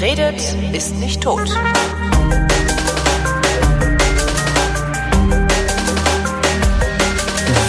[0.00, 0.40] Wer redet,
[0.74, 1.48] ist nicht tot.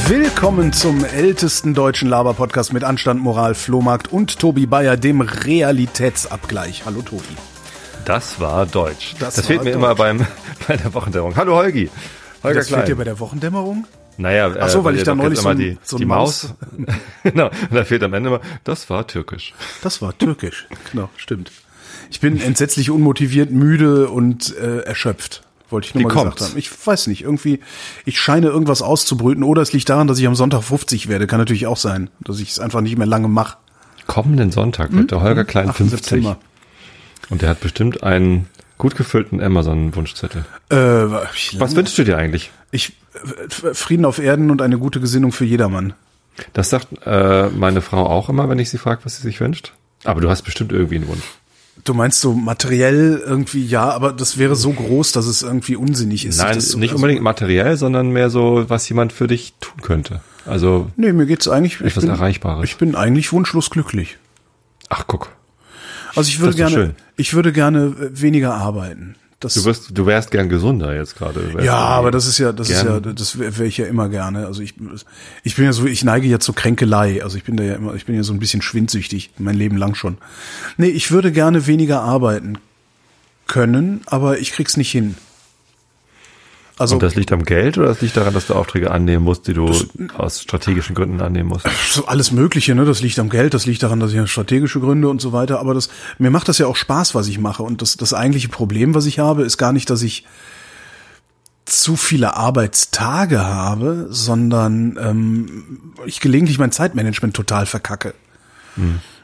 [0.07, 6.84] Willkommen zum ältesten deutschen Laber-Podcast mit Anstand, Moral, Flohmarkt und Tobi Bayer, dem Realitätsabgleich.
[6.86, 7.23] Hallo Tobi.
[8.05, 9.14] Das war Deutsch.
[9.20, 9.75] Das Das, war fehlt mir Deutsch.
[9.75, 10.25] immer beim,
[10.68, 11.36] bei der Wochendämmerung.
[11.36, 11.89] Hallo Holgi.
[12.43, 12.98] Holger Das fehlt dir Klein.
[12.98, 13.86] bei der Wochendämmerung?
[14.18, 16.05] Naja, äh, Ach so, weil ich ihr da neulich so immer ein- die, so die
[16.05, 16.54] ein Maus.
[17.24, 17.47] genau.
[17.47, 19.54] Und da fehlt am Ende immer, das war türkisch.
[19.83, 20.68] Das war türkisch.
[20.91, 21.52] Genau, stimmt.
[22.12, 25.44] Ich bin entsetzlich unmotiviert, müde und äh, erschöpft.
[25.70, 26.52] Wollte ich nur Wie mal gesagt kommt's?
[26.52, 26.58] haben.
[26.58, 27.60] Ich weiß nicht, irgendwie,
[28.06, 31.28] ich scheine irgendwas auszubrüten oder es liegt daran, dass ich am Sonntag 50 werde.
[31.28, 33.58] Kann natürlich auch sein, dass ich es einfach nicht mehr lange mache.
[34.08, 35.78] Kommenden Sonntag wird der Holger Klein 8.
[35.78, 35.92] 50.
[35.92, 35.98] Hm?
[36.00, 36.38] September.
[37.30, 38.47] Und der hat bestimmt einen
[38.80, 40.45] gut gefüllten Amazon-Wunschzettel.
[40.70, 42.50] Äh, Was wünschst du dir eigentlich?
[42.72, 45.94] ich, äh, Frieden auf Erden und eine gute Gesinnung für jedermann.
[46.53, 49.73] Das sagt äh, meine Frau auch immer, wenn ich sie frage, was sie sich wünscht.
[50.06, 51.23] Aber du hast bestimmt irgendwie einen Wunsch.
[51.85, 56.25] Du meinst so materiell irgendwie ja, aber das wäre so groß, dass es irgendwie unsinnig
[56.25, 56.38] ist.
[56.38, 60.22] Nein, nicht also- unbedingt materiell, sondern mehr so, was jemand für dich tun könnte.
[60.45, 61.75] Also, Nee, mir geht's eigentlich.
[61.80, 62.66] ich Etwas bin, Erreichbares.
[62.66, 64.17] Ich bin eigentlich wunschlos glücklich.
[64.89, 65.30] ach guck,
[66.16, 66.95] Also ich würde Das ist doch gerne, schön.
[67.17, 69.16] ich würde gerne äh, weniger arbeiten.
[69.39, 71.53] Das, du wirst, du wärst gern gesunder jetzt gerade.
[71.63, 74.09] Ja, aber das ist ja, das ist ja, gern- das wäre wär ich ja immer
[74.09, 74.45] gerne.
[74.45, 74.73] Also ich,
[75.43, 77.23] ich bin ja so, ich neige ja zur Kränkelei.
[77.23, 79.77] Also ich bin da ja immer, ich bin ja so ein bisschen schwindsüchtig, mein Leben
[79.77, 80.17] lang schon.
[80.75, 82.57] Nee, ich würde gerne weniger arbeiten
[83.47, 85.15] können, aber ich krieg's nicht hin.
[86.80, 89.47] Also Und das liegt am Geld oder das liegt daran, dass du Aufträge annehmen musst,
[89.47, 89.69] die du
[90.17, 91.67] aus strategischen Gründen annehmen musst?
[91.91, 92.85] so alles Mögliche, ne?
[92.85, 95.59] Das liegt am Geld, das liegt daran, dass ich strategische Gründe und so weiter.
[95.59, 97.63] Aber das, mir macht das ja auch Spaß, was ich mache.
[97.63, 100.25] Und das, das eigentliche Problem, was ich habe, ist gar nicht, dass ich
[101.66, 108.13] zu viele Arbeitstage habe, sondern ähm, ich gelegentlich mein Zeitmanagement total verkacke.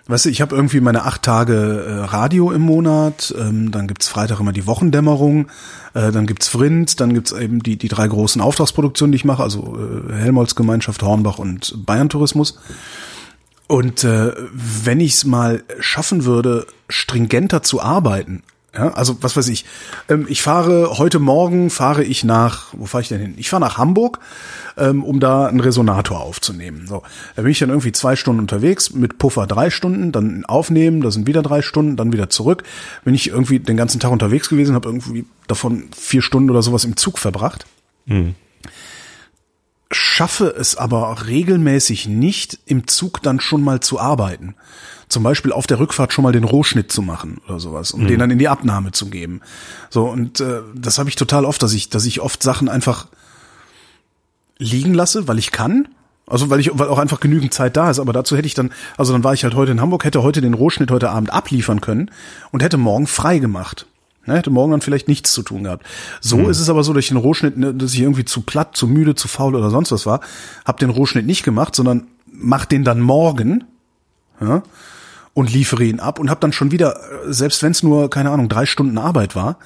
[0.07, 4.07] Weißt du, ich habe irgendwie meine acht Tage äh, Radio im Monat, ähm, dann gibt's
[4.07, 5.47] Freitag immer die Wochendämmerung,
[5.95, 9.41] äh, dann gibt's Vrind, dann gibt's eben die, die drei großen Auftragsproduktionen, die ich mache,
[9.41, 12.59] also äh, Helmholtz-Gemeinschaft, Hornbach und Bayern Tourismus.
[13.67, 18.43] Und äh, wenn ich es mal schaffen würde, stringenter zu arbeiten,
[18.75, 19.65] ja, also was weiß ich,
[20.09, 23.33] ähm, ich fahre heute Morgen fahre ich nach, wo fahre ich denn hin?
[23.37, 24.19] Ich fahre nach Hamburg,
[24.77, 26.85] ähm, um da einen Resonator aufzunehmen.
[26.87, 27.03] So,
[27.35, 31.11] da bin ich dann irgendwie zwei Stunden unterwegs mit Puffer drei Stunden, dann aufnehmen, da
[31.11, 32.63] sind wieder drei Stunden, dann wieder zurück.
[33.03, 36.85] Bin ich irgendwie den ganzen Tag unterwegs gewesen, habe irgendwie davon vier Stunden oder sowas
[36.85, 37.65] im Zug verbracht
[39.91, 44.55] schaffe es aber regelmäßig nicht, im Zug dann schon mal zu arbeiten.
[45.07, 48.19] Zum Beispiel auf der Rückfahrt schon mal den Rohschnitt zu machen oder sowas, um den
[48.19, 49.41] dann in die Abnahme zu geben.
[49.89, 53.07] So, und äh, das habe ich total oft, dass ich, dass ich oft Sachen einfach
[54.57, 55.87] liegen lasse, weil ich kann.
[56.27, 58.71] Also weil ich, weil auch einfach genügend Zeit da ist, aber dazu hätte ich dann,
[58.97, 61.81] also dann war ich halt heute in Hamburg, hätte heute den Rohschnitt heute Abend abliefern
[61.81, 62.09] können
[62.51, 63.85] und hätte morgen frei gemacht.
[64.25, 65.85] Ne, hätte morgen dann vielleicht nichts zu tun gehabt.
[66.19, 68.75] So ist es aber so, dass ich den Rohschnitt, ne, dass ich irgendwie zu platt,
[68.75, 70.19] zu müde, zu faul oder sonst was war,
[70.65, 73.65] habe den Rohschnitt nicht gemacht, sondern mach den dann morgen
[74.41, 74.63] ja,
[75.35, 76.97] und liefere ihn ab und habe dann schon wieder,
[77.27, 79.59] selbst wenn es nur keine Ahnung drei Stunden Arbeit war,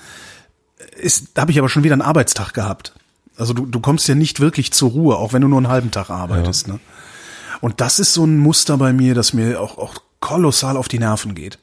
[0.98, 2.94] ist, da habe ich aber schon wieder einen Arbeitstag gehabt.
[3.38, 5.92] Also du, du kommst ja nicht wirklich zur Ruhe, auch wenn du nur einen halben
[5.92, 6.68] Tag arbeitest.
[6.68, 6.80] Ne?
[7.62, 11.00] Und das ist so ein Muster bei mir, das mir auch, auch kolossal auf die
[11.00, 11.60] Nerven geht.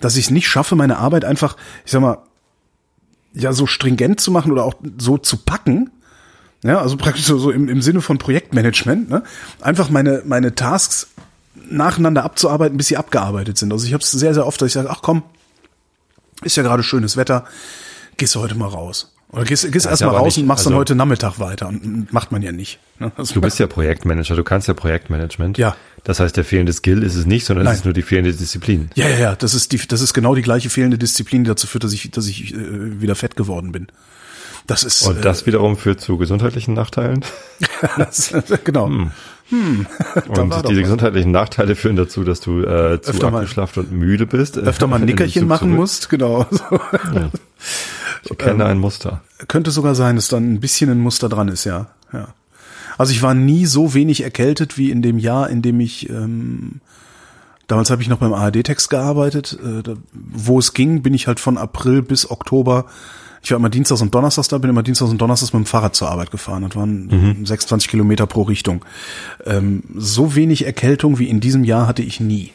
[0.00, 2.18] Dass ich es nicht schaffe, meine Arbeit einfach, ich sag mal,
[3.34, 5.90] ja, so stringent zu machen oder auch so zu packen.
[6.62, 9.24] Ja, also praktisch so, so im, im Sinne von Projektmanagement, ne?
[9.60, 11.08] Einfach meine, meine Tasks
[11.54, 13.72] nacheinander abzuarbeiten, bis sie abgearbeitet sind.
[13.72, 15.22] Also ich habe es sehr, sehr oft, dass ich sage, ach komm,
[16.42, 17.44] ist ja gerade schönes Wetter,
[18.16, 19.12] gehst du heute mal raus.
[19.30, 21.68] Oder gehst, gehst erst mal raus nicht- und machst dann also- heute Nachmittag weiter.
[21.68, 22.78] Und, macht man ja nicht.
[23.16, 25.56] Also, Du bist ja Projektmanager, du kannst ja Projektmanagement.
[25.56, 25.74] Ja.
[26.04, 27.72] Das heißt, der fehlende Skill ist es nicht, sondern Nein.
[27.72, 28.90] es ist nur die fehlende Disziplin.
[28.94, 31.66] Ja, ja, ja, das ist die, das ist genau die gleiche fehlende Disziplin, die dazu
[31.66, 33.86] führt, dass ich, dass ich äh, wieder fett geworden bin.
[34.66, 37.24] Das ist Und das wiederum führt zu gesundheitlichen Nachteilen.
[37.60, 38.34] äh, das,
[38.64, 38.86] genau.
[38.88, 39.10] Hm.
[40.26, 43.92] war Und diese gesundheitlichen Nachteile führen dazu, dass du äh, zu Öfter mal- abgeschlafft und
[43.92, 44.58] müde bist.
[44.58, 46.46] Öfter mal ein du Nickerchen machen zurück- musst, genau.
[48.22, 48.32] So.
[48.34, 49.22] Ich kenne ein Muster.
[49.48, 51.88] Könnte sogar sein, dass dann ein bisschen ein Muster dran ist, ja.
[52.12, 52.28] ja.
[52.96, 56.80] Also ich war nie so wenig erkältet wie in dem Jahr, in dem ich ähm,
[57.66, 59.58] damals habe ich noch beim ARD-Text gearbeitet.
[59.64, 62.86] Äh, da, wo es ging, bin ich halt von April bis Oktober.
[63.42, 65.96] Ich war immer Dienstags und Donnerstags da, bin immer Dienstags und Donnerstags mit dem Fahrrad
[65.96, 66.62] zur Arbeit gefahren.
[66.62, 68.84] Das waren 26 Kilometer pro Richtung.
[69.44, 72.52] Ähm, so wenig Erkältung wie in diesem Jahr hatte ich nie.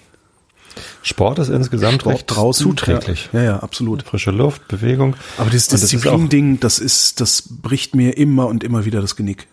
[1.01, 3.29] Sport ist insgesamt Sport recht draußen, zuträglich.
[3.33, 4.03] Ja, ja, absolut.
[4.03, 5.15] Frische Luft, Bewegung.
[5.37, 9.47] Aber dieses Disziplin-Ding, das ist, das bricht mir immer und immer wieder das Genick.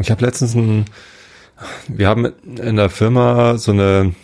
[0.00, 0.86] Ich habe letztens ein,
[1.88, 2.26] wir haben
[2.56, 4.14] in der Firma so eine,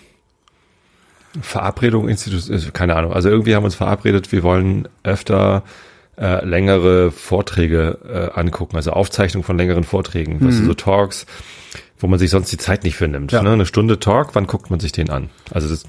[1.40, 3.12] Verabredung, Institut, äh, keine Ahnung.
[3.12, 5.62] Also irgendwie haben wir uns verabredet, wir wollen öfter
[6.18, 7.98] äh, längere Vorträge
[8.34, 10.48] äh, angucken, also Aufzeichnung von längeren Vorträgen, mhm.
[10.48, 11.26] weißt du, so Talks,
[11.98, 13.32] wo man sich sonst die Zeit nicht für nimmt.
[13.32, 13.42] Ja.
[13.42, 13.50] Ne?
[13.50, 15.30] Eine Stunde Talk, wann guckt man sich den an?
[15.50, 15.84] Also das,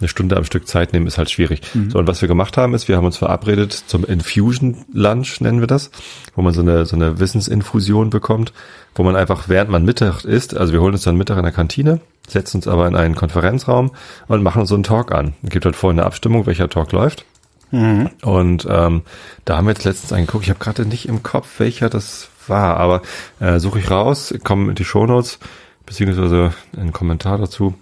[0.00, 1.60] eine Stunde am Stück Zeit nehmen ist halt schwierig.
[1.74, 1.90] Mhm.
[1.90, 5.60] So, und was wir gemacht haben, ist, wir haben uns verabredet zum Infusion Lunch, nennen
[5.60, 5.90] wir das,
[6.34, 8.52] wo man so eine, so eine Wissensinfusion bekommt,
[8.96, 11.52] wo man einfach, während man Mittag isst, also wir holen uns dann Mittag in der
[11.52, 13.92] Kantine, setzen uns aber in einen Konferenzraum
[14.26, 15.34] und machen uns so einen Talk an.
[15.44, 17.24] Es gibt halt vorher eine Abstimmung, welcher Talk läuft.
[17.72, 18.10] Mhm.
[18.22, 19.02] Und ähm,
[19.44, 20.44] da haben wir jetzt letztens einen geguckt.
[20.44, 23.02] Ich habe gerade nicht im Kopf, welcher das war, aber
[23.40, 25.38] äh, suche ich raus, komme in die Shownotes,
[25.86, 27.74] beziehungsweise einen Kommentar dazu,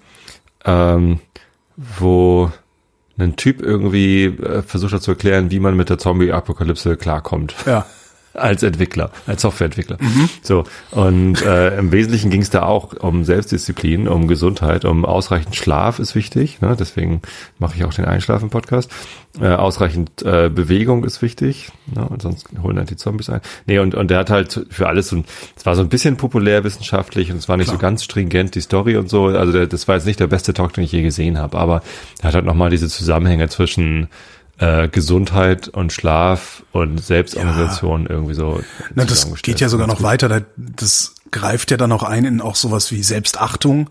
[0.65, 1.21] ähm,
[1.77, 2.51] wo
[3.19, 7.55] ein Typ irgendwie äh, versucht hat zu erklären, wie man mit der Zombie-Apokalypse klarkommt.
[7.67, 7.85] Ja
[8.35, 9.97] als Entwickler, als Softwareentwickler.
[10.01, 10.29] Mhm.
[10.43, 15.57] So und äh, im Wesentlichen ging es da auch um Selbstdisziplin, um Gesundheit, um ausreichend
[15.57, 16.61] Schlaf ist wichtig.
[16.61, 16.77] Ne?
[16.79, 17.23] Deswegen
[17.59, 18.91] mache ich auch den Einschlafen-Podcast.
[19.41, 22.05] Äh, ausreichend äh, Bewegung ist wichtig, ne?
[22.09, 23.41] und sonst holen halt die Zombies ein.
[23.67, 25.23] Nee, und und der hat halt für alles so,
[25.57, 27.77] es war so ein bisschen populärwissenschaftlich und es war nicht Klar.
[27.77, 29.27] so ganz stringent die Story und so.
[29.27, 31.83] Also der, das war jetzt nicht der beste Talk, den ich je gesehen habe, aber
[32.21, 34.09] er hat halt nochmal diese Zusammenhänge zwischen
[34.61, 38.11] äh, Gesundheit und Schlaf und Selbstorganisation ja.
[38.11, 38.61] irgendwie so.
[38.95, 40.45] Na, das geht ja sogar noch weiter.
[40.57, 43.89] Das greift ja dann auch ein in auch sowas wie Selbstachtung.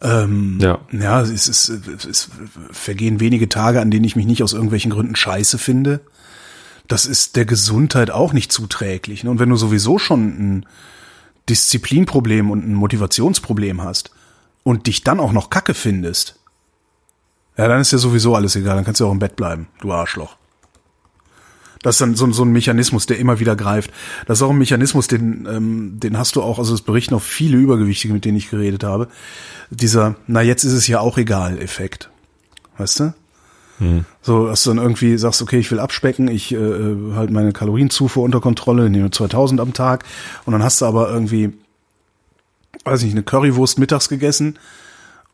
[0.00, 0.78] Ähm, ja.
[0.92, 2.30] Ja, es, ist, es
[2.70, 6.00] vergehen wenige Tage, an denen ich mich nicht aus irgendwelchen Gründen scheiße finde.
[6.88, 9.24] Das ist der Gesundheit auch nicht zuträglich.
[9.24, 9.30] Ne?
[9.30, 10.66] Und wenn du sowieso schon ein
[11.50, 14.10] Disziplinproblem und ein Motivationsproblem hast
[14.62, 16.38] und dich dann auch noch Kacke findest,
[17.56, 19.92] ja, dann ist ja sowieso alles egal, dann kannst du auch im Bett bleiben, du
[19.92, 20.36] Arschloch.
[21.82, 23.92] Das ist dann so, so ein Mechanismus, der immer wieder greift.
[24.26, 27.22] Das ist auch ein Mechanismus, den, ähm, den hast du auch, also es berichten auch
[27.22, 29.08] viele Übergewichtige, mit denen ich geredet habe.
[29.70, 32.10] Dieser, na jetzt ist es ja auch egal, Effekt.
[32.76, 33.14] Weißt du?
[33.78, 34.04] Hm.
[34.22, 38.24] So, dass du dann irgendwie sagst, okay, ich will abspecken, ich äh, halt meine Kalorienzufuhr
[38.24, 40.04] unter Kontrolle, nehme 2000 am Tag
[40.44, 41.52] und dann hast du aber irgendwie,
[42.84, 44.58] weiß nicht, eine Currywurst mittags gegessen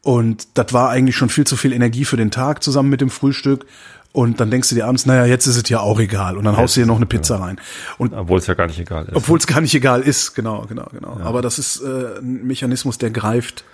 [0.02, 3.10] und das war eigentlich schon viel zu viel Energie für den Tag zusammen mit dem
[3.10, 3.66] Frühstück.
[4.10, 6.36] Und dann denkst du dir abends, naja, jetzt ist es ja auch egal.
[6.36, 7.58] Und dann haust du dir noch eine Pizza rein.
[7.96, 9.14] Und obwohl es ja gar nicht egal ist.
[9.14, 11.18] Obwohl es gar nicht egal ist, genau, genau, genau.
[11.18, 11.24] Ja.
[11.24, 13.64] Aber das ist äh, ein Mechanismus, der greift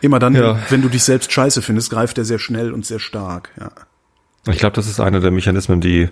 [0.00, 0.58] immer dann, ja.
[0.70, 3.50] wenn du dich selbst scheiße findest, greift der sehr schnell und sehr stark.
[3.60, 3.70] Ja.
[4.50, 6.08] Ich glaube, das ist einer der Mechanismen, die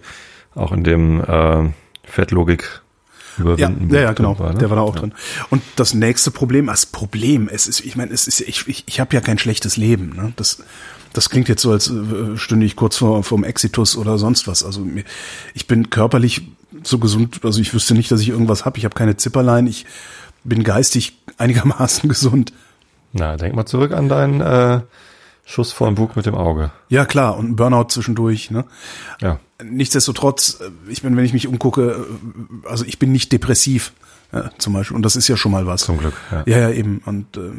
[0.54, 1.70] auch in dem äh,
[2.04, 2.82] Fettlogik
[3.38, 3.90] überwinden.
[3.90, 4.38] Ja, ja, ja genau.
[4.38, 4.58] War, ne?
[4.58, 5.00] Der war da auch ja.
[5.00, 5.12] drin.
[5.50, 9.00] Und das nächste Problem, das Problem, es ist, ich meine, es ist, ich, ich, ich
[9.00, 10.14] habe ja kein schlechtes Leben.
[10.16, 10.32] Ne?
[10.36, 10.62] Das,
[11.12, 14.64] das klingt jetzt so, als äh, stünde ich kurz vor vom Exitus oder sonst was.
[14.64, 14.86] Also
[15.54, 16.42] ich bin körperlich
[16.82, 18.78] so gesund, also ich wüsste nicht, dass ich irgendwas habe.
[18.78, 19.66] Ich habe keine Zipperlein.
[19.66, 19.86] Ich
[20.42, 22.52] bin geistig einigermaßen gesund.
[23.12, 24.80] Na, denk mal zurück an deinen äh,
[25.44, 26.72] Schuss vor dem Bug mit dem Auge.
[26.88, 28.64] Ja, klar, und ein Burnout zwischendurch, ne?
[29.20, 29.38] Ja.
[29.70, 32.06] Nichtsdestotrotz, äh, ich bin, wenn ich mich umgucke,
[32.64, 33.92] äh, also ich bin nicht depressiv,
[34.32, 35.82] ja, zum Beispiel, und das ist ja schon mal was.
[35.82, 36.42] Zum Glück, ja.
[36.46, 37.50] Ja, ja, eben, und äh,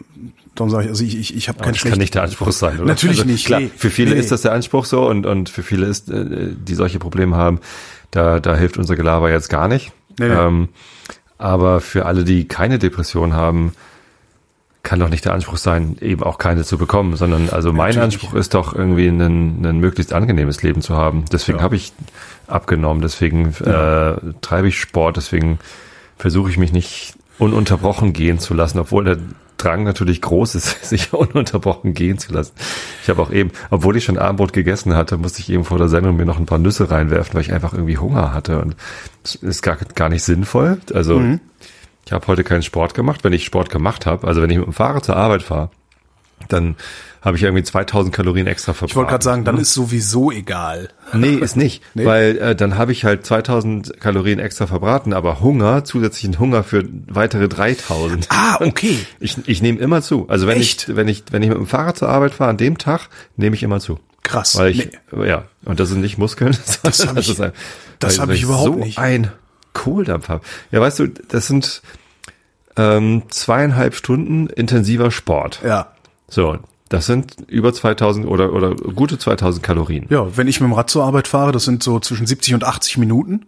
[0.56, 2.78] darum sage ich, also ich, ich, ich habe kein Das kann nicht der Anspruch sein,
[2.78, 2.86] oder?
[2.86, 3.46] Natürlich also, nicht.
[3.46, 4.20] Klar, nee, für viele nee.
[4.20, 7.60] ist das der Anspruch so, und, und für viele ist, äh, die solche Probleme haben,
[8.12, 9.92] da, da hilft unser Gelaber jetzt gar nicht.
[10.20, 10.34] Nee, nee.
[10.34, 10.70] Ähm,
[11.38, 13.74] aber für alle, die keine Depression haben,
[14.86, 18.04] kann doch nicht der Anspruch sein, eben auch keine zu bekommen, sondern also mein Natürlich.
[18.04, 21.26] Anspruch ist doch irgendwie ein, ein möglichst angenehmes Leben zu haben.
[21.32, 21.64] Deswegen ja.
[21.64, 21.92] habe ich
[22.48, 24.14] abgenommen, deswegen ja.
[24.14, 25.60] äh, treibe ich Sport, deswegen
[26.18, 29.18] versuche ich mich nicht ununterbrochen gehen zu lassen, obwohl der
[29.58, 32.54] Drang natürlich groß ist, sich ununterbrochen gehen zu lassen.
[33.02, 35.88] Ich habe auch eben, obwohl ich schon Abendbrot gegessen hatte, musste ich eben vor der
[35.88, 38.76] Sendung mir noch ein paar Nüsse reinwerfen, weil ich einfach irgendwie Hunger hatte und
[39.24, 40.78] das ist gar, gar nicht sinnvoll.
[40.94, 41.40] Also mhm.
[42.06, 43.24] Ich habe heute keinen Sport gemacht.
[43.24, 45.72] Wenn ich Sport gemacht habe, also wenn ich mit dem Fahrrad zur Arbeit fahre,
[46.48, 46.76] dann
[47.22, 48.92] habe ich irgendwie 2000 Kalorien extra verbraucht.
[48.92, 50.90] Ich wollte gerade sagen, dann ist sowieso egal.
[51.12, 52.06] Nee, ist nicht, nee.
[52.06, 56.84] weil äh, dann habe ich halt 2000 Kalorien extra verbraten, aber Hunger, zusätzlichen Hunger für
[57.08, 58.28] weitere 3000.
[58.30, 59.00] Ah, okay.
[59.20, 60.30] Ich, ich nehme immer zu.
[60.30, 60.90] Also wenn Echt?
[60.90, 63.56] ich wenn ich wenn ich mit dem Fahrrad zur Arbeit fahre an dem Tag, nehme
[63.56, 63.98] ich immer zu.
[64.22, 64.56] Krass.
[64.56, 65.28] Weil ich nee.
[65.28, 67.42] ja, und das sind nicht Muskeln, das habe ich,
[67.98, 69.00] das hab ich überhaupt so nicht.
[69.00, 69.32] ein
[69.76, 70.44] Kohldampf habe.
[70.72, 71.84] Ja, weißt du, das sind
[72.76, 75.62] ähm, zweieinhalb Stunden intensiver Sport.
[75.64, 75.92] Ja.
[76.28, 76.58] So,
[76.90, 80.08] das sind über 2000 oder, oder gute 2000 Kalorien.
[80.10, 82.64] Ja, wenn ich mit dem Rad zur Arbeit fahre, das sind so zwischen 70 und
[82.64, 83.46] 80 Minuten.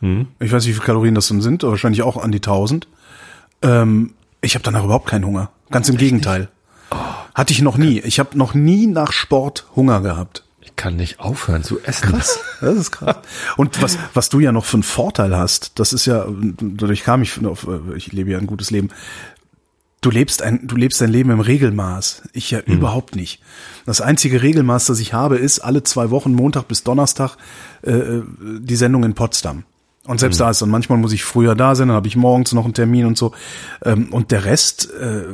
[0.00, 0.28] Hm.
[0.38, 2.86] Ich weiß nicht, wie viele Kalorien das dann sind, wahrscheinlich auch an die 1000.
[3.62, 5.50] Ähm, ich habe danach überhaupt keinen Hunger.
[5.70, 6.48] Ganz im Echt Gegenteil.
[6.90, 6.96] Oh,
[7.34, 8.00] Hatte ich noch nie.
[8.00, 10.44] Ich habe noch nie nach Sport Hunger gehabt
[10.80, 12.08] kann nicht aufhören zu essen.
[12.08, 13.16] Krass, das ist krass.
[13.58, 17.20] Und was, was du ja noch für einen Vorteil hast, das ist ja, dadurch kam
[17.20, 18.88] ich auf, ich lebe ja ein gutes Leben.
[20.00, 22.22] du lebst ein, du lebst dein Leben im Regelmaß.
[22.32, 23.42] Ich ja überhaupt nicht.
[23.84, 27.36] Das einzige Regelmaß, das ich habe, ist alle zwei Wochen, Montag bis Donnerstag,
[27.82, 29.64] äh, die Sendung in Potsdam.
[30.06, 32.54] Und selbst da ist dann manchmal muss ich früher da sein, dann habe ich morgens
[32.54, 33.32] noch einen Termin und so.
[33.84, 35.24] Ähm, und der Rest, äh,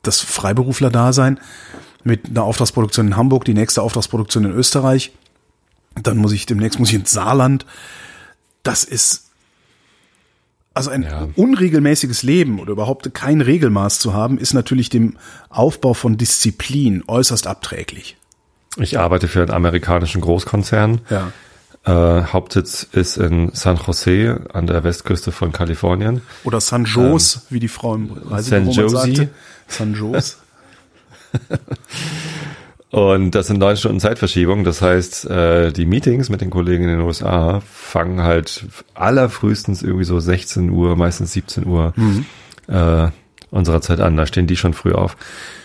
[0.00, 1.38] das Freiberufler-Dasein
[2.04, 5.12] mit einer Auftragsproduktion in Hamburg, die nächste Auftragsproduktion in Österreich.
[6.00, 7.66] Dann muss ich demnächst muss ich ins Saarland.
[8.62, 9.30] Das ist
[10.74, 11.28] also ein Ja.
[11.36, 15.16] unregelmäßiges Leben oder überhaupt kein Regelmaß zu haben, ist natürlich dem
[15.48, 18.16] Aufbau von Disziplin äußerst abträglich.
[18.76, 21.00] Ich arbeite für einen amerikanischen Großkonzern.
[21.10, 21.30] Ja.
[21.84, 26.22] Äh, Hauptsitz ist in San Jose an der Westküste von Kalifornien.
[26.42, 29.30] Oder San Jose, wie die Frau im Reisebüro San.
[29.68, 30.36] San Jose.
[32.90, 34.62] Und das sind neun Stunden Zeitverschiebung.
[34.62, 40.04] Das heißt, äh, die Meetings mit den Kollegen in den USA fangen halt allerfrühestens irgendwie
[40.04, 41.92] so 16 Uhr, meistens 17 Uhr
[42.68, 43.08] äh,
[43.50, 44.16] unserer Zeit an.
[44.16, 45.16] Da stehen die schon früh auf.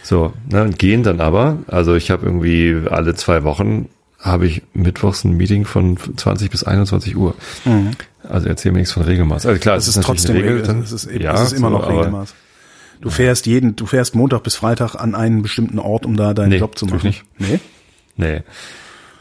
[0.02, 1.58] So, ne, und gehen dann aber.
[1.68, 6.64] Also ich habe irgendwie alle zwei Wochen habe ich mittwochs ein Meeting von 20 bis
[6.64, 7.36] 21 Uhr.
[8.28, 9.46] Also erzähl mir nichts von Regelmaß.
[9.46, 10.82] Also klar, Das es ist natürlich trotzdem Regel.
[10.84, 12.34] Es ist, eben- ja, es ist immer so, noch Regelmaß.
[13.02, 16.50] Du fährst jeden, du fährst Montag bis Freitag an einen bestimmten Ort, um da deinen
[16.50, 17.16] Nee, Job zu machen.
[17.38, 17.60] Nee?
[18.18, 18.42] Nee.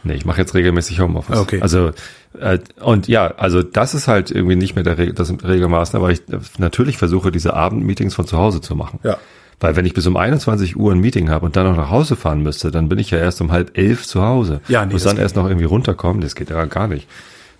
[0.04, 1.38] Nee, ich mache jetzt regelmäßig Homeoffice.
[1.38, 1.60] Okay.
[1.60, 1.92] Also
[2.40, 6.10] äh, und ja, also das ist halt irgendwie nicht mehr der Re das Regelmaßen, aber
[6.10, 6.22] ich
[6.58, 9.00] natürlich versuche diese Abendmeetings von zu Hause zu machen.
[9.02, 9.18] Ja.
[9.60, 12.14] Weil wenn ich bis um 21 Uhr ein Meeting habe und dann noch nach Hause
[12.14, 14.60] fahren müsste, dann bin ich ja erst um halb elf zu Hause.
[14.68, 17.08] Ja, nee, Muss dann erst noch irgendwie runterkommen, das geht ja gar nicht.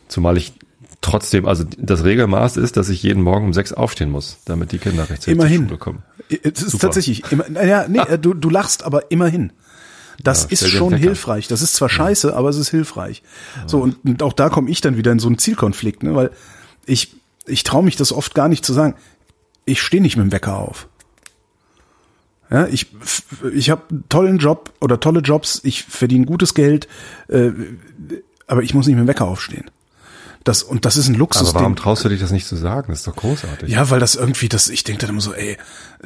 [0.06, 0.52] Zumal ich
[1.00, 4.78] trotzdem, also das Regelmaß ist, dass ich jeden Morgen um sechs aufstehen muss, damit die
[4.78, 5.60] Kinder rechtzeitig Immerhin.
[5.62, 6.02] zur Schule kommen.
[6.28, 6.86] Es ist Super.
[6.88, 9.52] tatsächlich, immer, naja, nee, äh, du, du lachst, aber immerhin.
[10.22, 11.46] Das Ja, ist schon hilfreich.
[11.46, 13.22] Das ist zwar scheiße, aber es ist hilfreich.
[13.66, 16.14] So, und, und auch da komme ich dann wieder in so einen Zielkonflikt, ne?
[16.14, 16.30] weil
[16.86, 17.14] ich,
[17.46, 18.94] ich traue mich das oft gar nicht zu sagen.
[19.64, 20.88] Ich stehe nicht mit dem Wecker auf.
[22.50, 22.86] Ja, ich
[23.52, 26.88] ich habe einen tollen Job oder tolle Jobs, ich verdiene gutes Geld,
[27.28, 27.50] äh,
[28.46, 29.70] aber ich muss nicht mit dem Wecker aufstehen.
[30.44, 31.50] Das, und das ist ein Luxus.
[31.50, 32.86] Aber warum traust du dich das nicht zu sagen?
[32.88, 33.68] Das ist doch großartig.
[33.68, 35.58] ja, weil das irgendwie, das, ich denke dann immer so, ey,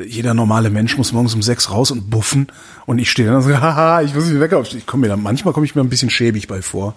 [0.05, 2.49] jeder normale Mensch muss morgens um sechs raus und buffen
[2.87, 4.79] und ich stehe dann und so, haha, ich muss mich weg aufstehen.
[4.81, 6.95] Ich komme mir dann, manchmal komme ich mir ein bisschen schäbig bei vor.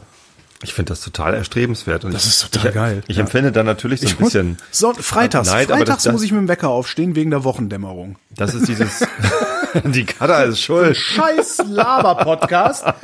[0.64, 2.06] Ich finde das total erstrebenswert.
[2.06, 3.04] Und Das ist total ich, geil.
[3.08, 3.24] Ich Ja.
[3.24, 6.32] empfinde dann natürlich so ein Ich muss, bisschen, so, freitags, aber freitags das- muss ich
[6.32, 8.16] mit dem Wecker aufstehen wegen der Wochendämmerung.
[8.36, 9.06] das ist dieses,
[9.84, 10.96] die Kada ist schuld.
[10.98, 12.86] Scheiß Laber-Podcast.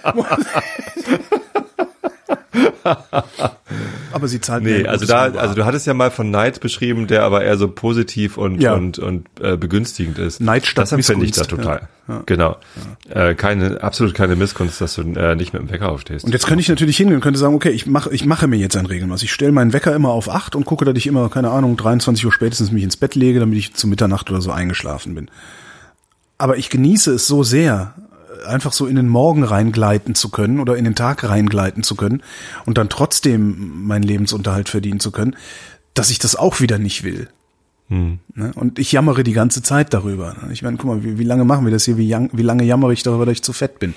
[4.14, 7.24] aber sie zahlt Nee, also da, also du hattest ja mal von Neid beschrieben, der
[7.24, 8.74] aber eher so positiv und Ja.
[8.74, 10.40] und und äh, begünstigend ist.
[10.42, 11.88] Neid statt Das empfinde ich da total.
[12.26, 12.58] Genau.
[13.10, 16.26] Äh, keine, absolut keine Missgunst, dass du äh, nicht mit dem Wecker aufstehst.
[16.26, 18.58] Und jetzt könnte ich natürlich hingehen und könnte sagen, okay, ich mache ich mache mir
[18.58, 19.24] jetzt ein Regelmaß.
[19.24, 22.26] Ich stelle meinen Wecker immer auf acht und gucke, dass ich immer, keine Ahnung, 23
[22.26, 25.30] Uhr spätestens mich ins Bett lege, damit ich zu Mitternacht oder so eingeschlafen bin.
[26.38, 27.94] Aber ich genieße es so sehr,
[28.46, 32.22] einfach so in den Morgen reingleiten zu können oder in den Tag reingleiten zu können
[32.66, 35.36] und dann trotzdem meinen Lebensunterhalt verdienen zu können,
[35.94, 37.28] dass ich das auch wieder nicht will.
[37.90, 38.20] Ne?
[38.56, 40.38] Und ich jammere die ganze Zeit darüber.
[40.54, 41.98] Ich meine, guck mal, wie, wie lange machen wir das hier?
[41.98, 43.94] Wie, jang, wie lange jammere ich darüber, dass ich zu fett bin?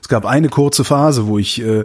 [0.00, 1.80] Es gab eine kurze Phase, wo ich äh,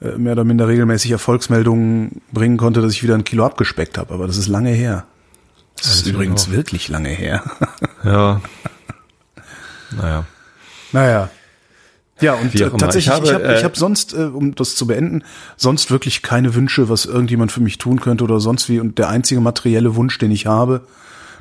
[0.00, 4.14] äh, mehr oder minder regelmäßig Erfolgsmeldungen bringen konnte, dass ich wieder ein Kilo abgespeckt habe.
[4.14, 5.04] Aber das ist lange her.
[5.76, 7.42] Das ist ist übrigens auch- wirklich lange her.
[8.02, 8.40] ja.
[9.94, 10.24] Naja.
[10.92, 11.30] Naja.
[12.20, 14.74] Ja, und äh, tatsächlich, ich Ich habe habe, ich äh, hab sonst, äh, um das
[14.74, 15.24] zu beenden,
[15.56, 18.80] sonst wirklich keine Wünsche, was irgendjemand für mich tun könnte oder sonst wie.
[18.80, 20.82] Und der einzige materielle Wunsch, den ich habe,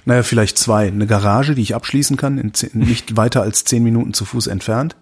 [0.05, 0.87] naja, vielleicht zwei.
[0.87, 4.47] Eine Garage, die ich abschließen kann, in zehn, nicht weiter als zehn Minuten zu Fuß
[4.47, 4.95] entfernt.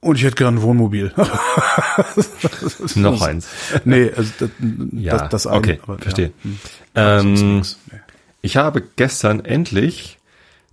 [0.00, 1.12] Und ich hätte gern ein Wohnmobil.
[2.96, 3.46] Noch eins.
[3.84, 4.50] nee, also das,
[4.90, 5.58] Ja, das, das eine.
[5.58, 6.32] okay, aber, verstehe.
[6.42, 6.42] Ja.
[6.42, 6.58] Hm.
[6.94, 7.58] Ähm.
[7.60, 7.98] Nee.
[8.42, 10.18] ich habe gestern endlich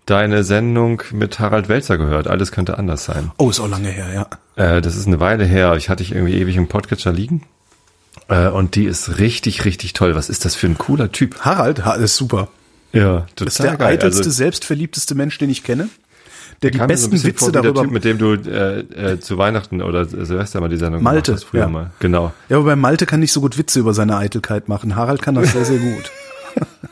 [0.10, 2.28] deine Sendung mit Harald Welzer gehört.
[2.28, 3.32] Alles könnte anders sein.
[3.38, 4.78] Oh, ist auch lange her, ja.
[4.78, 5.76] Äh, das ist eine Weile her.
[5.76, 7.44] Ich hatte dich irgendwie ewig im Podcatcher liegen.
[8.28, 10.16] Äh, und die ist richtig, richtig toll.
[10.16, 11.42] Was ist das für ein cooler Typ?
[11.42, 12.48] Harald ha, ist super.
[12.92, 13.94] Ja, total Das ist der geil.
[13.94, 15.90] eitelste, Also, selbstverliebteste Mensch, den ich kenne.
[16.62, 17.84] Der die so besten bisschen Witze vor wie der darüber.
[17.84, 21.42] Typ, mit dem du äh, äh, zu Weihnachten oder Silvester mal die Sendung Malte, gemacht
[21.44, 21.68] hast früher ja.
[21.70, 21.92] mal.
[22.00, 22.34] Genau.
[22.50, 24.96] Ja, aber bei Malte kann nicht so gut Witze über seine Eitelkeit machen.
[24.96, 26.12] Harald kann das sehr, sehr gut.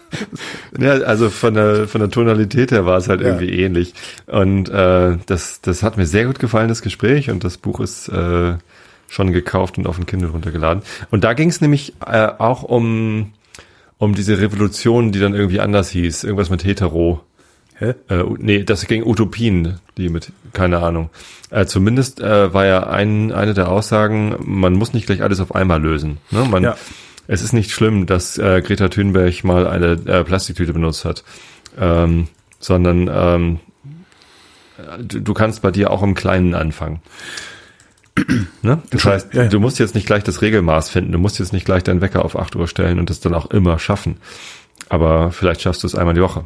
[0.80, 3.28] Ja, also von der von der Tonalität her war es halt Ja.
[3.28, 3.94] irgendwie ähnlich.
[4.26, 8.08] Und äh, das das hat mir sehr gut gefallen das Gespräch und das Buch ist
[8.10, 8.54] äh,
[9.10, 10.84] schon gekauft und auf den Kindle runtergeladen.
[11.12, 13.34] Und da ging es nämlich äh, auch um
[14.00, 17.22] um diese Revolution, die dann irgendwie anders hieß, irgendwas mit hetero.
[17.80, 17.94] Hä?
[18.10, 21.10] Äh, nee, das ging Utopien, die mit, keine Ahnung.
[21.52, 25.54] Äh, zumindest äh, war ja ein, eine der Aussagen, man muss nicht gleich alles auf
[25.56, 26.18] einmal lösen.
[26.32, 26.46] Ne?
[26.50, 26.76] Man, Ja.
[27.28, 31.24] Es ist nicht schlimm, dass äh, Greta Thunberg mal eine äh, Plastiktüte benutzt hat.
[31.80, 32.28] ähm,
[32.60, 33.60] sondern ähm,
[35.00, 37.02] du, du kannst bei dir auch im Kleinen anfangen.
[38.64, 38.82] Ne?
[38.90, 39.50] Das heißt, Ja, ja.
[39.50, 42.26] du musst jetzt nicht gleich das Regelmaß finden, du musst jetzt nicht gleich deinen Wecker
[42.26, 44.18] auf 8 Uhr stellen und das dann auch immer schaffen.
[44.90, 46.46] Aber vielleicht schaffst du es einmal die Woche.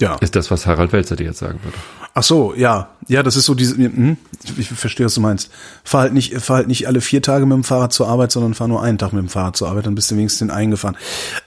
[0.00, 0.16] Ja.
[0.16, 1.76] Ist das, was Harald Welzer dir jetzt sagen würde.
[2.14, 2.88] Ach so, ja.
[3.08, 5.50] Ja, das ist so diese, hm, ich, ich verstehe, was du meinst.
[5.82, 8.54] Fahr halt nicht, fahr halt nicht alle vier Tage mit dem Fahrrad zur Arbeit, sondern
[8.54, 10.96] fahr nur einen Tag mit dem Fahrrad zur Arbeit, dann bist du wenigstens den eingefahren.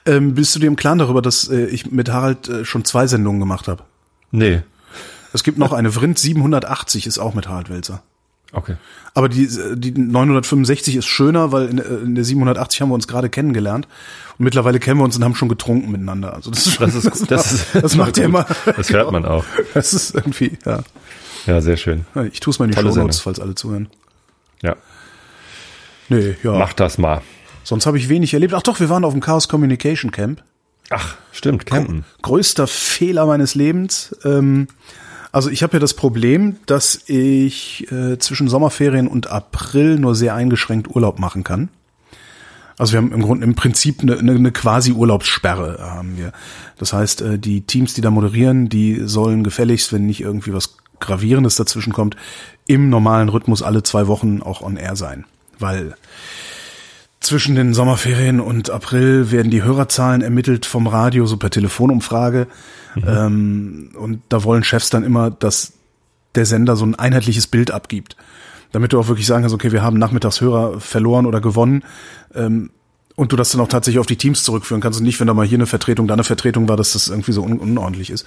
[0.06, 3.06] Ähm, bist du dir im Klaren darüber, dass äh, ich mit Harald äh, schon zwei
[3.06, 3.82] Sendungen gemacht habe?
[4.30, 4.62] Nee.
[5.32, 8.02] Es gibt noch eine Vrind 780, ist auch mit Harald Welzer.
[8.52, 8.76] Okay.
[9.14, 13.08] Aber die, die 965 ist schöner, weil in, äh, in der 780 haben wir uns
[13.08, 13.86] gerade kennengelernt.
[14.38, 16.34] Und mittlerweile kennen wir uns und haben schon getrunken miteinander.
[16.34, 17.30] Also das ist schon, Das ist gut.
[17.30, 18.46] Das, ist, das macht ja immer.
[18.76, 19.44] Das hört man auch.
[19.74, 20.80] Das ist irgendwie, ja.
[21.46, 22.04] Ja, sehr schön.
[22.32, 23.22] Ich tue es mal in die Tolle Shownotes, Sendung.
[23.34, 23.88] falls alle zuhören.
[24.62, 24.76] Ja.
[26.08, 26.52] Nee, ja.
[26.52, 27.20] Mach das mal.
[27.64, 28.54] Sonst habe ich wenig erlebt.
[28.54, 30.42] Ach doch, wir waren auf dem Chaos Communication Camp.
[30.90, 32.04] Ach, stimmt, campen.
[32.22, 34.16] Größter Fehler meines Lebens.
[34.24, 34.68] Ähm,
[35.32, 40.34] also ich habe ja das Problem, dass ich äh, zwischen Sommerferien und April nur sehr
[40.34, 41.68] eingeschränkt Urlaub machen kann.
[42.78, 46.32] Also wir haben im Grunde im Prinzip eine, eine, eine quasi Urlaubssperre haben wir.
[46.78, 50.76] Das heißt, äh, die Teams, die da moderieren, die sollen gefälligst, wenn nicht irgendwie was
[51.00, 52.16] Gravierendes dazwischen kommt,
[52.66, 55.24] im normalen Rhythmus alle zwei Wochen auch on air sein.
[55.58, 55.94] Weil
[57.20, 62.46] zwischen den Sommerferien und April werden die Hörerzahlen ermittelt vom Radio, so per Telefonumfrage.
[63.06, 65.72] Ähm, und da wollen Chefs dann immer, dass
[66.34, 68.16] der Sender so ein einheitliches Bild abgibt.
[68.72, 71.84] Damit du auch wirklich sagen kannst, okay, wir haben nachmittags Hörer verloren oder gewonnen.
[72.34, 72.70] Ähm,
[73.16, 75.34] und du das dann auch tatsächlich auf die Teams zurückführen kannst und nicht, wenn da
[75.34, 78.26] mal hier eine Vertretung, da eine Vertretung war, dass das irgendwie so un unordentlich ist.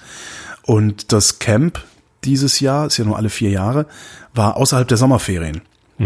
[0.63, 1.81] Und das Camp
[2.25, 3.87] dieses Jahr, ist ja nur alle vier Jahre,
[4.33, 5.61] war außerhalb der Sommerferien.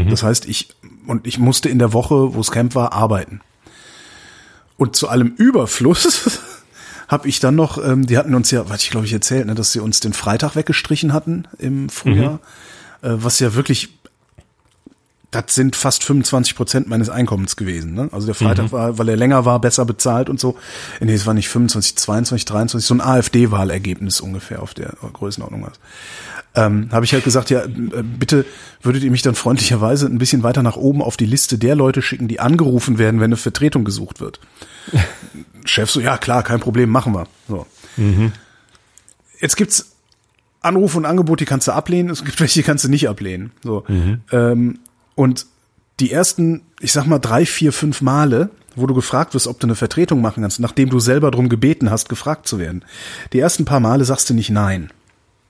[0.10, 0.75] Das heißt, ich,
[1.08, 3.42] und ich musste in der Woche, wo das Camp war, arbeiten.
[4.78, 6.40] Und zu allem Überfluss
[7.08, 9.56] habe ich dann noch, ähm, die hatten uns ja, was ich glaube ich erzählt, ne,
[9.56, 12.39] dass sie uns den Freitag weggestrichen hatten im Frühjahr,
[13.02, 13.89] äh, was ja wirklich,
[15.32, 17.94] das sind fast 25 Prozent meines Einkommens gewesen.
[17.94, 18.10] Ne?
[18.12, 20.58] Also der Freitag war, weil er länger war, besser bezahlt und so.
[21.02, 25.80] Nee, es war nicht 25, 22, 23, so ein AfD-Wahlergebnis ungefähr auf der Größenordnung was.
[26.56, 27.70] Ähm, habe ich halt gesagt, ja, äh,
[28.02, 28.46] bitte
[28.82, 32.02] würdet ihr mich dann freundlicherweise ein bisschen weiter nach oben auf die Liste der Leute
[32.02, 34.39] schicken, die angerufen werden, wenn eine Vertretung gesucht wird.
[35.65, 37.28] Chef so, ja klar, kein Problem, machen wir.
[37.48, 37.65] So.
[39.39, 39.91] Jetzt gibt's
[40.62, 43.52] Anrufe und Angebote, die kannst du ablehnen, es gibt welche, die kannst du nicht ablehnen.
[43.63, 43.84] So.
[44.32, 44.80] Ähm,
[45.15, 45.46] und
[46.00, 49.68] die ersten, ich sag mal, drei, vier, fünf Male, wo du gefragt wirst, ob du
[49.68, 52.84] eine Vertretung machen kannst, nachdem du selber drum gebeten hast, gefragt zu werden.
[53.34, 54.91] Die ersten paar Male sagst du nicht nein.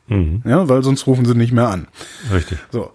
[0.08, 1.88] Ja, weil sonst rufen sie nicht mehr an.
[2.32, 2.60] Richtig.
[2.72, 2.92] So.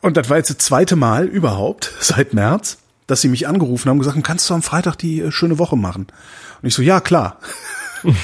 [0.00, 3.96] Und das war jetzt das zweite Mal überhaupt seit März, dass sie mich angerufen haben
[3.96, 6.06] und gesagt haben, kannst du am Freitag die äh, schöne Woche machen?
[6.62, 7.38] Und ich so, ja, klar.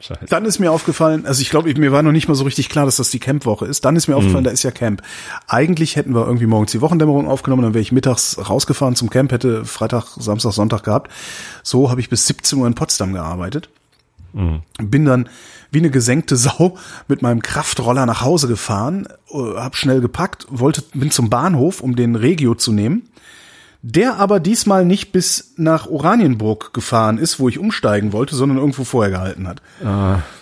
[0.00, 0.26] Scheiße.
[0.28, 2.84] Dann ist mir aufgefallen, also ich glaube, mir war noch nicht mal so richtig klar,
[2.84, 3.84] dass das die Campwoche ist.
[3.84, 5.02] Dann ist mir aufgefallen, da ist ja Camp.
[5.48, 9.32] Eigentlich hätten wir irgendwie morgens die Wochendämmerung aufgenommen, dann wäre ich mittags rausgefahren zum Camp,
[9.32, 11.10] hätte Freitag, Samstag, Sonntag gehabt.
[11.64, 13.70] So habe ich bis 17 Uhr in Potsdam gearbeitet.
[14.32, 15.28] Bin dann
[15.70, 16.76] wie eine gesenkte Sau
[17.08, 21.96] mit meinem Kraftroller nach Hause gefahren, äh, hab schnell gepackt, wollte, bin zum Bahnhof, um
[21.96, 23.08] den Regio zu nehmen.
[23.90, 28.84] Der aber diesmal nicht bis nach Oranienburg gefahren ist, wo ich umsteigen wollte, sondern irgendwo
[28.84, 29.62] vorher gehalten hat.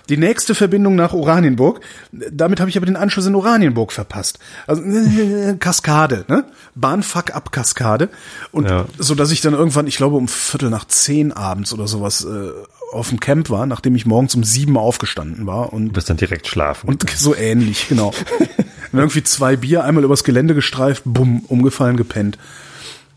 [0.09, 1.81] Die nächste Verbindung nach Oranienburg,
[2.11, 4.41] damit habe ich aber den Anschluss in Oranienburg verpasst.
[4.67, 6.45] Also äh, Kaskade, ne?
[6.75, 8.09] Bahnfuck ab Kaskade.
[8.51, 8.87] Und Ja.
[8.99, 12.51] so dass ich dann irgendwann, ich glaube um Viertel nach zehn abends oder sowas äh,
[12.93, 16.17] auf dem Camp war, nachdem ich morgens um sieben aufgestanden war und Du bist dann
[16.17, 16.89] direkt schlafen.
[16.89, 18.13] und so ähnlich, genau.
[18.93, 22.39] Und irgendwie zwei Bier, einmal übers Gelände gestreift, bumm, umgefallen, gepennt.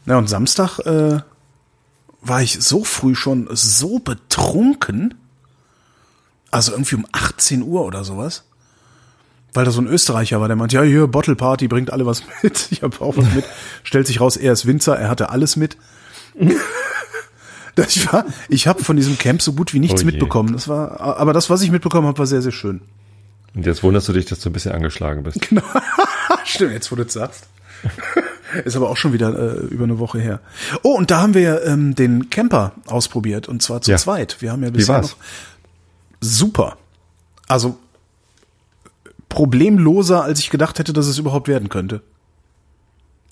[0.05, 1.19] Na und Samstag äh,
[2.21, 5.15] war ich so früh schon so betrunken,
[6.51, 8.43] also irgendwie um 18 Uhr oder sowas,
[9.53, 12.23] weil da so ein Österreicher war, der meinte, ja, hier, Bottle Party, bringt alle was
[12.43, 12.67] mit.
[12.71, 13.45] Ich habe auch was mit.
[13.83, 15.77] Stellt sich raus, er ist Winzer, er hatte alles mit.
[17.75, 20.53] Das ich war, ich habe von diesem Camp so gut wie nichts Oh mitbekommen.
[20.53, 22.81] Das war, aber das, was ich mitbekommen habe, war sehr, sehr schön.
[23.55, 25.39] Und jetzt wunderst du dich, dass du ein bisschen angeschlagen bist.
[26.45, 27.47] Stimmt, jetzt wo du es sagst.
[28.65, 30.39] Ist aber auch schon wieder äh, über eine Woche her.
[30.83, 33.97] Oh, und da haben wir ähm, den Camper ausprobiert und zwar zu Ja.
[33.97, 34.37] zweit.
[34.41, 35.15] Wir haben ja bisher noch
[36.21, 36.77] super.
[37.47, 37.77] Also
[39.27, 42.01] problemloser, als ich gedacht hätte, dass es überhaupt werden könnte.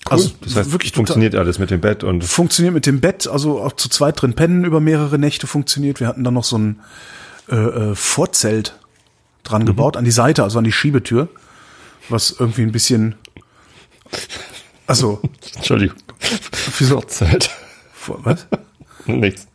[0.04, 3.26] Also das heißt, wirklich total- funktioniert alles mit dem Bett und funktioniert mit dem Bett,
[3.26, 6.00] also auch zu zweit drin pennen über mehrere Nächte funktioniert.
[6.00, 6.80] Wir hatten dann noch so ein
[7.50, 8.78] äh, äh, Vorzelt
[9.42, 11.28] dran gebaut, an die Seite, also an die Schiebetür,
[12.08, 13.16] was irgendwie ein bisschen,
[14.88, 15.20] also,
[15.54, 15.96] Entschuldigung.
[16.78, 17.50] wieso, Zeit.
[17.92, 18.46] Vor- was?
[19.06, 19.46] Nichts.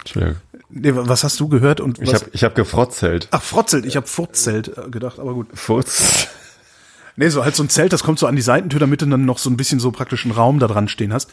[0.00, 0.36] Entschuldigung.
[0.70, 1.80] Nee, was hast du gehört?
[1.80, 2.20] Und Ich was?
[2.22, 3.28] habe ich hab gefrotzelt.
[3.30, 3.86] Ach, Frotzelt.
[3.86, 5.46] Ich habe Furzzelt äh, gedacht, aber gut.
[5.54, 6.28] Furz.
[7.16, 9.24] Nee, so halt so ein Zelt, das kommt so an die Seitentür, damit du dann
[9.24, 11.30] noch so ein bisschen so praktisch einen Raum da dran stehen hast.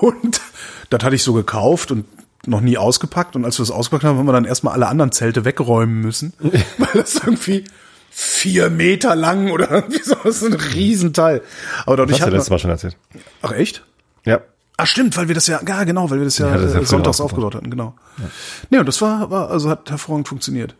[0.00, 0.40] Und
[0.90, 2.04] das hatte ich so gekauft und
[2.46, 3.34] noch nie ausgepackt.
[3.36, 6.32] Und als wir das ausgepackt haben, haben wir dann erstmal alle anderen Zelte wegräumen müssen.
[6.40, 7.64] weil das irgendwie
[8.20, 11.40] vier Meter lang oder irgendwie so, das ist ein Riesenteil.
[11.86, 12.96] Aber Das dadurch hast du hat letztes Mal schon erzählt.
[13.42, 13.84] ach echt?
[14.24, 14.40] Ja.
[14.76, 16.80] Ach stimmt, weil wir das ja, ja genau, weil wir das ja, Ja, das ja
[16.80, 17.94] äh, sonntags aufgebaut hatten, genau.
[18.70, 20.74] Nee, und das war, war, also hat hervorragend funktioniert.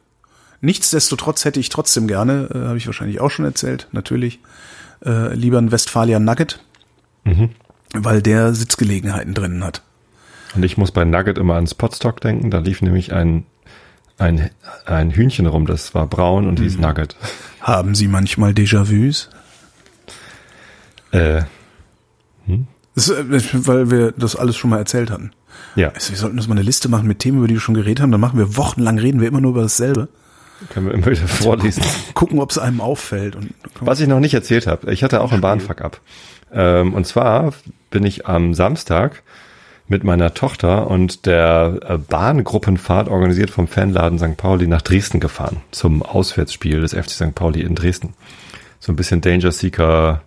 [0.61, 4.41] Nichtsdestotrotz hätte ich trotzdem gerne, äh, habe ich wahrscheinlich auch schon erzählt, natürlich,
[5.05, 6.59] äh, lieber einen Westfalia Nugget,
[7.95, 9.83] weil der Sitzgelegenheiten drinnen hat.
[10.57, 12.51] Und ich muss bei Nugget immer ans Potstock denken.
[12.51, 13.47] Da lief nämlich ein,
[14.19, 14.51] ein,
[14.87, 17.17] ein Hühnchen rum, das war braun und hieß Nugget.
[17.61, 19.29] Haben Sie manchmal Déjà-vus?
[21.13, 21.43] Äh,
[22.95, 23.25] Das, äh,
[23.67, 25.31] weil wir das alles schon mal erzählt hatten.
[25.77, 27.75] ja, Also wir sollten uns mal eine Liste machen mit Themen, über die wir schon
[27.75, 28.11] geredet haben.
[28.11, 30.09] Dann machen wir wochenlang, reden wir immer nur über dasselbe.
[30.71, 31.83] können wir immer wieder vorlesen.
[32.15, 33.37] Gucken, ob es einem auffällt.
[33.37, 36.01] Und Was ich noch nicht erzählt habe, ich hatte auch einen Bahnfuck ab.
[36.53, 37.53] Ähm, und zwar
[37.91, 39.23] bin ich am Samstag
[39.89, 44.37] mit meiner Tochter und der äh, Bahngruppenfahrt organisiert vom Fanladen St.
[44.37, 47.35] Pauli nach Dresden gefahren zum Auswärtsspiel des FC St.
[47.35, 48.15] Pauli in Dresden.
[48.81, 50.23] So ein bisschen Danger Seeker,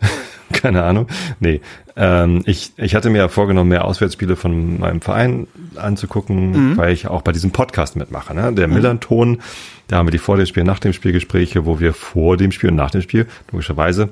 [0.52, 1.08] keine Ahnung.
[1.40, 1.60] Nee,
[1.96, 7.08] ähm, ich, ich hatte mir ja vorgenommen, mehr Auswärtsspiele von meinem Verein anzugucken, weil ich
[7.08, 8.34] auch bei diesem Podcast mitmache.
[8.34, 8.52] Ne?
[8.52, 9.42] Der Millanton,
[9.88, 12.52] da haben wir die vor dem Spiel, nach dem Spiel Gespräche, wo wir vor dem
[12.52, 14.10] Spiel und nach dem Spiel, logischerweise,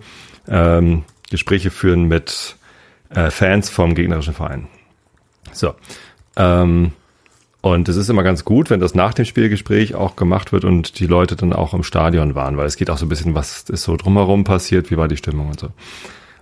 [0.49, 2.57] ähm, Gespräche führen mit
[3.11, 4.67] äh, Fans vom gegnerischen Verein.
[5.59, 5.75] So.
[6.37, 6.93] Ähm,
[7.61, 11.01] und es ist immer ganz gut, wenn das nach dem Spielgespräch auch gemacht wird und
[11.01, 13.63] die Leute dann auch im Stadion waren, weil es geht auch so ein bisschen, was
[13.69, 15.71] ist so drumherum passiert, wie war die Stimmung und so.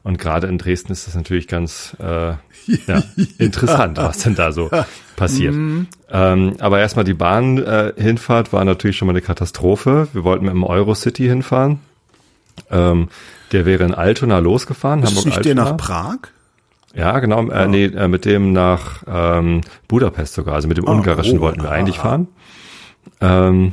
[0.02, 2.34] Und gerade in Dresden ist das natürlich ganz äh,
[2.66, 3.02] ja,
[3.38, 4.70] interessant, was denn da so
[5.16, 5.54] passiert.
[5.54, 10.06] Ähm, aber erstmal die Bahnhinfahrt äh, war natürlich schon mal eine Katastrophe.
[10.12, 11.80] Wir wollten mit dem Eurocity hinfahren.
[12.70, 13.08] Ähm,
[13.50, 15.02] der wäre in Altona losgefahren.
[15.02, 15.70] ist es nicht der Hamburg-Altona.
[15.70, 16.30] nach Prag?
[16.96, 17.46] Ja, genau.
[17.50, 20.54] Äh, nee, äh, mit dem nach ähm, Budapest sogar.
[20.54, 22.02] Also mit dem ungarischen oh, wollten wir ah, eigentlich ah.
[22.02, 22.28] fahren.
[23.20, 23.72] Ähm,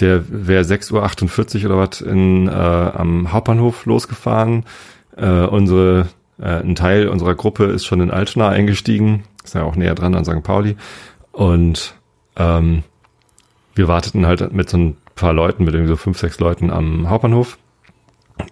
[0.00, 4.64] der wäre 6.48 Uhr oder was in, äh, am Hauptbahnhof losgefahren.
[5.16, 6.08] Äh, unsere,
[6.38, 9.22] äh, ein Teil unserer Gruppe ist schon in Altona eingestiegen.
[9.44, 10.42] Ist ja auch näher dran an St.
[10.42, 10.76] Pauli.
[11.30, 11.94] Und
[12.36, 12.82] ähm,
[13.76, 17.08] wir warteten halt mit so ein paar Leuten, mit irgendwie so fünf, sechs Leuten am
[17.08, 17.56] Hauptbahnhof.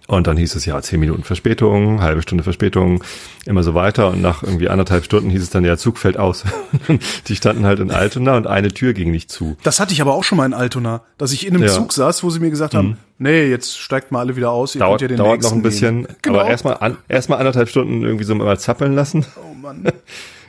[0.06, 3.02] Und dann hieß es ja zehn Minuten Verspätung, halbe Stunde Verspätung,
[3.46, 4.10] immer so weiter.
[4.10, 6.44] Und nach irgendwie anderthalb Stunden hieß es dann, ja, Zug fällt aus.
[7.28, 9.56] Die standen halt in Altona und eine Tür ging nicht zu.
[9.62, 11.72] Das hatte ich aber auch schon mal in Altona, dass ich in einem Ja.
[11.72, 14.80] Zug saß, wo sie mir gesagt haben, nee, jetzt steigt mal alle wieder aus, ihr
[14.80, 16.08] Dauert, könnt ja den dauert noch ein bisschen, nehmen.
[16.20, 16.40] Genau.
[16.40, 19.24] aber erstmal an, erstmal anderthalb Stunden irgendwie so mal zappeln lassen.
[19.36, 19.84] Oh Mann.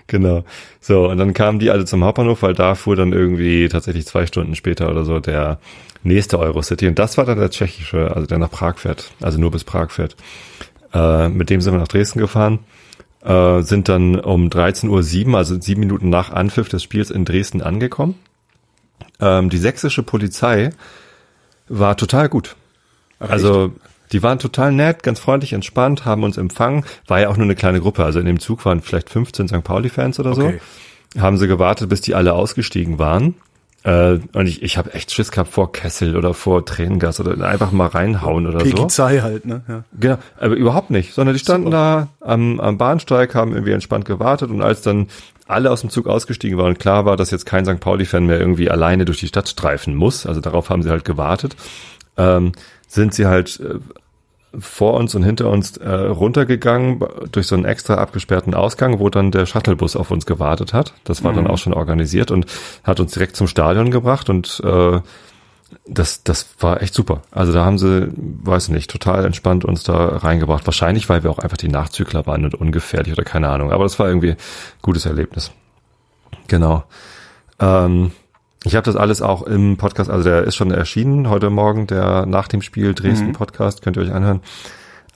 [0.07, 0.43] Genau.
[0.79, 4.25] So, und dann kamen die alle zum Hauptbahnhof, weil da fuhr dann irgendwie tatsächlich zwei
[4.25, 5.59] Stunden später oder so der
[6.03, 6.87] nächste Eurocity.
[6.87, 9.89] Und das war dann der tschechische, also der nach Prag fährt, also nur bis Prag
[9.89, 10.15] fährt.
[10.93, 12.59] Äh, mit dem sind wir nach Dresden gefahren,
[13.23, 17.61] äh, sind dann um 13.07 Uhr, also sieben Minuten nach Anpfiff des Spiels in Dresden
[17.61, 18.15] angekommen.
[19.19, 20.69] Ähm, die sächsische Polizei
[21.67, 22.55] war total gut.
[23.17, 23.73] Also
[24.11, 26.85] die waren total nett, ganz freundlich, entspannt, haben uns empfangen.
[27.07, 28.03] War ja auch nur eine kleine Gruppe.
[28.03, 29.63] Also in dem Zug waren vielleicht 15 St.
[29.63, 30.59] Pauli-Fans oder Okay.
[31.15, 31.21] so.
[31.21, 33.35] Haben sie gewartet, bis die alle ausgestiegen waren.
[33.83, 37.71] Äh, und ich, ich habe echt Schiss gehabt vor Kessel oder vor Tränengas oder einfach
[37.71, 38.65] mal reinhauen oder so.
[38.65, 39.61] Pekizei halt, ne?
[39.67, 39.83] Ja.
[39.99, 44.49] Genau, aber überhaupt nicht, sondern die standen da am, am Bahnsteig, haben irgendwie entspannt gewartet
[44.49, 45.07] und als dann
[45.47, 47.79] alle aus dem Zug ausgestiegen waren und klar war, dass jetzt kein St.
[47.79, 51.55] Pauli-Fan mehr irgendwie alleine durch die Stadt streifen muss, also darauf haben sie halt gewartet,
[52.17, 52.53] ähm,
[52.87, 53.79] sind sie halt äh,
[54.59, 59.31] vor uns und hinter uns äh, runtergegangen durch so einen extra abgesperrten Ausgang, wo dann
[59.31, 60.93] der Shuttlebus auf uns gewartet hat.
[61.03, 62.45] Das war dann auch schon organisiert und
[62.83, 64.99] hat uns direkt zum Stadion gebracht und äh,
[65.87, 67.21] das, das war echt super.
[67.31, 70.65] Also da haben sie, weiß nicht, total entspannt uns da reingebracht.
[70.65, 73.71] Wahrscheinlich, weil wir auch einfach die Nachzügler waren und ungefährlich oder keine Ahnung.
[73.71, 74.37] Aber das war irgendwie ein
[74.81, 75.51] gutes Erlebnis.
[76.47, 76.83] Genau.
[77.59, 78.11] Ähm,
[78.65, 82.25] ich habe das alles auch im Podcast, also der ist schon erschienen heute Morgen, der
[82.25, 84.41] nach dem Spiel Dresden Podcast, könnt ihr euch anhören.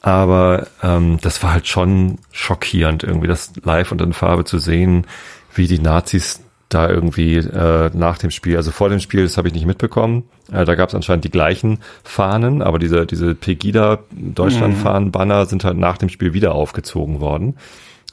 [0.02, 5.06] Aber ähm, das war halt schon schockierend, irgendwie das live und in Farbe zu sehen,
[5.54, 9.48] wie die Nazis da irgendwie äh, nach dem Spiel, also vor dem Spiel, das habe
[9.48, 10.24] ich nicht mitbekommen.
[10.52, 15.48] Äh, da gab es anscheinend die gleichen Fahnen, aber diese diese Pegida Deutschland Fahnen Banner
[15.48, 17.58] sind halt nach dem Spiel wieder aufgezogen worden,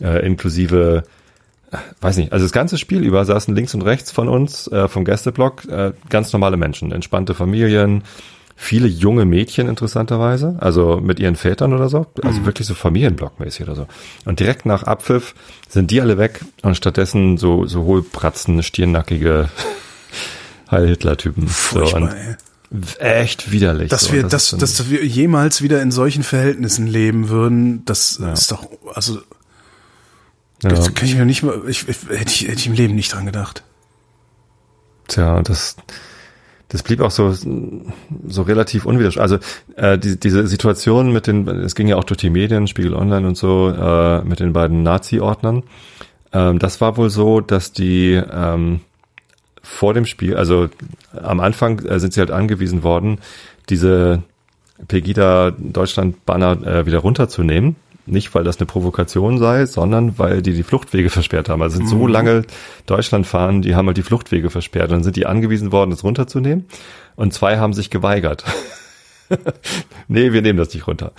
[0.01, 1.05] äh, inklusive
[2.01, 5.05] weiß nicht, also das ganze Spiel über saßen links und rechts von uns, äh, vom
[5.05, 8.05] Gästeblock, äh, ganz normale Menschen, entspannte Familien,
[8.57, 12.47] viele junge Mädchen interessanterweise, also mit ihren Vätern oder so, also mhm.
[12.47, 13.87] wirklich so Familienblockmäßig oder so.
[14.25, 15.35] Und direkt nach Abpfiff
[15.69, 19.51] sind die alle weg und stattdessen so, so hohlpratzen, stirnnackige
[20.71, 21.49] Heil-Hitler-Typen.
[21.49, 22.11] So, und
[22.99, 23.91] echt widerlich.
[23.91, 24.13] Dass so.
[24.13, 28.33] wir, das dass, dass wir jemals wieder in solchen Verhältnissen leben würden, das ja.
[28.33, 29.21] ist doch, also,
[30.63, 30.71] ja.
[30.71, 33.13] das kann ich mir nicht mal, ich, ich, hätte ich, hätte ich im Leben nicht
[33.13, 33.63] dran gedacht.
[35.09, 35.77] Tja, das,
[36.69, 39.23] das blieb auch so so relativ unwiderstehlich.
[39.23, 39.39] Also
[39.77, 43.27] äh, die, diese Situation mit den, es ging ja auch durch die Medien, Spiegel Online
[43.27, 45.63] und so, äh, mit den beiden Nazi-Ordnern.
[46.33, 48.81] Ähm, das war wohl so, dass die ähm,
[49.63, 50.69] vor dem Spiel, also
[51.13, 53.19] am Anfang äh, sind sie halt angewiesen worden,
[53.69, 54.23] diese
[54.89, 60.55] Pegida Deutschland Banner äh, wieder runterzunehmen nicht, weil das eine Provokation sei, sondern weil die
[60.55, 61.63] die Fluchtwege versperrt haben.
[61.63, 62.09] Also sind so mhm.
[62.09, 62.43] lange
[62.87, 64.91] Deutschland fahren, die haben halt die Fluchtwege versperrt.
[64.91, 66.67] Dann sind die angewiesen worden, das runterzunehmen.
[67.17, 68.45] Und zwei haben sich geweigert.
[70.09, 71.13] nee, wir nehmen das nicht runter.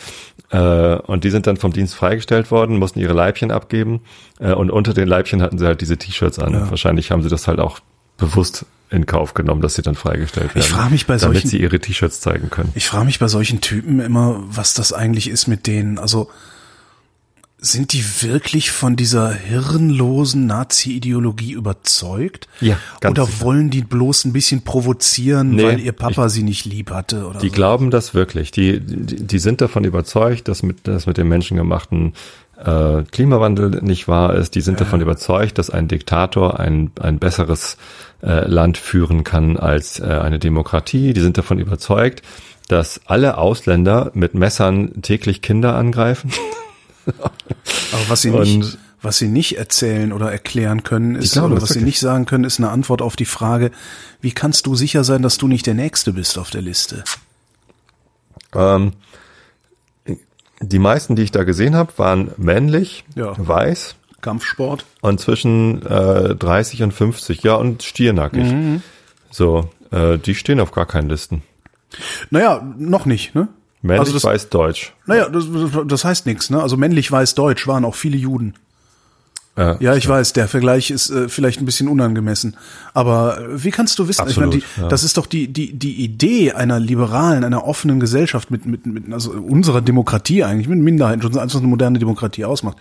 [0.50, 4.02] Äh, und die sind dann vom Dienst freigestellt worden, mussten ihre Leibchen abgeben.
[4.40, 6.54] Äh, und unter den Leibchen hatten sie halt diese T-Shirts an.
[6.54, 6.70] Ja.
[6.70, 7.80] Wahrscheinlich haben sie das halt auch
[8.18, 10.66] bewusst in Kauf genommen, dass sie dann freigestellt werden.
[10.66, 12.72] Ich frage mich bei damit solchen, sie ihre T-Shirts zeigen können.
[12.76, 16.00] Ich frage mich bei solchen Typen immer, was das eigentlich ist mit denen.
[16.00, 16.30] Also
[17.60, 22.48] sind die wirklich von dieser hirnlosen Nazi-Ideologie überzeugt?
[22.62, 23.46] Ja, ganz Oder sicher.
[23.46, 27.26] wollen die bloß ein bisschen provozieren, nee, weil ihr Papa ich, sie nicht lieb hatte?
[27.26, 27.54] Oder die so?
[27.54, 28.52] glauben das wirklich.
[28.52, 32.14] Die, die, die sind davon überzeugt, dass mit, dass mit dem menschengemachten
[32.64, 34.54] äh, Klimawandel nicht wahr ist.
[34.54, 34.86] Die sind ja.
[34.86, 37.78] davon überzeugt, dass ein Diktator ein, ein besseres
[38.22, 41.14] äh, Land führen kann als äh, eine Demokratie.
[41.14, 42.22] Die sind davon überzeugt,
[42.68, 46.32] dass alle Ausländer mit Messern täglich Kinder angreifen.
[47.92, 51.70] Aber was sie nicht, was sie nicht erzählen oder erklären können, ist, glaube, oder was
[51.70, 53.72] sie nicht sagen können, ist eine Antwort auf die Frage,
[54.22, 57.04] wie kannst du sicher sein, dass du nicht der Nächste bist auf der Liste?
[58.56, 58.94] Ähm,
[60.60, 63.34] die meisten, die ich da gesehen habe, waren männlich, ja.
[63.38, 63.96] weiß.
[64.22, 64.86] Kampfsport.
[65.02, 68.52] Und zwischen äh, 30 und 50, ja, und stiernackig.
[68.52, 68.82] Mhm.
[69.30, 71.44] So, äh, die stehen auf gar keinen Listen.
[72.32, 73.48] Naja, noch nicht, ne?
[73.82, 74.94] Männlich also das, weiß Deutsch.
[75.06, 75.46] Naja, das,
[75.86, 76.62] das heißt nichts, ne?
[76.62, 78.56] Also männlich weiß Deutsch waren auch viele Juden.
[79.58, 80.12] Ja, ja ich ja.
[80.12, 82.56] weiß, der Vergleich ist äh, vielleicht ein bisschen unangemessen.
[82.94, 84.88] Aber äh, wie kannst du wissen, Absolut, ich meine, die, ja.
[84.88, 89.12] das ist doch die, die, die Idee einer liberalen, einer offenen Gesellschaft mit, mit, mit
[89.12, 92.78] also unserer Demokratie eigentlich, mit Minderheiten, schon als eine moderne Demokratie ausmacht.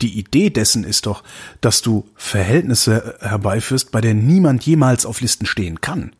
[0.00, 1.24] Die Idee dessen ist doch,
[1.60, 6.12] dass du Verhältnisse herbeiführst, bei der niemand jemals auf Listen stehen kann.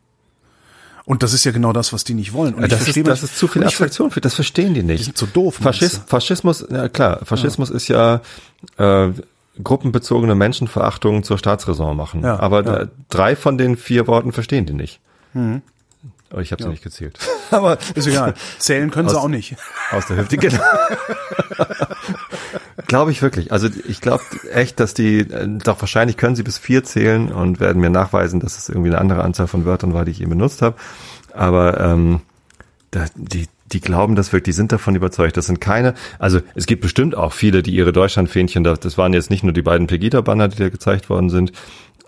[1.04, 2.54] Und das ist ja genau das, was die nicht wollen.
[2.54, 5.00] Und das, ist, das ist zu viel Abstraktion für, das verstehen die nicht.
[5.00, 5.56] Die sind zu doof.
[5.56, 7.74] Faschis, Faschismus, ja klar, Faschismus ja.
[7.76, 8.20] ist ja
[8.78, 9.12] äh,
[9.62, 12.22] gruppenbezogene Menschenverachtung zur Staatsräson machen.
[12.22, 12.86] Ja, Aber ja.
[13.10, 15.00] drei von den vier Worten verstehen die nicht.
[15.34, 15.62] Mhm.
[16.34, 17.18] Oh, ich habe sie nicht gezählt.
[17.50, 18.34] Aber ist egal.
[18.58, 19.56] Zählen können aus, sie auch nicht.
[19.90, 20.62] Aus der Hüfte, genau.
[22.86, 23.52] glaube ich wirklich.
[23.52, 27.60] Also ich glaube echt, dass die, äh, doch wahrscheinlich können sie bis vier zählen und
[27.60, 30.30] werden mir nachweisen, dass es irgendwie eine andere Anzahl von Wörtern war, die ich eben
[30.30, 30.76] benutzt habe.
[31.34, 32.20] Aber ähm,
[32.90, 35.36] da, die, die glauben das wirklich, die sind davon überzeugt.
[35.36, 39.30] Das sind keine, also es gibt bestimmt auch viele, die ihre Deutschlandfähnchen, das waren jetzt
[39.30, 41.52] nicht nur die beiden Pegida-Banner, die da gezeigt worden sind,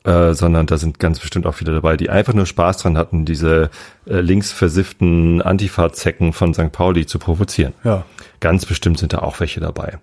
[0.05, 3.25] äh, sondern da sind ganz bestimmt auch viele dabei, die einfach nur Spaß dran hatten,
[3.25, 3.71] diese
[4.07, 6.73] äh, linksversifften Antifa-Zecken von St.
[6.73, 7.73] Pauli zu provozieren.
[7.85, 8.05] Ja.
[8.41, 9.99] Ganz bestimmt sind da auch welche dabei.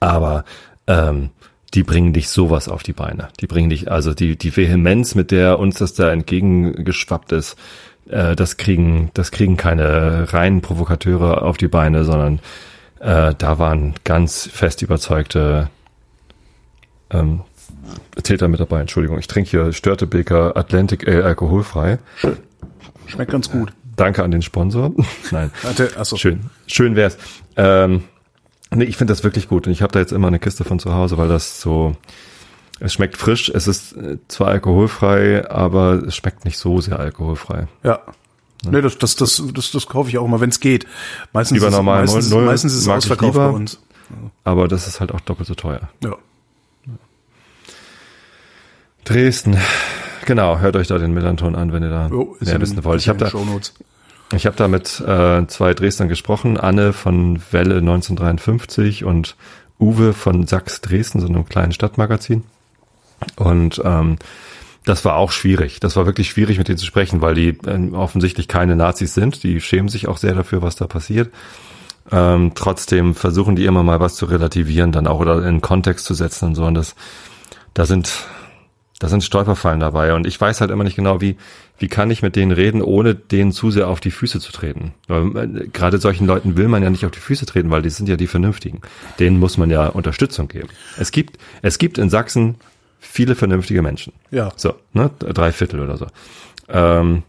[0.00, 0.44] Aber
[0.86, 1.30] ähm,
[1.74, 3.28] die bringen dich sowas auf die Beine.
[3.40, 7.56] Die bringen dich, also die, die Vehemenz, mit der uns das da entgegengeschwappt ist,
[8.08, 12.40] äh, das kriegen, das kriegen keine reinen Provokateure auf die Beine, sondern
[13.00, 15.68] äh, da waren ganz fest überzeugte
[17.10, 17.42] ähm,
[18.22, 18.80] Täter mit dabei.
[18.80, 21.98] Entschuldigung, ich trinke hier Störtebeker Atlantic Ale alkoholfrei.
[22.16, 22.36] Schön.
[23.06, 23.72] Schmeckt ganz gut.
[23.96, 24.92] Danke an den Sponsor.
[25.30, 25.50] Nein.
[25.96, 26.16] Achso.
[26.16, 26.50] Schön.
[26.66, 27.16] Schön wär's.
[27.56, 28.04] Ähm,
[28.74, 29.66] nee, ich finde das wirklich gut.
[29.66, 31.96] Und ich habe da jetzt immer eine Kiste von zu Hause, weil das so,
[32.80, 33.48] es schmeckt frisch.
[33.48, 37.68] Es ist äh, zwar alkoholfrei, aber es schmeckt nicht so sehr alkoholfrei.
[37.82, 38.00] Ja.
[38.64, 38.72] Ne?
[38.72, 40.86] Nee, das, das, das, das, das kaufe ich auch immer, wenn es geht.
[41.32, 43.80] Meistens lieber normal, ist, meistens, null, meistens ist es ausverkauft lieber, bei uns.
[44.44, 45.88] Aber das ist halt auch doppelt so teuer.
[46.02, 46.16] Ja.
[49.04, 49.56] Dresden.
[50.24, 53.00] Genau, hört euch da den Millanton an, wenn ihr da oh, mehr wissen wollt.
[53.00, 53.30] Ich habe da,
[54.32, 59.36] ich habe da mit äh, zwei Dresdnern gesprochen, Anne von Welle 1953 und
[59.78, 62.44] Uwe von Sachs Dresden, so einem kleinen Stadtmagazin.
[63.36, 64.16] Und ähm,
[64.84, 65.80] das war auch schwierig.
[65.80, 69.42] Das war wirklich schwierig, mit denen zu sprechen, weil die äh, offensichtlich keine Nazis sind.
[69.42, 71.32] Die schämen sich auch sehr dafür, was da passiert.
[72.10, 76.14] Ähm, trotzdem versuchen die immer mal was zu relativieren, dann auch oder in Kontext zu
[76.14, 76.64] setzen und so.
[76.64, 76.94] Und das,
[77.74, 78.26] da sind
[78.98, 81.36] Da sind Stolperfallen dabei und ich weiß halt immer nicht genau, wie,
[81.78, 84.94] wie kann ich mit denen reden, ohne denen zu sehr auf die Füße zu treten.
[85.08, 87.90] Weil, äh, gerade solchen Leuten will man ja nicht auf die Füße treten, weil die
[87.90, 88.80] sind ja die Vernünftigen.
[89.18, 90.68] Denen muss man ja Unterstützung geben.
[90.98, 92.56] Es gibt, es gibt in Sachsen
[92.98, 94.12] viele vernünftige Menschen.
[94.30, 94.52] Ja.
[94.56, 95.10] So, ne?
[95.18, 96.06] Drei Viertel oder so.
[96.68, 97.22] Ähm,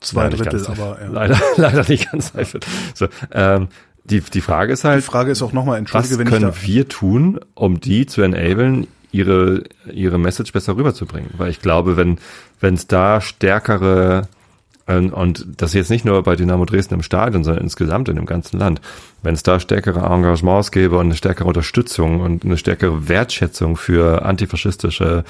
[0.00, 1.08] Zwei Drittel, ganz, aber ja.
[1.12, 2.70] leider, leider nicht ganz drei Viertel.
[2.94, 3.68] So, ähm,
[4.04, 6.52] die, die Frage ist Die halt, Frage ist auch nochmal, was entschuldige, wenn ich können
[6.52, 11.30] da, wir tun, um die zu enablen, ihre, ihre Message besser rüberzubringen?
[11.36, 12.18] Weil ich glaube, wenn
[12.60, 14.28] wenn es da stärkere
[14.86, 18.26] ähm, und das jetzt nicht nur bei Dynamo Dresden im Stadion, sondern insgesamt in dem
[18.26, 18.80] ganzen Land,
[19.22, 24.24] wenn es da stärkere Engagements gäbe und eine stärkere Unterstützung und eine stärkere Wertschätzung für
[24.24, 25.24] antifaschistische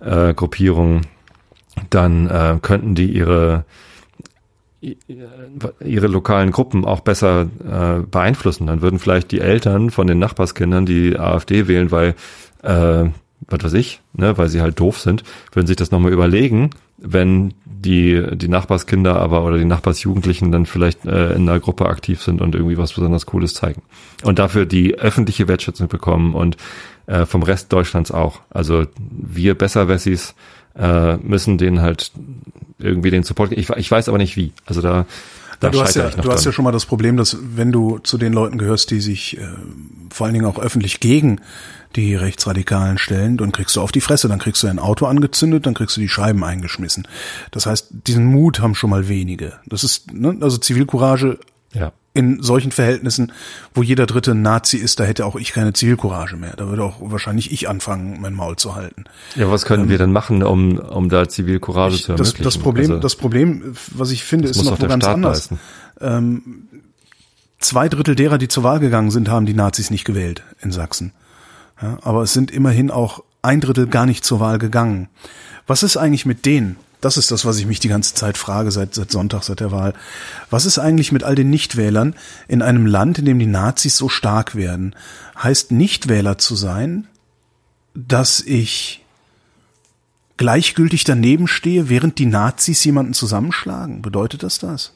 [0.00, 1.02] äh, Gruppierungen,
[1.90, 3.64] dann äh, könnten die ihre
[5.80, 8.68] ihre lokalen Gruppen auch besser äh, beeinflussen.
[8.68, 12.14] Dann würden vielleicht die Eltern von den Nachbarskindern die AfD wählen, weil,
[12.62, 13.06] äh,
[13.48, 17.54] was weiß ich, ne, weil sie halt doof sind, würden sich das nochmal überlegen, wenn
[17.64, 22.40] die, die Nachbarskinder aber oder die Nachbarsjugendlichen dann vielleicht äh, in einer Gruppe aktiv sind
[22.40, 23.82] und irgendwie was besonders Cooles zeigen.
[24.24, 26.56] Und dafür die öffentliche Wertschätzung bekommen und
[27.06, 28.40] äh, vom Rest Deutschlands auch.
[28.50, 30.34] Also wir Besserwessis
[30.74, 32.12] äh, müssen denen halt
[32.78, 33.52] irgendwie den Support.
[33.52, 34.52] Ich, ich weiß aber nicht wie.
[34.64, 35.06] Also da,
[35.60, 38.18] da du hast ja, du hast ja schon mal das Problem, dass wenn du zu
[38.18, 39.46] den Leuten gehörst, die sich äh,
[40.10, 41.40] vor allen Dingen auch öffentlich gegen
[41.94, 45.66] die Rechtsradikalen stellen, dann kriegst du auf die Fresse, dann kriegst du ein Auto angezündet,
[45.66, 47.08] dann kriegst du die Scheiben eingeschmissen.
[47.50, 49.54] Das heißt, diesen Mut haben schon mal wenige.
[49.66, 51.38] Das ist, ne, also Zivilcourage
[51.72, 51.92] ja.
[52.16, 53.30] In solchen Verhältnissen,
[53.74, 56.54] wo jeder dritte ein Nazi ist, da hätte auch ich keine Zivilcourage mehr.
[56.56, 59.04] Da würde auch wahrscheinlich ich anfangen, mein Maul zu halten.
[59.34, 62.44] ja, was können wir denn machen, um, um da Zivilcourage zu Ähm, Das, ermöglichen?
[62.44, 65.50] das Problem, Also, das Problem, was ich finde, ist noch wo ganz Staat anders.
[66.00, 66.68] leisten.
[67.58, 71.12] Zwei Drittel derer, die zur Wahl gegangen sind, haben die Nazis nicht gewählt in Sachsen.
[71.80, 75.08] Ja, aber es sind immerhin auch ein Drittel gar nicht zur Wahl gegangen.
[75.66, 76.76] Was ist eigentlich mit denen?
[77.00, 79.70] Das ist das, was ich mich die ganze Zeit frage, seit, seit Sonntag, seit der
[79.70, 79.94] Wahl.
[80.50, 82.14] Was ist eigentlich mit all den Nichtwählern
[82.48, 84.94] in einem Land, in dem die Nazis so stark werden?
[85.40, 87.06] Heißt Nichtwähler zu sein,
[87.94, 89.04] dass ich
[90.36, 94.02] gleichgültig daneben stehe, während die Nazis jemanden zusammenschlagen?
[94.02, 94.95] Bedeutet das das?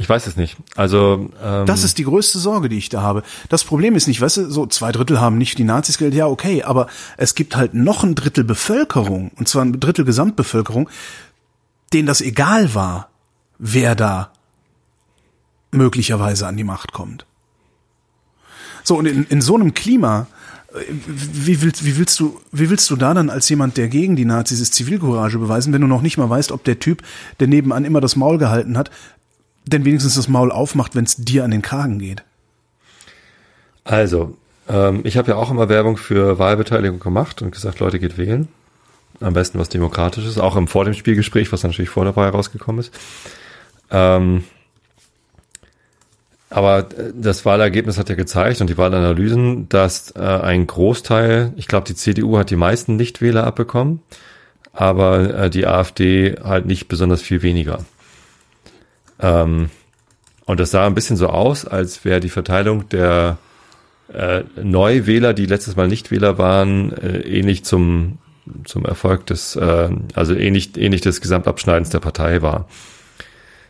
[0.00, 0.56] Ich weiß es nicht.
[0.76, 3.22] Also ähm, Das ist die größte Sorge, die ich da habe.
[3.50, 6.26] Das Problem ist nicht, weißt du, so zwei Drittel haben nicht die Nazis gewählt, ja
[6.26, 6.86] okay, aber
[7.18, 10.88] es gibt halt noch ein Drittel Bevölkerung, und zwar ein Drittel Gesamtbevölkerung,
[11.92, 13.10] denen das egal war,
[13.58, 14.32] wer da
[15.70, 17.26] möglicherweise an die Macht kommt.
[18.82, 20.28] So, und in, in so einem Klima,
[20.72, 24.16] äh, wie willst, wie willst du, wie willst du da dann als jemand, der gegen
[24.16, 27.02] die Nazis ist, Zivilcourage beweisen, wenn du noch nicht mal weißt, ob der Typ,
[27.38, 28.90] der nebenan immer das Maul gehalten hat,
[29.66, 32.22] denn wenigstens das Maul aufmacht, wenn es dir an den Kragen geht.
[33.84, 34.36] Also,
[34.68, 38.48] ähm, ich habe ja auch immer Werbung für Wahlbeteiligung gemacht und gesagt, Leute, geht wählen.
[39.20, 42.80] Am besten was Demokratisches, auch im vor dem Spielgespräch, was natürlich vor der Wahl rausgekommen
[42.80, 42.94] ist.
[43.90, 44.44] Ähm,
[46.50, 51.68] aber äh, das Wahlergebnis hat ja gezeigt und die Wahlanalysen, dass äh, ein Großteil, ich
[51.68, 54.02] glaube, die CDU hat die meisten Nichtwähler abbekommen,
[54.72, 57.84] aber äh, die AfD halt nicht besonders viel weniger.
[59.20, 59.70] Ähm,
[60.46, 63.38] und das sah ein bisschen so aus, als wäre die Verteilung der
[64.12, 68.18] äh, Neuwähler, die letztes Mal Nichtwähler waren, äh, ähnlich zum,
[68.64, 72.66] zum Erfolg des, äh, also ähnlich, ähnlich des Gesamtabschneidens der Partei war.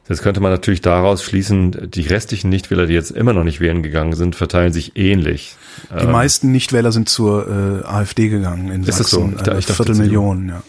[0.09, 3.81] Jetzt könnte man natürlich daraus schließen, die restlichen Nichtwähler, die jetzt immer noch nicht wählen
[3.83, 5.55] gegangen sind, verteilen sich ähnlich.
[6.01, 9.21] Die meisten Nichtwähler sind zur äh, AfD gegangen in Ist das so?
[9.21, 9.37] Sachsen.
[9.41, 10.63] Ich Eine ich dachte Viertelmillion, ja.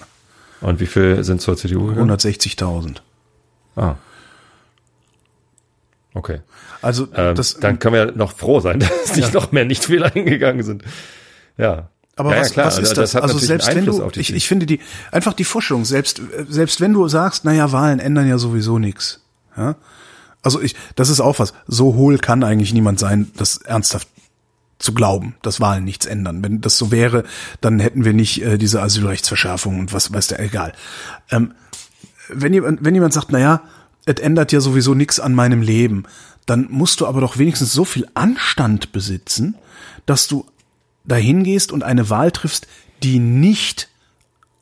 [0.61, 2.11] Und wie viel sind zur CDU gegangen?
[2.11, 2.97] 160.000.
[3.75, 3.95] Ah.
[6.13, 6.41] Okay.
[6.81, 10.63] Also Ähm, das, dann können wir noch froh sein, dass nicht noch mehr Nichtwähler hingegangen
[10.63, 10.83] sind.
[11.57, 11.89] Ja.
[12.17, 12.65] Aber ja, was, ja, klar.
[12.67, 13.15] was ist das?
[13.15, 14.79] hat also selbst wenn du, ich, ich finde die
[15.11, 19.21] einfach die Vorstellung, selbst selbst wenn du sagst, naja, Wahlen ändern ja sowieso nichts.
[19.55, 19.75] Ja?
[20.43, 21.53] Also ich, das ist auch was.
[21.67, 24.07] So hohl kann eigentlich niemand sein, das ernsthaft
[24.79, 26.43] zu glauben, dass Wahlen nichts ändern.
[26.43, 27.23] Wenn das so wäre,
[27.61, 30.73] dann hätten wir nicht äh, diese Asylrechtsverschärfung und was weiß der, egal.
[31.29, 31.53] Ähm,
[32.29, 33.61] wenn jemand, wenn jemand sagt, naja,
[34.05, 36.03] es ändert ja sowieso nichts an meinem Leben,
[36.45, 39.55] dann musst du aber doch wenigstens so viel Anstand besitzen,
[40.05, 40.45] dass du
[41.03, 42.67] dahin gehst und eine Wahl triffst,
[43.03, 43.89] die nicht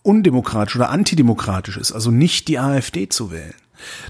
[0.04, 3.54] undemokratisch oder antidemokratisch ist, also nicht die AfD zu wählen.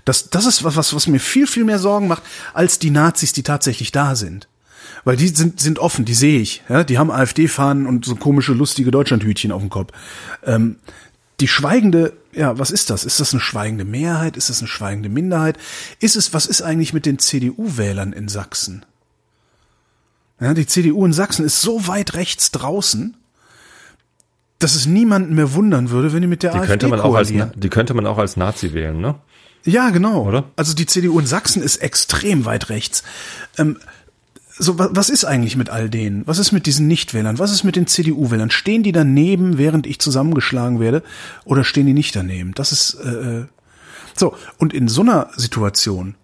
[0.06, 3.34] Das, das ist was, was, was mir viel, viel mehr Sorgen macht, als die Nazis,
[3.34, 4.48] die tatsächlich da sind.
[5.04, 6.64] Weil die sind, sind offen, die sehe ich.
[6.70, 6.84] Ja?
[6.84, 9.94] Die haben AfD-Fahnen und so komische, lustige Deutschlandhütchen auf dem Kopf.
[10.44, 10.78] Ähm,
[11.40, 13.04] die schweigende, ja, was ist das?
[13.04, 14.38] Ist das eine schweigende Mehrheit?
[14.38, 15.58] Ist das eine schweigende Minderheit?
[16.00, 18.86] Ist es, was ist eigentlich mit den CDU-Wählern in Sachsen?
[20.40, 23.18] Ja, die CDU in Sachsen ist so weit rechts draußen,
[24.60, 27.16] dass es niemanden mehr wundern würde, wenn die mit der Die AfD könnte man auch
[27.16, 27.52] als, koalieren.
[27.56, 29.16] die könnte man auch als Nazi wählen, ne?
[29.66, 30.26] Ja, genau.
[30.26, 30.46] Oder?
[30.56, 33.04] Also die CDU in Sachsen ist extrem weit rechts.
[33.58, 33.78] Ähm,
[34.60, 36.28] so, wa- was ist eigentlich mit all denen?
[36.28, 37.40] Was ist mit diesen Nichtwählern?
[37.40, 38.52] Was ist mit den CDU-Wählern?
[38.52, 41.02] Stehen die daneben, während ich zusammengeschlagen werde,
[41.46, 42.54] oder stehen die nicht daneben?
[42.54, 43.46] Das ist äh, äh,
[44.16, 44.36] so.
[44.58, 46.16] Und in so einer Situation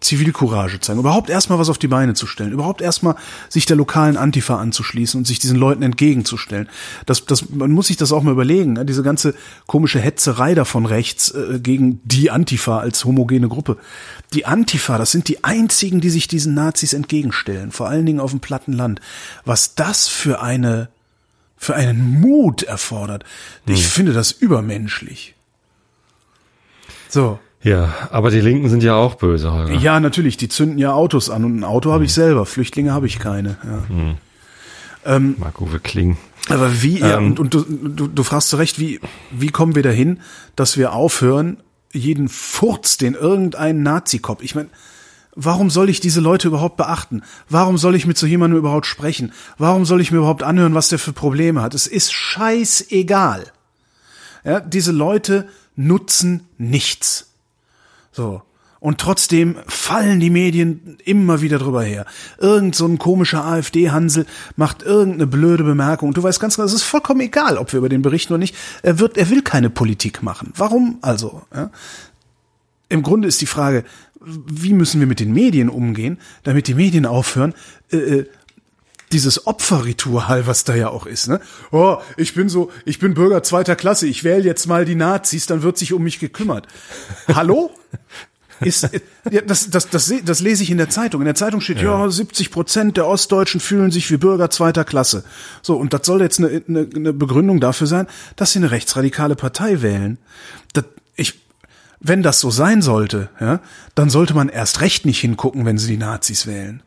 [0.00, 3.16] Zivilcourage zeigen, überhaupt erstmal was auf die Beine zu stellen, überhaupt erstmal
[3.48, 6.68] sich der lokalen Antifa anzuschließen und sich diesen Leuten entgegenzustellen.
[7.06, 8.84] Das, das, man muss sich das auch mal überlegen, ne?
[8.84, 9.34] diese ganze
[9.66, 13.76] komische Hetzerei da von rechts äh, gegen die Antifa als homogene Gruppe.
[14.34, 18.30] Die Antifa, das sind die einzigen, die sich diesen Nazis entgegenstellen, vor allen Dingen auf
[18.30, 19.00] dem platten Land.
[19.44, 20.88] Was das für eine,
[21.56, 23.24] für einen Mut erfordert,
[23.66, 25.34] ich finde das übermenschlich.
[27.08, 27.40] So.
[27.62, 29.74] Ja, aber die Linken sind ja auch böse, Holger.
[29.74, 33.06] Ja, natürlich, die zünden ja Autos an und ein Auto habe ich selber, Flüchtlinge habe
[33.06, 33.56] ich keine.
[35.04, 35.18] Ja.
[35.18, 36.18] Marc-Uwe Kling.
[36.48, 37.26] Aber wie, ja, Ähm.
[37.26, 39.00] und, und du, du, du fragst zu Recht, wie,
[39.30, 40.20] wie kommen wir dahin,
[40.56, 41.58] dass wir aufhören,
[41.92, 44.68] jeden Furz, den irgendein Nazi-Kopf, ich meine,
[45.34, 47.22] warum soll ich diese Leute überhaupt beachten?
[47.48, 49.32] Warum soll ich mit so jemandem überhaupt sprechen?
[49.56, 51.74] Warum soll ich mir überhaupt anhören, was der für Probleme hat?
[51.74, 53.44] Es ist scheißegal.
[54.44, 57.27] Ja, diese Leute nutzen nichts.
[58.18, 58.42] So.
[58.80, 62.04] Und trotzdem fallen die Medien immer wieder drüber her.
[62.38, 66.08] Irgend so ein komischer AfD-Hansel macht irgendeine blöde Bemerkung.
[66.08, 68.38] Und du weißt ganz genau, es ist vollkommen egal, ob wir über den berichten oder
[68.38, 68.56] nicht.
[68.82, 70.52] Er wird, er will keine Politik machen.
[70.56, 71.42] Warum also?
[71.54, 71.70] Ja?
[72.88, 73.84] Im Grunde ist die Frage,
[74.20, 77.54] wie müssen wir mit den Medien umgehen, damit die Medien aufhören,
[77.92, 78.26] äh, äh,
[79.12, 81.40] dieses Opferritual, was da ja auch ist, ne?
[81.70, 85.46] Oh, ich bin so, ich bin Bürger zweiter Klasse, ich wähle jetzt mal die Nazis,
[85.46, 86.66] dann wird sich um mich gekümmert.
[87.34, 87.70] Hallo?
[88.60, 88.90] Ist,
[89.30, 91.20] ja, das, das, das, das lese ich in der Zeitung.
[91.20, 95.24] In der Zeitung steht, ja, 70 Prozent der Ostdeutschen fühlen sich wie Bürger zweiter Klasse.
[95.62, 99.36] So, und das soll jetzt eine, eine, eine Begründung dafür sein, dass sie eine rechtsradikale
[99.36, 100.18] Partei wählen.
[100.72, 100.84] Das,
[101.14, 101.40] ich,
[102.00, 103.60] wenn das so sein sollte, ja,
[103.94, 106.82] dann sollte man erst recht nicht hingucken, wenn sie die Nazis wählen.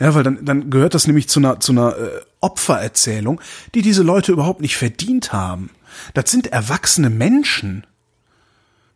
[0.00, 3.40] Ja, weil dann, dann gehört das nämlich zu einer, zu einer äh, Opfererzählung,
[3.74, 5.70] die diese Leute überhaupt nicht verdient haben.
[6.14, 7.84] Das sind erwachsene Menschen.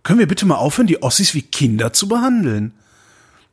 [0.02, 2.74] Können wir bitte mal aufhören, die Ossis wie Kinder zu behandeln?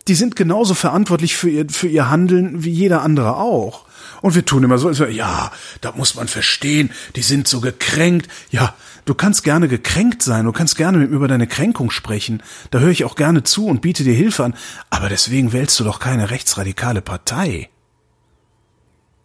[0.07, 3.85] Die sind genauso verantwortlich für ihr, für ihr Handeln wie jeder andere auch.
[4.21, 7.61] Und wir tun immer so, als wir, ja, da muss man verstehen, die sind so
[7.61, 8.27] gekränkt.
[8.51, 8.75] Ja,
[9.09, 12.43] du kannst gerne gekränkt sein, du kannst gerne mit mir über deine Kränkung sprechen.
[12.69, 14.53] Da höre ich auch gerne zu und biete dir Hilfe an.
[14.91, 17.69] Aber deswegen wählst du doch keine rechtsradikale Partei.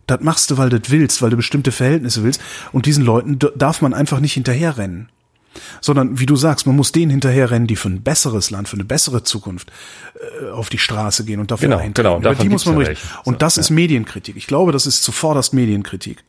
[0.06, 2.40] Das machst du, weil du willst, weil du bestimmte Verhältnisse willst.
[2.72, 5.10] Und diesen Leuten darf man einfach nicht hinterherrennen.
[5.80, 8.84] Sondern, wie du sagst, man muss denen hinterherrennen, die für ein besseres Land, für eine
[8.84, 9.70] bessere Zukunft
[10.42, 11.94] äh, auf die Straße gehen und dafür Genau, eintreten.
[11.94, 13.06] genau, Über davon die muss man ja welche.
[13.24, 14.36] Und So, das ist Medienkritik.
[14.36, 16.24] Ich glaube, das ist zuvorderst Medienkritik.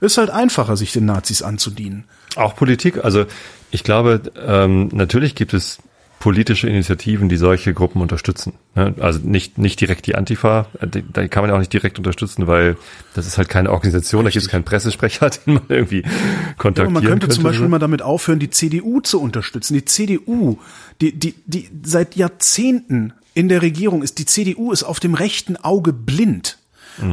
[0.00, 2.04] Ist halt einfacher, sich den Nazis anzudienen.
[2.36, 3.26] Auch Politik, also
[3.70, 5.78] ich glaube, ähm, natürlich gibt es
[6.18, 8.54] politische Initiativen, die solche Gruppen unterstützen.
[8.74, 8.94] Ne?
[8.98, 12.76] Also nicht, nicht direkt die Antifa, da kann man ja auch nicht direkt unterstützen, weil
[13.14, 16.08] das ist halt keine Organisation, da gibt es keinen Pressesprecher, den man irgendwie Ja,
[16.58, 17.70] kontaktieren aber man könnte zum Beispiel ne?
[17.70, 19.74] mal damit aufhören, die CDU zu unterstützen.
[19.74, 20.58] Die CDU,
[21.00, 25.56] die, die, die seit Jahrzehnten in der Regierung ist, die CDU ist auf dem rechten
[25.56, 26.58] Auge blind.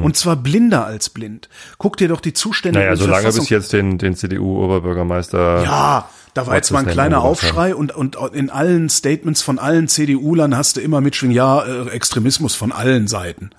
[0.02, 1.48] Und zwar blinder als blind.
[1.78, 6.10] Guck dir doch die Zustände Naja, in solange Verfassung- bis jetzt den, den CDU-Oberbürgermeister Ja,
[6.36, 10.56] da war jetzt mal ein kleiner Aufschrei und, und in allen Statements von allen CDU-Lern
[10.56, 13.50] hast du immer mitschwingen, ja, äh, Extremismus von allen Seiten.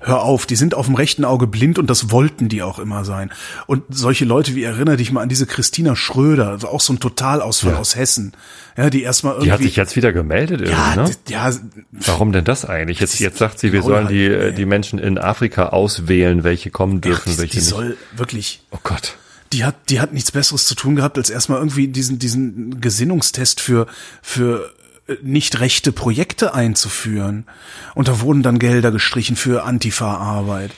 [0.00, 3.04] Hör auf, die sind auf dem rechten Auge blind und das wollten die auch immer
[3.04, 3.30] sein.
[3.68, 6.98] Und solche Leute wie erinnere dich mal an diese Christina Schröder, also auch so ein
[6.98, 8.32] Totalausfall aus Hessen,
[8.76, 11.04] ja, die erstmal irgendwie Die hat sich jetzt wieder gemeldet irgendwie, ja, ne?
[11.28, 11.52] d- ja,
[11.92, 12.98] Warum denn das eigentlich?
[12.98, 17.00] Jetzt, jetzt sagt sie, wir sollen die, äh, die Menschen in Afrika auswählen, welche kommen
[17.00, 17.68] dürfen, die, welche die nicht.
[17.68, 19.16] soll wirklich oh Gott.
[19.52, 23.60] Die hat, die hat nichts Besseres zu tun gehabt, als erstmal irgendwie diesen, diesen Gesinnungstest
[23.60, 23.86] für,
[24.22, 24.70] für
[25.06, 27.46] äh, nicht rechte Projekte einzuführen.
[27.94, 30.72] Und da wurden dann Gelder gestrichen für Antifa-Arbeit,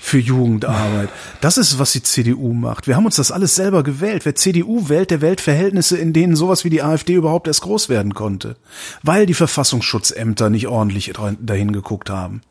[0.00, 1.08] für Jugendarbeit.
[1.40, 2.86] Das ist, was die CDU macht.
[2.86, 4.24] Wir haben uns das alles selber gewählt.
[4.24, 7.88] Wer CDU wählt, der wählt Verhältnisse, in denen sowas wie die AfD überhaupt erst groß
[7.88, 8.56] werden konnte.
[9.02, 12.42] Weil die Verfassungsschutzämter nicht ordentlich dahin geguckt haben.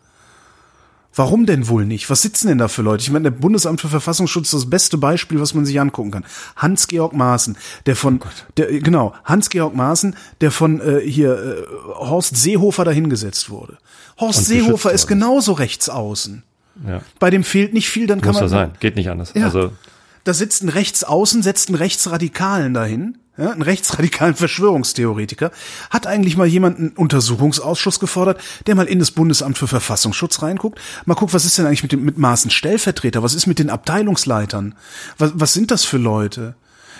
[1.15, 2.09] Warum denn wohl nicht?
[2.09, 3.01] Was sitzen denn da für Leute?
[3.01, 6.25] Ich meine, der Bundesamt für Verfassungsschutz ist das beste Beispiel, was man sich angucken kann.
[6.57, 8.19] Hans-Georg Maaßen, der von,
[8.57, 11.63] der, genau, Hans-Georg Maaßen, der von äh, hier äh,
[11.95, 13.77] Horst Seehofer dahingesetzt wurde.
[14.19, 16.43] Horst Und Seehofer ist genauso rechts außen.
[16.85, 17.01] Ja.
[17.19, 18.71] Bei dem fehlt nicht viel, dann kann Muss man so sein.
[18.81, 19.31] Geht nicht anders.
[19.33, 19.45] Ja.
[19.45, 19.71] Also,
[20.25, 25.51] da sitzt ein Rechtsaußen, setzt einen Rechtsradikalen dahin, ja, einen rechtsradikalen Verschwörungstheoretiker,
[25.89, 30.79] hat eigentlich mal jemand einen Untersuchungsausschuss gefordert, der mal in das Bundesamt für Verfassungsschutz reinguckt,
[31.05, 33.69] mal guckt, was ist denn eigentlich mit dem mit Maßen Stellvertreter, was ist mit den
[33.69, 34.75] Abteilungsleitern,
[35.17, 36.55] was, was sind das für Leute?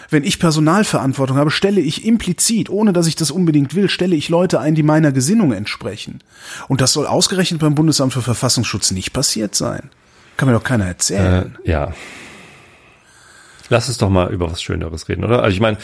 [0.10, 4.30] Wenn ich Personalverantwortung habe, stelle ich implizit, ohne dass ich das unbedingt will, stelle ich
[4.30, 6.20] Leute ein, die meiner Gesinnung entsprechen.
[6.68, 9.90] Und das soll ausgerechnet beim Bundesamt für Verfassungsschutz nicht passiert sein.
[10.38, 11.56] Kann mir doch keiner erzählen.
[11.64, 11.94] Äh, ja.
[13.70, 15.42] Lass uns doch mal über was Schöneres reden, oder?
[15.42, 15.78] Also ich meine,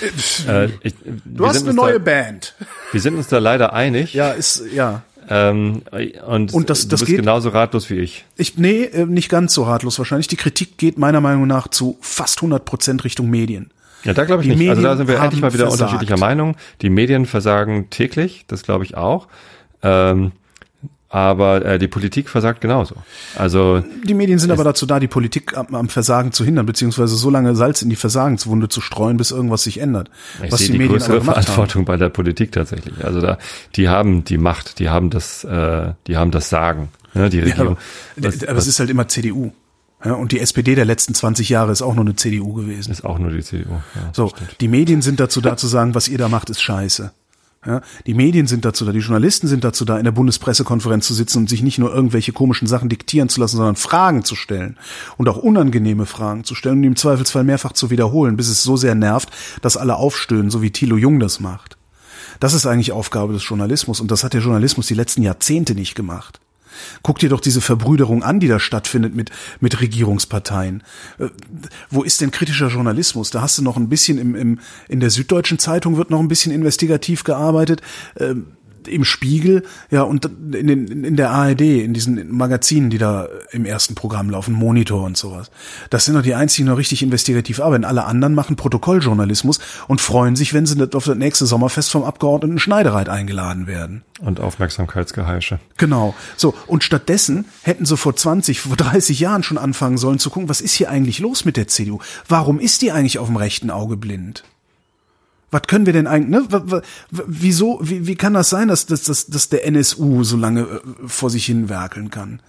[0.48, 0.94] äh, ich,
[1.26, 2.54] du hast eine neue da, Band.
[2.92, 4.14] Wir sind uns da leider einig.
[4.14, 5.04] Ja, ist ja.
[5.30, 5.84] Ähm,
[6.26, 8.26] und, und das, du das bist geht, genauso ratlos wie ich.
[8.38, 10.28] Ich nee, äh, nicht ganz so ratlos wahrscheinlich.
[10.28, 13.72] Die Kritik geht meiner Meinung nach zu fast 100 Prozent Richtung Medien.
[14.04, 14.70] Ja, da glaube ich Die nicht.
[14.70, 15.92] also da sind wir Medien endlich mal wieder versagt.
[15.92, 16.56] unterschiedlicher Meinung.
[16.82, 19.28] Die Medien versagen täglich, das glaube ich auch.
[19.84, 20.32] Ähm,
[21.14, 22.96] aber äh, die Politik versagt genauso.
[23.36, 27.16] Also Die Medien sind aber dazu da, die Politik am, am Versagen zu hindern, beziehungsweise
[27.18, 30.10] so lange Salz in die Versagenswunde zu streuen, bis irgendwas sich ändert.
[30.42, 31.44] ich was sehe die die, Medien größere gemacht haben.
[31.44, 33.04] Verantwortung bei der Politik tatsächlich.
[33.04, 33.38] Also da,
[33.76, 36.90] die haben die Macht, die haben das, äh, die haben das Sagen.
[37.14, 37.78] Ne, die Ja, Regierung.
[38.18, 39.52] aber, was, aber es ist halt immer CDU.
[40.06, 42.90] Ja, und die SPD der letzten 20 Jahre ist auch nur eine CDU gewesen.
[42.90, 43.74] ist auch nur die CDU.
[43.96, 44.56] Ja, So, stimmt.
[44.62, 47.12] die Medien sind dazu da zu sagen, was ihr da macht, ist scheiße.
[47.64, 51.14] Ja, die Medien sind dazu da, die Journalisten sind dazu da, in der Bundespressekonferenz zu
[51.14, 54.80] sitzen und sich nicht nur irgendwelche komischen Sachen diktieren zu lassen, sondern Fragen zu stellen
[55.18, 58.78] und auch unangenehme Fragen zu stellen und im Zweifelsfall mehrfach zu wiederholen, bis es so
[58.78, 59.30] sehr nervt,
[59.62, 61.78] dass alle aufstöhnen, so wie Thilo Jung das macht.
[62.40, 65.94] Das ist eigentlich Aufgabe des Journalismus und das hat der Journalismus die letzten Jahrzehnte nicht
[65.94, 66.40] gemacht.
[67.04, 70.84] Guck dir doch diese Verbrüderung an, die da stattfindet mit, mit Regierungsparteien.
[71.20, 71.28] Äh,
[71.90, 73.30] wo ist denn kritischer Journalismus?
[73.30, 76.28] Da hast du noch ein bisschen im, im, in der Süddeutschen Zeitung wird noch ein
[76.28, 77.82] bisschen investigativ gearbeitet.
[78.20, 78.48] Ähm,
[78.88, 83.66] im Spiegel, ja, und in, den, in der ARD, in diesen Magazinen, die da im
[83.66, 85.52] ersten Programm laufen, Monitor und sowas.
[85.90, 87.86] Das sind doch die einzigen, die noch richtig investigativ arbeiten.
[87.86, 92.60] Alle anderen machen Protokolljournalismus und freuen sich, wenn sie auf das nächste Sommerfest vom Abgeordneten
[92.60, 94.04] Schneidereit eingeladen werden.
[94.20, 95.60] Und Aufmerksamkeitsgeheische.
[95.78, 96.14] Genau.
[96.38, 100.50] So, und stattdessen hätten sie vor 20, vor 30 Jahren schon anfangen sollen zu gucken,
[100.50, 102.00] was ist hier eigentlich los mit der CDU?
[102.28, 104.44] Warum ist die eigentlich auf dem rechten Auge blind?
[105.52, 106.84] Was können wir denn eigentlich, ne?
[107.12, 110.80] Wieso, wie, wie kann das sein, dass, dass, dass, dass der NSU so lange äh,
[111.06, 112.42] vor sich hin werkeln kann?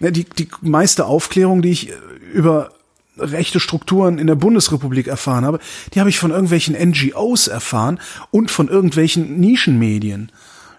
[0.00, 1.94] Ne, die, die meiste Aufklärung, die ich äh,
[2.32, 2.72] über
[3.18, 5.60] rechte Strukturen in der Bundesrepublik erfahren habe,
[5.92, 10.32] die habe ich von irgendwelchen NGOs erfahren und von irgendwelchen Nischenmedien.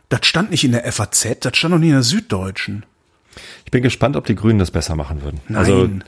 [0.09, 2.85] Das stand nicht in der FAZ, das stand auch nicht in der Süddeutschen.
[3.65, 5.39] Ich bin gespannt, ob die Grünen das besser machen würden.
[5.47, 6.03] Nein.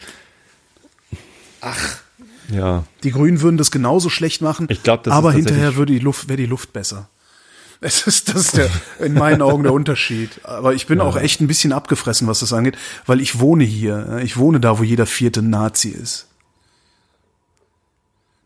[1.62, 1.96] Also,
[2.50, 2.84] ja.
[3.04, 6.00] die Grünen würden das genauso schlecht machen, Ich glaub, das ist aber hinterher würde die
[6.00, 7.10] Luft, wäre die Luft besser.
[7.82, 8.70] Es ist, das ist der,
[9.00, 10.30] in meinen Augen der Unterschied.
[10.44, 14.22] Aber ich bin auch echt ein bisschen abgefressen, was das angeht, weil ich wohne hier.
[14.24, 16.28] Ich wohne da, wo jeder vierte Nazi ist.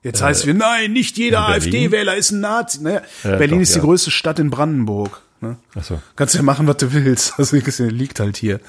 [0.01, 1.47] Jetzt heißt es wir, nein, nicht jeder?
[1.47, 2.81] AfD-Wähler ist ein Nazi.
[2.81, 3.85] Naja, Ja, Berlin doch, ist die ja.
[3.85, 5.21] größte Stadt in Brandenburg.
[5.41, 5.57] Ne?
[5.75, 6.01] Ach so.
[6.15, 7.33] Kannst ja machen, was du willst.
[7.37, 8.59] Also liegt halt hier.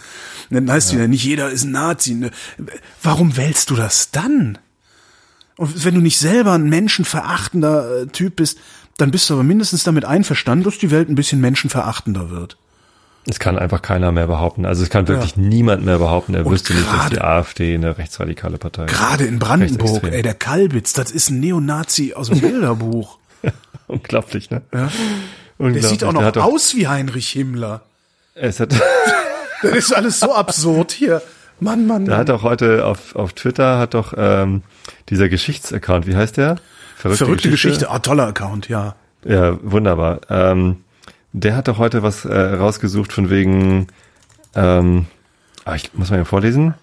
[0.51, 2.31] Und Dann heißt wieder, nicht jeder ist ein Nazi.
[3.03, 4.59] Warum wählst du das dann?
[5.61, 8.57] Und wenn du nicht selber ein menschenverachtender äh, Typ bist,
[8.97, 12.57] dann bist du aber mindestens damit einverstanden, dass die Welt ein bisschen menschenverachtender wird.
[13.29, 14.65] Es kann einfach keiner mehr behaupten.
[14.65, 17.99] Also es kann wirklich niemand mehr behaupten, er Und wüsste nicht, dass die AfD eine
[17.99, 18.91] rechtsradikale Partei ist.
[18.95, 23.19] Gerade in Brandenburg, ey, der Kalbitz, das ist ein Neonazi aus dem Bilderbuch.
[23.87, 24.63] Unglaublich, ne?
[24.73, 24.79] Ja.
[24.79, 24.91] Der
[25.59, 25.87] Unglaublich.
[25.87, 27.83] sieht auch Der noch aus wie Heinrich Himmler.
[28.35, 28.75] Es hat,
[29.63, 31.21] Das ist alles so absurd hier.
[31.61, 32.21] Mann, Mann, der Mann.
[32.21, 34.63] hat doch heute auf, auf Twitter hat doch ähm,
[35.09, 36.57] dieser Geschichtsaccount, wie heißt der?
[36.97, 37.91] Verrückte Geschichte.
[37.91, 38.95] Ah, toller Account, ja.
[39.25, 40.21] Ja, wunderbar.
[40.29, 40.79] Ähm,
[41.33, 43.87] der hat doch heute was äh, rausgesucht von wegen,
[44.55, 45.07] ähm,
[45.65, 46.75] ah, ich muss mal hier vorlesen.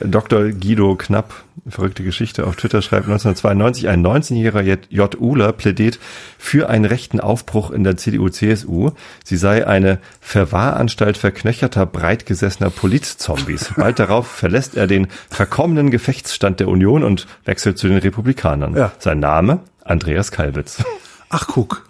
[0.00, 0.50] Dr.
[0.50, 5.20] Guido Knapp, verrückte Geschichte, auf Twitter schreibt 1992, ein 19-jähriger J.
[5.20, 5.98] Uhler plädiert
[6.38, 8.90] für einen rechten Aufbruch in der CDU-CSU.
[9.24, 13.72] Sie sei eine Verwahranstalt verknöcherter, breitgesessener Politzombies.
[13.76, 18.76] Bald darauf verlässt er den verkommenen Gefechtsstand der Union und wechselt zu den Republikanern.
[18.76, 18.92] Ja.
[18.98, 19.60] Sein Name?
[19.84, 20.82] Andreas Kalbitz.
[21.28, 21.86] Ach, guck.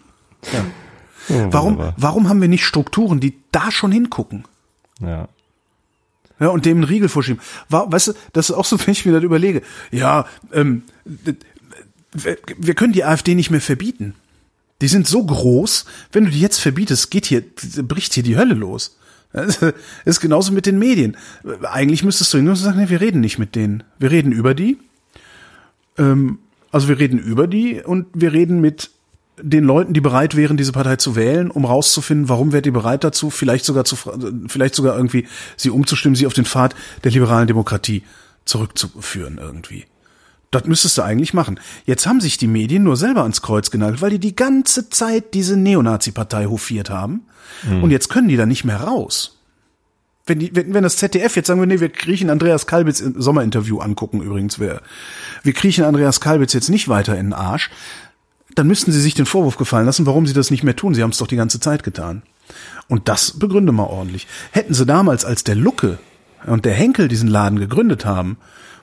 [1.28, 4.45] Oh, Warum, warum haben wir nicht Strukturen, die da schon hingucken?
[5.01, 5.28] Ja.
[6.45, 7.40] Ja, und dem einen Riegel vorschieben.
[7.70, 9.62] Wa- Weißt du, das ist auch so, wenn ich mir das überlege.
[9.90, 10.82] Ja, ähm,
[12.12, 14.14] wir können die AfD nicht mehr verbieten.
[14.82, 17.42] Die sind so groß, wenn du die jetzt verbietest, geht hier,
[17.82, 18.99] bricht hier die Hölle los.
[19.32, 19.59] Das
[20.05, 21.16] ist genauso mit den Medien.
[21.62, 23.82] Eigentlich müsstest du nur sagen, nee, wir reden nicht mit denen.
[23.99, 24.76] Wir reden über die.
[25.99, 26.38] Ähm,
[26.70, 28.90] also wir reden über die und wir reden mit
[29.41, 33.05] den Leuten, die bereit wären, diese Partei zu wählen, um rauszufinden, warum wärt ihr bereit
[33.05, 33.97] dazu, vielleicht sogar zu,
[34.47, 35.26] vielleicht sogar irgendwie
[35.57, 38.03] sie umzustimmen, sie auf den Pfad der liberalen Demokratie
[38.45, 39.87] zurückzuführen irgendwie.
[40.51, 41.59] Das müsstest du eigentlich machen.
[41.85, 45.35] Jetzt haben sich die Medien nur selber ans Kreuz genagelt, weil die die ganze Zeit
[45.35, 47.22] diese Neonazi-Partei hofiert haben.
[47.68, 47.82] Mhm.
[47.82, 49.41] Und jetzt können die da nicht mehr raus.
[50.26, 53.20] Wenn, die, wenn, wenn das ZDF jetzt sagen wir, nee, wir kriechen Andreas Kalbitz im
[53.20, 54.80] Sommerinterview angucken übrigens, wir,
[55.43, 57.70] wir kriechen Andreas Kalbitz jetzt nicht weiter in den Arsch,
[58.55, 60.94] dann müssten sie sich den Vorwurf gefallen lassen, warum sie das nicht mehr tun.
[60.94, 62.22] Sie haben es doch die ganze Zeit getan.
[62.88, 64.26] Und das begründe mal ordentlich.
[64.50, 65.98] Hätten sie damals, als der Lucke
[66.46, 68.36] und der Henkel diesen Laden gegründet haben,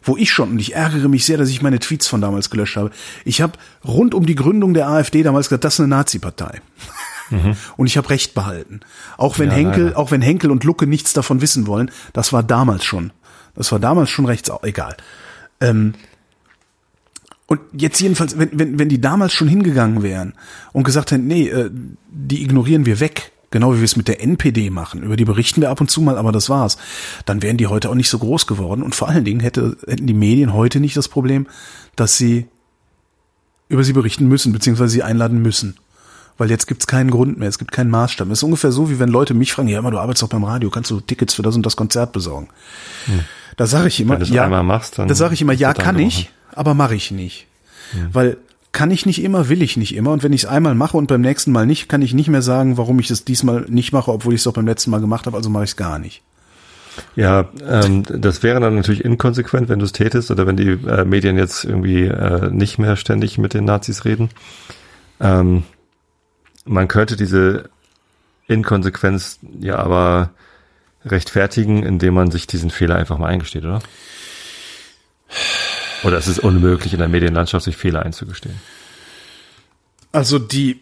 [0.04, 2.76] wo ich schon, und ich ärgere mich sehr, dass ich meine Tweets von damals gelöscht
[2.76, 2.92] habe,
[3.24, 3.54] ich habe
[3.86, 6.62] rund um die Gründung der AfD damals gesagt, das ist eine Nazi-Partei.
[7.30, 7.56] Mhm.
[7.78, 8.82] Und ich habe Recht behalten.
[9.18, 9.98] Auch wenn ja, Henkel, leider.
[9.98, 13.14] auch wenn Henkel und Lucke nichts davon wissen wollen, das war damals schon.
[13.56, 14.98] Das war damals schon rechts, egal.
[15.62, 15.94] Ähm,
[17.52, 20.36] und jetzt jedenfalls, wenn, wenn, wenn die damals schon hingegangen wären
[20.72, 21.70] und gesagt hätten, nee, äh,
[22.10, 25.60] die ignorieren wir weg, genau wie wir es mit der NPD machen, über die berichten
[25.60, 26.78] wir ab und zu mal, aber das war's,
[27.26, 28.82] dann wären die heute auch nicht so groß geworden.
[28.82, 31.46] Und vor allen Dingen hätte, hätten die Medien heute nicht das Problem,
[31.98, 32.48] dass sie
[33.68, 35.76] über sie berichten müssen, beziehungsweise sie einladen müssen.
[36.38, 38.28] Weil jetzt gibt's keinen Grund mehr, es gibt keinen Maßstab.
[38.28, 40.46] Es ist ungefähr so, wie wenn Leute mich fragen, ja immer, du arbeitest doch beim
[40.46, 42.48] Radio, kannst du Tickets für das und das Konzert besorgen?
[43.08, 43.26] Hm.
[43.58, 46.96] Da sage ich immer, ja, machst, da sage ich immer, ja, kann ich, aber mache
[46.96, 47.48] ich nicht.
[47.94, 48.10] Ja.
[48.14, 48.38] Weil
[48.72, 50.12] kann ich nicht immer, will ich nicht immer.
[50.12, 52.42] Und wenn ich es einmal mache und beim nächsten Mal nicht, kann ich nicht mehr
[52.42, 55.26] sagen, warum ich es diesmal nicht mache, obwohl ich es doch beim letzten Mal gemacht
[55.26, 56.22] habe, also mache ich es gar nicht.
[57.16, 61.06] Ja, ähm, das wäre dann natürlich inkonsequent, wenn du es tätest oder wenn die äh,
[61.06, 64.30] Medien jetzt irgendwie äh, nicht mehr ständig mit den Nazis reden.
[65.20, 65.64] Ähm,
[66.66, 67.70] man könnte diese
[68.48, 70.32] Inkonsequenz ja aber
[71.06, 73.82] rechtfertigen, indem man sich diesen Fehler einfach mal eingesteht, oder?
[76.04, 78.56] Oder es ist unmöglich in der Medienlandschaft, sich Fehler einzugestehen?
[80.12, 80.82] Also die.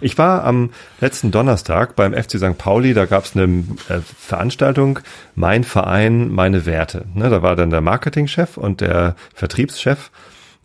[0.00, 0.70] Ich war am
[1.00, 2.58] letzten Donnerstag beim FC St.
[2.58, 4.98] Pauli, da gab es eine äh, Veranstaltung,
[5.36, 7.06] Mein Verein, meine Werte.
[7.14, 10.10] Ne, da war dann der Marketingchef und der Vertriebschef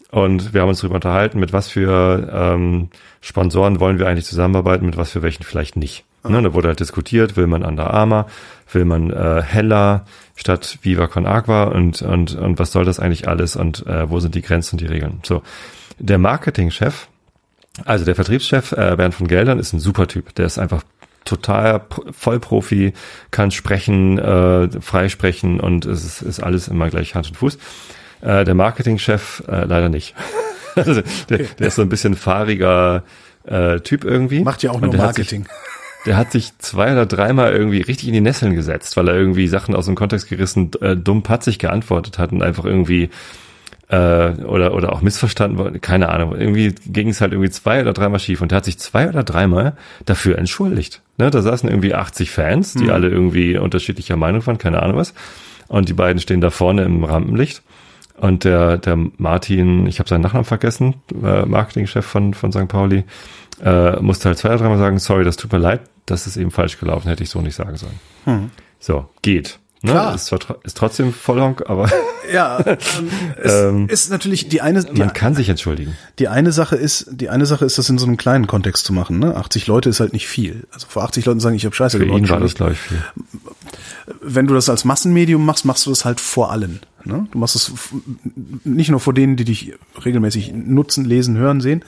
[0.09, 2.89] und wir haben uns darüber unterhalten, mit was für ähm,
[3.21, 6.05] Sponsoren wollen wir eigentlich zusammenarbeiten, mit was für welchen vielleicht nicht.
[6.29, 8.27] Ne, da wurde halt diskutiert, will man Under Armour,
[8.71, 10.05] will man äh, Hella
[10.35, 14.19] statt Viva Con Agua und, und, und was soll das eigentlich alles und äh, wo
[14.19, 15.19] sind die Grenzen und die Regeln.
[15.23, 15.41] So,
[15.99, 17.07] der Marketingchef,
[17.85, 20.83] also der Vertriebschef äh, Bernd von Geldern ist ein super Typ, der ist einfach
[21.25, 22.93] total Vollprofi,
[23.31, 27.57] kann sprechen, äh, freisprechen und es ist, ist alles immer gleich Hand und Fuß.
[28.21, 30.15] Äh, der Marketingchef äh, leider nicht.
[30.75, 33.03] also der, der ist so ein bisschen fahriger
[33.43, 34.41] äh, Typ irgendwie.
[34.41, 35.45] Macht ja auch nur Marketing.
[36.05, 39.47] Der hat sich zwei oder dreimal irgendwie richtig in die Nesseln gesetzt, weil er irgendwie
[39.47, 43.09] Sachen aus dem Kontext gerissen, äh, dumm patzig geantwortet hat und einfach irgendwie
[43.89, 46.35] äh, oder oder auch missverstanden wurde, keine Ahnung.
[46.35, 49.23] Irgendwie ging es halt irgendwie zwei oder dreimal schief und der hat sich zwei oder
[49.23, 51.01] dreimal dafür entschuldigt.
[51.17, 52.89] Ne, da saßen irgendwie 80 Fans, die mhm.
[52.91, 55.13] alle irgendwie unterschiedlicher Meinung waren, keine Ahnung was.
[55.67, 57.61] Und die beiden stehen da vorne im Rampenlicht.
[58.19, 62.67] Und der, der Martin, ich habe seinen Nachnamen vergessen, äh, Marketingchef von, von St.
[62.67, 63.03] Pauli,
[63.63, 66.51] äh, musste halt zwei oder dreimal sagen, sorry, das tut mir leid, das ist eben
[66.51, 67.99] falsch gelaufen, hätte ich so nicht sagen sollen.
[68.25, 68.51] Hm.
[68.79, 69.59] So, geht.
[69.81, 69.91] Ne?
[69.91, 70.15] Klar.
[70.15, 71.89] Ist, zwar, ist trotzdem Vollhonk, aber.
[72.29, 72.77] Ja, ähm,
[73.41, 74.83] es ähm, ist natürlich die eine.
[74.83, 75.95] Die, man kann sich entschuldigen.
[76.19, 78.91] Die eine Sache ist, die eine Sache ist, das in so einem kleinen Kontext zu
[78.91, 79.19] machen.
[79.19, 79.33] Ne?
[79.37, 80.67] 80 Leute ist halt nicht viel.
[80.73, 82.19] Also vor 80 Leuten sagen, ich habe Scheiße Für gebaut.
[82.19, 83.01] Ihn war das gleich viel.
[84.21, 86.81] Wenn du das als Massenmedium machst, machst du das halt vor allen.
[87.07, 87.27] Ne?
[87.31, 87.71] Du machst es
[88.63, 91.83] nicht nur vor denen, die dich regelmäßig nutzen, lesen, hören, sehen,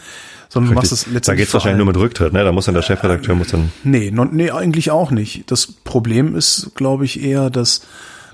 [0.48, 1.26] sondern du machst es letztendlich.
[1.26, 2.44] Da geht es wahrscheinlich nur mit Rücktritt, ne?
[2.44, 3.72] Da muss dann der Chefredakteur muss dann.
[3.84, 5.52] Nee, no, nee, eigentlich auch nicht.
[5.52, 7.82] Das Problem ist, glaube ich, eher, dass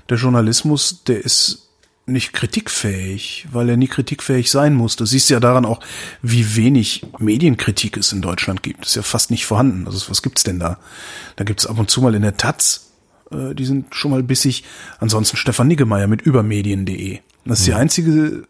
[0.08, 1.66] der Journalismus, der ist
[2.06, 4.94] nicht kritikfähig, weil er nie kritikfähig sein muss.
[4.94, 5.80] Du siehst ja daran auch,
[6.22, 8.82] wie wenig Medienkritik es in Deutschland gibt.
[8.82, 9.86] Das ist ja fast nicht vorhanden.
[9.86, 10.78] Also was gibt's denn da?
[11.34, 12.85] Da gibt's ab und zu mal in der Taz,
[13.30, 14.64] äh, die sind schon mal bissig.
[14.98, 17.18] Ansonsten Stefan Niggemeier mit übermedien.de.
[17.44, 18.44] Das ist die einzige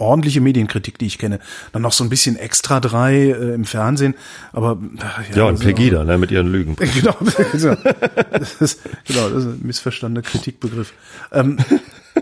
[0.00, 1.40] ordentliche Medienkritik, die ich kenne.
[1.72, 4.14] Dann noch so ein bisschen extra drei äh, im Fernsehen,
[4.52, 6.76] aber ja, ja und also, Pegida, ne, mit ihren Lügen.
[6.94, 10.92] genau, das ist, genau, das ist ein missverstandener Kritikbegriff.
[11.32, 11.58] Ähm,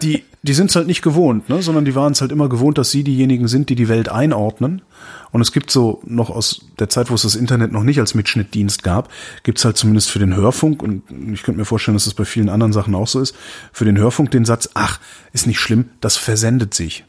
[0.02, 2.78] die, die sind es halt nicht gewohnt, ne, sondern die waren es halt immer gewohnt,
[2.78, 4.82] dass sie diejenigen sind, die die Welt einordnen.
[5.30, 8.14] Und es gibt so noch aus der Zeit, wo es das Internet noch nicht als
[8.14, 9.10] Mitschnittdienst gab,
[9.42, 12.48] gibt's halt zumindest für den Hörfunk, und ich könnte mir vorstellen, dass das bei vielen
[12.48, 13.34] anderen Sachen auch so ist,
[13.72, 15.00] für den Hörfunk den Satz, ach,
[15.32, 17.04] ist nicht schlimm, das versendet sich.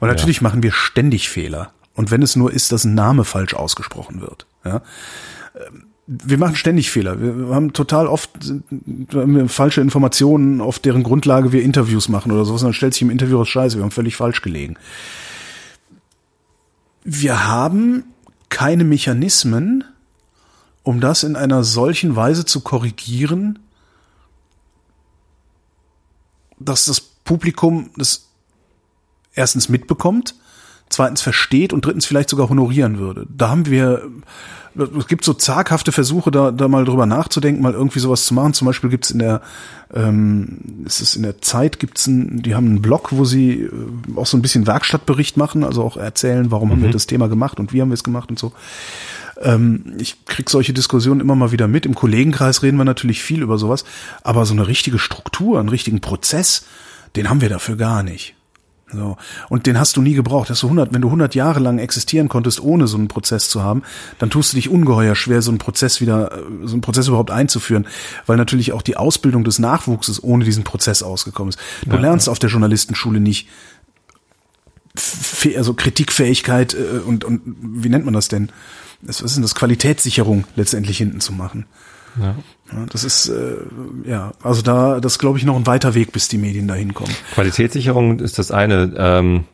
[0.00, 0.42] Und natürlich ja.
[0.44, 1.72] machen wir ständig Fehler.
[1.94, 4.46] Und wenn es nur ist, dass ein Name falsch ausgesprochen wird.
[4.64, 4.82] Ja.
[6.24, 7.20] Wir machen ständig Fehler.
[7.20, 12.62] Wir haben total oft wir falsche Informationen, auf deren Grundlage wir Interviews machen oder sowas.
[12.62, 14.76] Und dann stellt sich im Interview raus, scheiße, wir haben völlig falsch gelegen.
[17.04, 18.04] Wir haben
[18.48, 19.84] keine Mechanismen,
[20.82, 23.58] um das in einer solchen Weise zu korrigieren,
[26.58, 28.28] dass das Publikum das
[29.34, 30.34] erstens mitbekommt,
[30.92, 33.26] zweitens versteht und drittens vielleicht sogar honorieren würde.
[33.34, 34.02] Da haben wir,
[34.74, 38.54] es gibt so zaghafte Versuche, da, da mal drüber nachzudenken, mal irgendwie sowas zu machen.
[38.54, 39.42] Zum Beispiel gibt's in der,
[39.94, 43.70] ähm, es ist in der Zeit, gibt's ein, die haben einen Blog, wo sie äh,
[44.16, 47.58] auch so ein bisschen Werkstattbericht machen, also auch erzählen, warum haben wir das Thema gemacht
[47.58, 48.52] und wie haben wir es gemacht und so.
[49.40, 51.86] Ähm, ich krieg solche Diskussionen immer mal wieder mit.
[51.86, 53.84] Im Kollegenkreis reden wir natürlich viel über sowas,
[54.22, 56.66] aber so eine richtige Struktur, einen richtigen Prozess,
[57.16, 58.34] den haben wir dafür gar nicht.
[58.92, 59.16] So.
[59.48, 60.50] Und den hast du nie gebraucht.
[60.50, 63.62] Hast du 100, wenn du 100 Jahre lang existieren konntest, ohne so einen Prozess zu
[63.62, 63.82] haben,
[64.18, 67.30] dann tust du dich ungeheuer schwer, so einen Prozess wieder, äh, so einen Prozess überhaupt
[67.30, 67.86] einzuführen,
[68.26, 71.58] weil natürlich auch die Ausbildung des Nachwuchses ohne diesen Prozess ausgekommen ist.
[71.84, 73.48] Du Ja, lernst auf der Journalistenschule nicht
[75.56, 78.50] also Kritikfähigkeit äh, und, und wie nennt man das denn?
[79.00, 79.54] Was ist denn das?
[79.54, 81.66] Qualitätssicherung letztendlich hinten zu machen.
[82.20, 82.34] Ja.
[82.90, 83.56] Das ist äh,
[84.06, 87.14] ja, also da, das glaube ich noch ein weiter Weg, bis die Medien dahin kommen.
[87.34, 88.92] Qualitätssicherung ist das eine.
[88.96, 89.44] Ähm,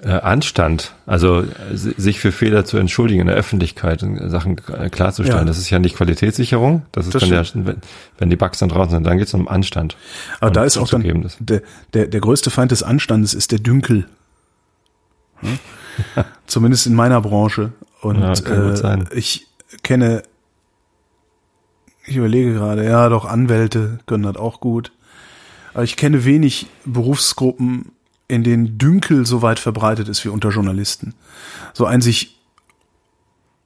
[0.00, 1.46] äh, Anstand, also äh,
[1.76, 5.44] si- sich für Fehler zu entschuldigen in der Öffentlichkeit, äh, Sachen äh, klarzustellen, Ja.
[5.44, 7.78] das ist ja nicht Qualitätssicherung, das ist Das dann ja, wenn,
[8.18, 9.96] wenn die Bugs dann draußen sind, dann geht es um Anstand.
[10.38, 11.02] Aber Und da ist auch dann
[11.40, 11.62] der,
[11.94, 14.06] der, der größte Feind des Anstandes ist der Dünkel.
[15.40, 15.58] Hm?
[16.46, 17.72] Zumindest in meiner Branche.
[18.00, 19.08] Und Ja, kann gut äh, sein.
[19.12, 19.46] ich
[19.82, 20.22] kenne,
[22.06, 24.92] ich überlege gerade, ja, doch Anwälte können das auch gut.
[25.74, 27.92] Aber ich kenne wenig Berufsgruppen,
[28.26, 31.14] in denen Dünkel so weit verbreitet ist wie unter Journalisten.
[31.72, 32.38] So ein sich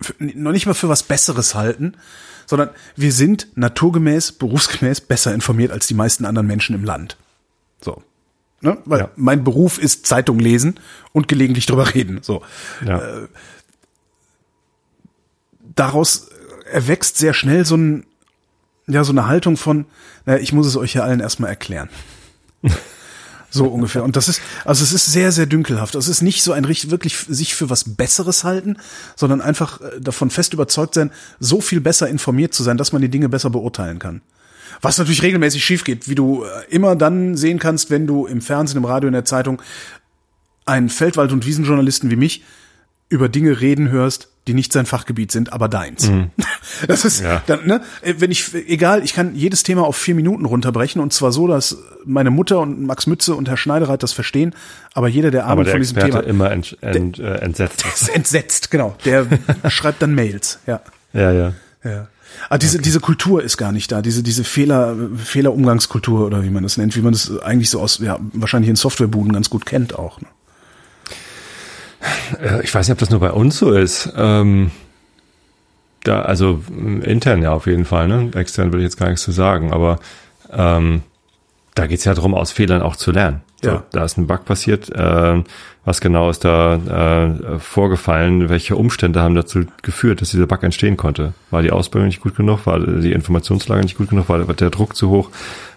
[0.00, 1.94] für, noch nicht mal für was Besseres halten,
[2.46, 7.16] sondern wir sind naturgemäß, berufsgemäß besser informiert als die meisten anderen Menschen im Land.
[7.80, 8.03] So.
[8.61, 8.78] Ne?
[8.84, 9.11] Weil Ja.
[9.16, 10.78] mein Beruf ist Zeitung lesen
[11.12, 12.18] und gelegentlich drüber reden.
[12.22, 12.42] So.
[12.84, 13.00] Ja.
[15.75, 16.29] Daraus
[16.70, 18.07] erwächst sehr schnell so ein,
[18.87, 19.87] ja, so eine Haltung von,
[20.27, 21.89] naja, ich muss es euch ja allen erstmal erklären.
[23.55, 24.03] So ungefähr.
[24.03, 25.95] Und das ist, also es ist sehr, sehr dünkelhaft.
[25.95, 28.79] Es ist nicht so ein richtig, wirklich sich für was Besseres halten,
[29.14, 33.03] sondern einfach äh, davon fest überzeugt sein, so viel besser informiert zu sein, dass man
[33.03, 34.23] die Dinge besser beurteilen kann.
[34.81, 38.41] Was natürlich regelmäßig schief geht, wie du äh, immer dann sehen kannst, wenn du im
[38.41, 39.61] Fernsehen, im Radio, in der Zeitung
[40.64, 42.45] einen Feldwald- und Wiesenjournalisten wie mich
[43.11, 46.11] über Dinge reden hörst, die nicht sein Fachgebiet sind, aber deins.
[46.86, 47.43] Das ist, Ja.
[47.47, 47.80] dann, ne,
[48.18, 51.76] wenn ich, egal, ich kann jedes Thema auf vier Minuten runterbrechen und zwar so, dass
[52.05, 54.55] meine Mutter und Max Mütze und Herr Schneidereit das verstehen,
[54.95, 58.03] aber jeder, der Ahnung der von diesem Experte Thema immer ent, ent, äh, entsetzt ist.
[58.03, 59.26] ist entsetzt, genau, der
[59.68, 60.80] schreibt dann Mails, ja.
[61.12, 61.53] Ja, ja.
[61.84, 62.09] Ja.
[62.49, 66.62] Ah, diese, diese Kultur ist gar nicht da, diese, diese Fehler, Fehlerumgangskultur oder wie man
[66.62, 69.95] das nennt, wie man das eigentlich so aus, ja, wahrscheinlich in Softwarebuden ganz gut kennt
[69.99, 70.20] auch.
[70.20, 70.28] Ne?
[72.40, 74.12] Äh, Ich weiß nicht, ob das nur bei uns so ist.
[74.16, 74.70] Ähm,
[76.05, 78.30] da, also m, intern ja auf jeden Fall, ne?
[78.34, 79.98] Extern will ich jetzt gar nichts zu sagen, aber
[80.53, 81.03] ähm,
[81.74, 83.40] da geht's ja darum, aus Fehlern auch zu lernen.
[83.62, 83.82] So, Ja.
[83.92, 85.42] Da ist ein Bug passiert, äh,
[85.84, 86.74] was genau ist da
[87.55, 91.32] äh, vorgefallen, welche Umstände haben dazu geführt, dass dieser Bug entstehen konnte?
[91.50, 94.96] War die Ausbildung nicht gut genug, war die Informationslage nicht gut genug, war der Druck
[94.96, 95.30] zu hoch?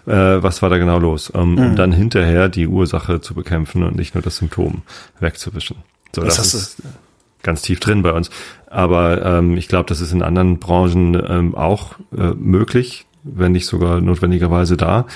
[0.06, 1.30] Äh, was war da genau los?
[1.30, 4.82] Um, um dann hinterher die Ursache zu bekämpfen und nicht nur das Symptom
[5.20, 5.76] wegzuwischen.
[6.16, 6.76] So, Das das, hast du- ist
[7.42, 8.30] ganz tief drin bei uns.
[8.68, 13.66] Aber ähm, ich glaube, das ist in anderen Branchen ähm, auch äh, möglich, wenn nicht
[13.66, 15.06] sogar notwendigerweise da.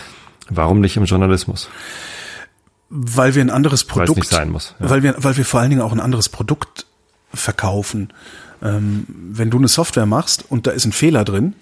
[0.48, 1.68] Warum nicht im Journalismus?
[2.88, 4.74] Weil wir ein anderes Produkt, nicht sein muss.
[4.80, 4.90] Ja.
[4.90, 6.86] weil wir, weil wir vor allen Dingen auch ein anderes Produkt
[7.32, 8.12] verkaufen.
[8.62, 11.54] Ähm, wenn du eine Software machst und da ist ein Fehler drin,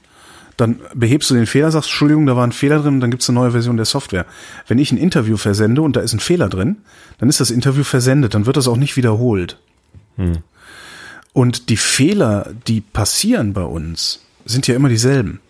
[0.59, 3.39] dann behebst du den Fehler, sagst, Entschuldigung, da war ein Fehler drin dann gibt's eine
[3.39, 4.27] neue Version der Software.
[4.67, 6.79] Wenn ich ein Interview versende und da ist ein Fehler drin,
[7.19, 9.59] dann ist das Interview versendet, dann wird das auch nicht wiederholt.
[11.33, 15.41] Und die Fehler, die passieren bei uns, sind ja immer dieselben.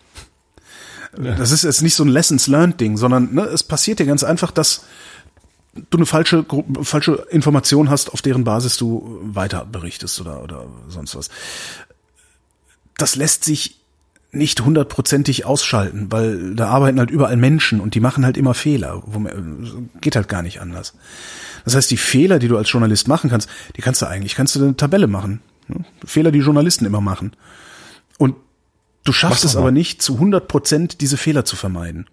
[1.17, 4.23] Das ist jetzt nicht so ein Lessons Learned Ding, sondern ne, es passiert dir ganz
[4.23, 4.85] einfach, dass
[5.89, 6.45] du eine falsche,
[6.83, 11.29] falsche Information hast, auf deren Basis du weiter berichtest oder, oder sonst was.
[12.97, 13.78] Das lässt sich
[14.31, 19.01] nicht hundertprozentig ausschalten, weil da arbeiten halt überall Menschen und die machen halt immer Fehler.
[19.07, 20.93] Man, geht halt gar nicht anders.
[21.65, 24.55] Das heißt, die Fehler, die du als Journalist machen kannst, die kannst du eigentlich, kannst
[24.55, 25.41] du eine Tabelle machen.
[26.05, 27.33] Fehler, die Journalisten immer machen.
[28.17, 28.35] Und
[29.05, 29.61] du schaffst es mal.
[29.61, 32.05] aber nicht, zu 100 Prozent diese Fehler zu vermeiden.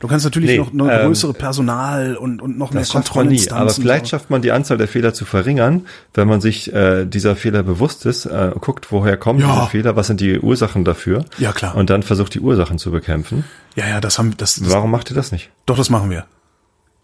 [0.00, 2.92] Du kannst natürlich Nee, noch, noch ähm, größere Personal und, und noch mehr man nie.
[2.92, 3.56] Kontrollinstanzen.
[3.62, 7.36] Aber vielleicht schafft man die Anzahl der Fehler zu verringern, wenn man sich äh, dieser
[7.36, 9.54] Fehler bewusst ist, äh, guckt, woher kommen Ja.
[9.54, 11.24] diese Fehler, was sind die Ursachen dafür.
[11.38, 11.74] Ja, klar.
[11.74, 13.44] Und dann versucht die Ursachen zu bekämpfen.
[13.76, 15.50] Ja, ja, das haben, das, das Warum macht ihr das nicht?
[15.66, 16.26] doch, das machen wir.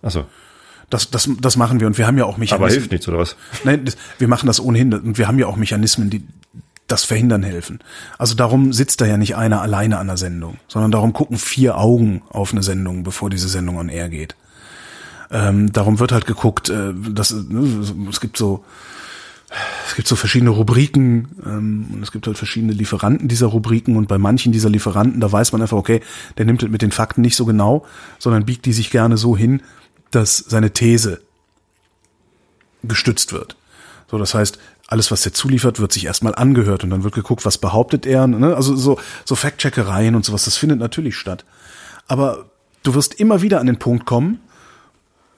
[0.02, 0.26] Achso,
[0.90, 2.64] Das, das, das machen wir und wir haben ja auch Mechanismen.
[2.64, 3.36] aber hilft nichts, oder was?
[3.64, 6.22] Nein, das, wir machen das ohnehin und wir haben ja auch Mechanismen, die
[6.88, 7.78] das Verhindern helfen.
[8.18, 11.78] Also darum sitzt da ja nicht einer alleine an der Sendung, sondern darum gucken vier
[11.78, 14.34] Augen auf eine Sendung, bevor diese Sendung on air geht.
[15.30, 18.64] Ähm, darum wird halt geguckt, äh, dass, ne, es gibt so
[19.86, 24.06] es gibt so verschiedene Rubriken ähm, und es gibt halt verschiedene Lieferanten dieser Rubriken und
[24.06, 26.02] bei manchen dieser Lieferanten, da weiß man einfach, okay,
[26.36, 27.86] der nimmt es mit den Fakten nicht so genau,
[28.18, 29.62] sondern biegt die sich gerne so hin,
[30.10, 31.22] dass seine These
[32.82, 33.56] gestützt wird.
[34.10, 34.58] So, das heißt,
[34.88, 38.26] alles, was der zuliefert, wird sich erstmal angehört und dann wird geguckt, was behauptet er.
[38.26, 38.56] Ne?
[38.56, 41.44] Also so, so Fact-Checkereien und sowas, das findet natürlich statt.
[42.08, 42.46] Aber
[42.82, 44.40] du wirst immer wieder an den Punkt kommen,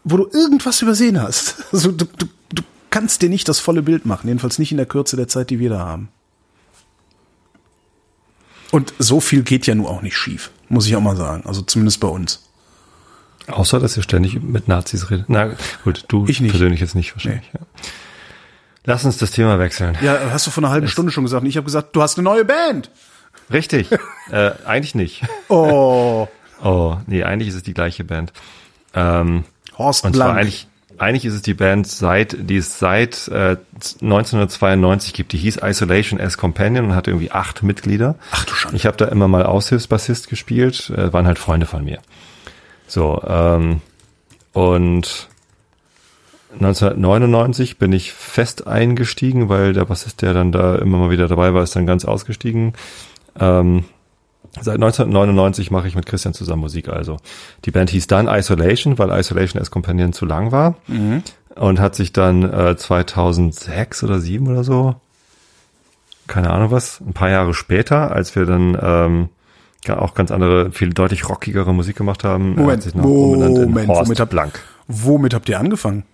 [0.05, 1.65] wo du irgendwas übersehen hast.
[1.73, 4.87] Also du, du, du kannst dir nicht das volle Bild machen, jedenfalls nicht in der
[4.87, 6.11] Kürze der Zeit, die wir da haben.
[8.71, 11.43] Und so viel geht ja nur auch nicht schief, muss ich auch mal sagen.
[11.45, 12.41] Also zumindest bei uns.
[13.49, 15.27] Außer, dass ihr ständig mit Nazis redet.
[15.29, 17.51] Na gut, du persönlich jetzt nicht wahrscheinlich.
[17.53, 17.61] Ja.
[18.85, 19.97] Lass uns das Thema wechseln.
[20.01, 21.43] Ja, hast du vor einer halben Stunde schon gesagt.
[21.43, 22.91] Und ich habe gesagt, du hast eine neue Band.
[23.53, 23.91] Richtig.
[24.31, 25.23] äh, eigentlich nicht.
[25.49, 26.27] Oh,
[26.63, 28.33] Oh, nee, eigentlich ist es die gleiche Band.
[28.95, 29.45] Ähm,
[29.79, 30.41] Horst und zwar Blank.
[30.41, 30.69] eigentlich,
[30.99, 33.57] eigentlich ist es die Band seit, die es seit äh,
[34.03, 35.33] 1992 gibt.
[35.33, 38.17] Die hieß Isolation as Companion und hatte irgendwie acht Mitglieder.
[38.33, 38.77] Ach du Schande.
[38.77, 42.01] Ich habe da immer mal Aushilfsbassist gespielt, äh, waren halt Freunde von mir.
[42.87, 43.81] So, ähm,
[44.53, 45.29] und
[46.55, 51.55] 1999 bin ich fest eingestiegen, weil der Bassist, der dann da immer mal wieder dabei
[51.55, 52.73] war, ist dann ganz ausgestiegen.
[53.39, 53.85] Ähm,
[54.61, 57.19] seit 1999 mache ich mit Christian zusammen Musik also.
[57.65, 60.75] Die Band hieß dann Isolation, weil Isolation as Companion zu lang war.
[61.57, 64.95] Und hat sich dann äh, 2006 oder 2007 oder so,
[66.27, 69.29] keine Ahnung was, ein paar Jahre später, als wir dann ähm,
[69.89, 73.65] auch ganz andere, viel deutlich rockigere Musik gemacht haben, Moment, hat sich noch umbenannt in
[73.71, 74.61] Moment, Horst womit hab- Blank.
[74.87, 76.05] Womit habt ihr angefangen?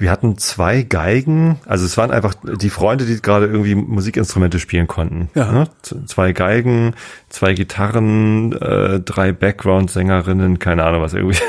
[0.00, 4.86] Wir hatten zwei Geigen, also es waren einfach die Freunde, die gerade irgendwie Musikinstrumente spielen
[4.86, 5.28] konnten.
[5.34, 5.52] Ja.
[5.52, 5.68] Ne?
[6.06, 6.94] Zwei Geigen,
[7.28, 11.38] zwei Gitarren, äh, drei Background-Sängerinnen, keine Ahnung was irgendwie.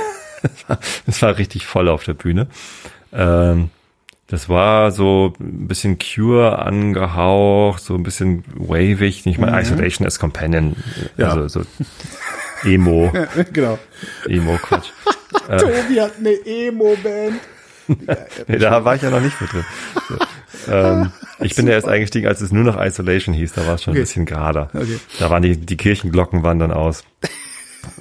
[1.08, 2.48] Es war richtig voll auf der Bühne.
[3.14, 3.70] Ähm,
[4.28, 10.20] das war so ein bisschen Cure angehaucht, so ein bisschen wavig, nicht mal Isolation as
[10.20, 10.76] Companion,
[11.16, 11.30] Ja.
[11.30, 11.62] also so
[12.64, 13.14] Emo,
[13.54, 13.78] genau.
[14.28, 14.90] Emo-Quatsch.
[15.48, 17.40] Tobi hat eine Emo-Band.
[18.48, 19.66] Nee, da war ich ja noch nicht mit drin.
[20.08, 20.72] So.
[20.72, 23.84] Ähm, ich bin ja erst eingestiegen, als es nur noch Isolation hieß, da war es
[23.84, 24.02] schon Okay.
[24.02, 24.70] ein bisschen gerader.
[24.74, 25.00] Okay.
[25.20, 27.04] Da waren die, die Kirchenglocken waren dann aus.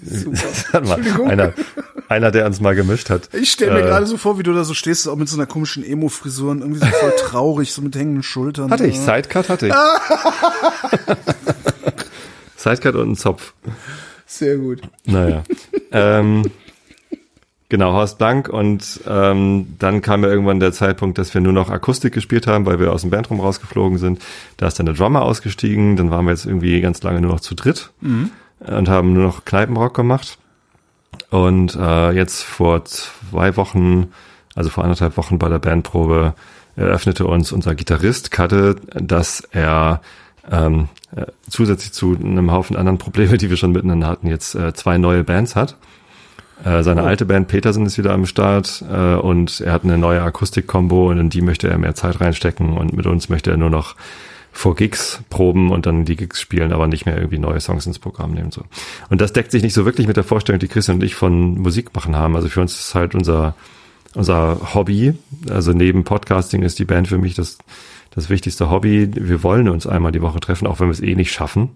[0.72, 1.54] Mal einer,
[2.08, 3.30] einer, der uns mal gemischt hat.
[3.32, 5.38] Ich stelle mir äh, gerade so vor, wie du da so stehst, auch mit so
[5.38, 8.70] einer komischen Emo-Frisur und irgendwie so voll traurig, so mit hängenden Schultern.
[8.70, 9.74] Hatte ich, Sidecut hatte ich.
[12.56, 13.54] Sidecut und einen Zopf.
[14.26, 14.82] Sehr gut.
[15.06, 15.44] Naja.
[15.92, 16.42] ähm,
[17.70, 21.70] genau, Horst Blank und ähm, dann kam ja irgendwann der Zeitpunkt, dass wir nur noch
[21.70, 24.20] Akustik gespielt haben, weil wir aus dem Bandroom rausgeflogen sind.
[24.58, 27.40] Da ist dann der Drummer ausgestiegen, dann waren wir jetzt irgendwie ganz lange nur noch
[27.40, 27.90] zu dritt
[28.58, 30.38] und haben nur noch Kneipenrock gemacht.
[31.30, 34.08] Und äh, jetzt vor zwei Wochen,
[34.54, 36.34] also vor anderthalb Wochen bei der Bandprobe,
[36.76, 40.00] eröffnete uns unser Gitarrist Kadde, dass er
[40.50, 44.72] ähm, äh, zusätzlich zu einem Haufen anderen Probleme, die wir schon miteinander hatten, jetzt äh,
[44.74, 45.76] zwei neue Bands hat.
[46.64, 50.22] Äh, seine alte Band Petersen ist wieder am Start äh, und er hat eine neue
[50.22, 53.70] Akustik-Kombo und in die möchte er mehr Zeit reinstecken und mit uns möchte er nur
[53.70, 53.96] noch
[54.52, 57.98] vor Gigs proben und dann die Gigs spielen, aber nicht mehr irgendwie neue Songs ins
[57.98, 58.50] Programm nehmen.
[58.50, 58.62] So.
[59.08, 61.58] Und das deckt sich nicht so wirklich mit der Vorstellung, die Christian und ich von
[61.58, 62.36] Musik machen haben.
[62.36, 63.54] Also für uns ist halt unser,
[64.14, 65.14] unser Hobby,
[65.48, 67.58] also neben Podcasting ist die Band für mich das,
[68.10, 69.08] das wichtigste Hobby.
[69.14, 71.70] Wir wollen uns einmal die Woche treffen, auch wenn wir es eh nicht schaffen.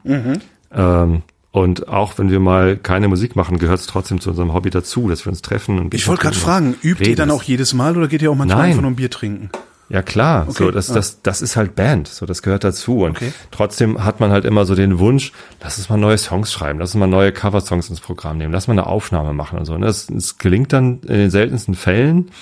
[0.72, 1.22] Ähm,
[1.55, 5.09] und auch wenn wir mal keine Musik machen, gehört es trotzdem zu unserem Hobby dazu,
[5.09, 5.78] dass wir uns treffen.
[5.78, 7.16] Und Ich wollte gerade fragen, übt ihr reden.
[7.16, 8.70] dann auch jedes Mal oder geht ihr auch manchmal Nein.
[8.70, 9.50] einfach nur ein Bier trinken?
[9.88, 10.94] Ja klar, Okay, so das, ja.
[10.94, 13.02] das, das ist halt Band, so das gehört dazu.
[13.05, 13.32] Und Okay.
[13.52, 15.30] trotzdem hat man halt immer so den Wunsch,
[15.62, 18.66] lass uns mal neue Songs schreiben, lass uns mal neue Cover-Songs ins Programm nehmen, lass
[18.66, 19.74] mal eine Aufnahme machen und so.
[19.74, 22.32] Und das, das gelingt dann in den seltensten Fällen.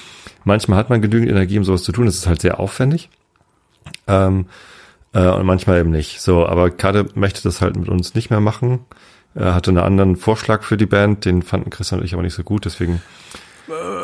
[0.44, 2.06] Manchmal hat man genügend Energie, um sowas zu tun.
[2.06, 3.10] Das ist halt sehr aufwendig.
[4.06, 4.46] Ähm,
[5.12, 6.20] äh, und manchmal eben nicht.
[6.20, 8.80] So, aber Kade möchte das halt mit uns nicht mehr machen.
[9.34, 12.34] Er hatte einen anderen Vorschlag für die Band, den fanden Christian und ich aber nicht
[12.34, 13.00] so gut, deswegen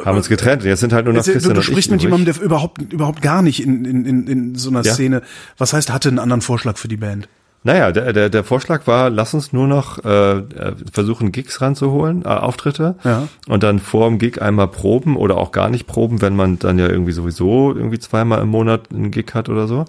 [0.04, 0.64] haben uns getrennt.
[0.64, 2.92] Jetzt sind halt nur noch Jetzt, du, Christian du ich sprichst mit jemandem, der überhaupt,
[2.92, 4.94] überhaupt gar nicht in, in, in, in so einer Ja.
[4.94, 5.22] Szene.
[5.58, 7.28] Was heißt, hatte einen anderen Vorschlag für die Band?
[7.64, 12.22] Naja, der, der, der Vorschlag war, lass uns nur noch äh, äh, versuchen, Gigs ranzuholen,
[12.24, 12.94] äh, Auftritte.
[13.04, 13.28] Ja.
[13.48, 16.78] Und dann vor dem Gig einmal proben oder auch gar nicht proben, wenn man dann
[16.78, 19.84] ja irgendwie sowieso irgendwie zweimal im Monat einen Gig hat oder so.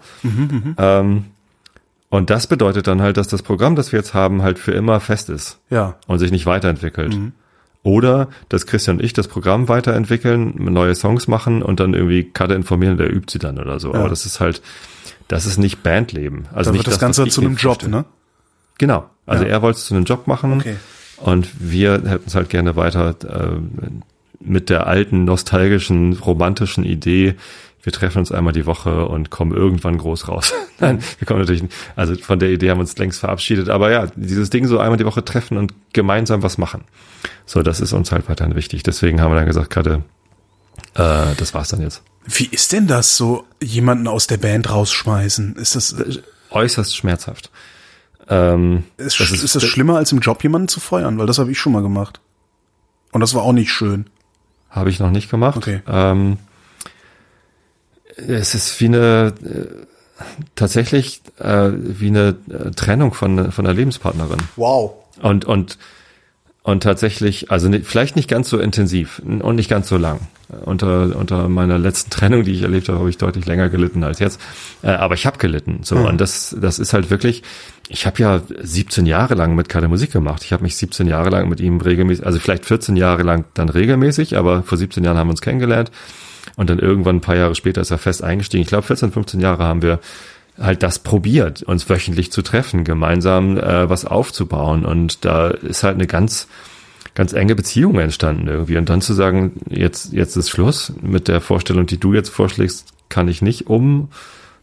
[0.78, 1.26] ähm,
[2.10, 5.00] und das bedeutet dann halt, dass das Programm, das wir jetzt haben, halt für immer
[5.00, 5.96] fest ist Ja.
[6.08, 7.16] und sich nicht weiterentwickelt.
[7.84, 12.56] Oder dass Christian und ich das Programm weiterentwickeln, neue Songs machen und dann irgendwie Kader
[12.56, 13.94] informieren, der übt sie dann oder so.
[13.94, 14.00] Ja.
[14.00, 14.62] Aber das ist halt,
[15.30, 16.46] das ist nicht Bandleben.
[16.54, 17.92] Also Dann nicht wird das was Ganze zu einem Job, vorstelle.
[17.92, 18.06] ne?
[18.78, 19.10] Genau.
[19.26, 19.50] Also Ja.
[19.52, 20.76] er wollte es zu einem Job machen Okay.
[21.18, 23.60] und wir hätten es halt gerne weiter äh,
[24.42, 27.36] mit der alten, nostalgischen, romantischen Idee,
[27.82, 30.54] wir treffen uns einmal die Woche und kommen irgendwann groß raus.
[30.80, 31.64] Nein, wir kommen natürlich,
[31.96, 34.98] also von der Idee haben wir uns längst verabschiedet, aber ja, dieses Ding so einmal
[34.98, 36.84] die Woche treffen und gemeinsam was machen.
[37.46, 38.84] So, das ist uns halt weiterhin wichtig.
[38.84, 40.04] Deswegen haben wir dann gesagt, gerade,
[40.96, 42.04] äh, das war's dann jetzt.
[42.26, 45.56] Wie ist denn das so, jemanden aus der Band rausschmeißen?
[45.56, 45.96] Ist das,
[46.52, 47.50] Äußerst schmerzhaft.
[48.28, 51.18] Ähm, ist, das ist, ist- das schlimmer als im Job jemanden zu feuern?
[51.18, 52.20] Weil das habe ich schon mal gemacht.
[53.12, 54.06] Und das war auch nicht schön.
[54.70, 55.58] Habe ich noch nicht gemacht.
[55.58, 55.82] Okay.
[55.88, 56.38] Ähm,
[58.28, 59.66] es ist wie eine äh,
[60.56, 64.94] tatsächlich äh, wie eine äh, Trennung von von der Lebenspartnerin Wow.
[65.22, 65.78] und und
[66.62, 70.20] und tatsächlich also nicht, vielleicht nicht ganz so intensiv und nicht ganz so lang.
[70.66, 74.20] Unter unter meiner letzten Trennung, die ich erlebt habe, habe ich deutlich länger gelitten als
[74.20, 74.42] jetzt.
[74.82, 75.82] Äh, aber ich habe gelitten.
[75.84, 77.44] So und das das ist halt wirklich.
[77.88, 80.44] Ich habe ja 17 Jahre lang mit keine Musik gemacht.
[80.44, 83.70] Ich habe mich 17 Jahre lang mit ihm regelmäßig, also vielleicht 14 Jahre lang dann
[83.70, 85.92] regelmäßig, aber vor 17 Jahren haben wir uns kennengelernt.
[86.60, 88.64] Und dann irgendwann ein paar Jahre später ist er fest eingestiegen.
[88.64, 90.02] Ich glaube, 14, 15 Jahre haben wir
[90.60, 94.84] halt das probiert, uns wöchentlich zu treffen, gemeinsam äh, was aufzubauen.
[94.84, 96.50] Und da ist halt eine ganz,
[97.16, 98.76] ganz enge Beziehung entstanden irgendwie.
[98.76, 102.88] Und dann zu sagen, jetzt, jetzt ist Schluss mit der Vorstellung, die du jetzt vorschlägst,
[103.08, 104.10] kann ich nicht um.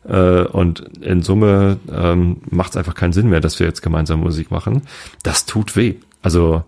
[0.06, 4.20] Äh, und in Summe ähm, macht es einfach keinen Sinn mehr, dass wir jetzt gemeinsam
[4.20, 4.82] Musik machen.
[5.22, 5.94] Das tut weh.
[6.20, 6.62] Also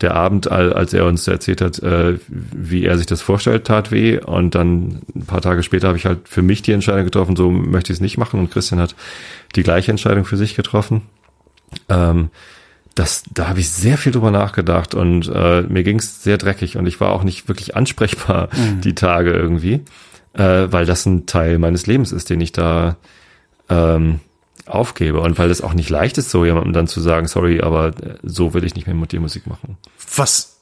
[0.00, 3.90] der Abend, al- als er uns erzählt hat, äh, wie er sich das vorstellt, tat
[3.90, 4.18] weh.
[4.18, 7.50] Und dann ein paar Tage später habe ich halt für mich die Entscheidung getroffen, so
[7.50, 8.40] möchte ich es nicht machen.
[8.40, 8.94] Und Christian hat
[9.54, 11.02] die gleiche Entscheidung für sich getroffen.
[11.88, 12.30] Ähm,
[12.94, 16.76] das, da habe ich sehr viel drüber nachgedacht und äh, mir ging es sehr dreckig
[16.76, 18.48] und ich war auch nicht wirklich ansprechbar
[18.84, 19.80] die Tage irgendwie,
[20.34, 22.96] äh, weil das ein Teil meines Lebens ist, den ich da
[23.68, 24.20] ähm,
[24.66, 27.88] aufgebe und weil es auch nicht leicht ist, so jemandem dann zu sagen, sorry, aber
[27.88, 29.76] äh, so will ich nicht mehr mit dir Musik machen.
[30.16, 30.56] Was,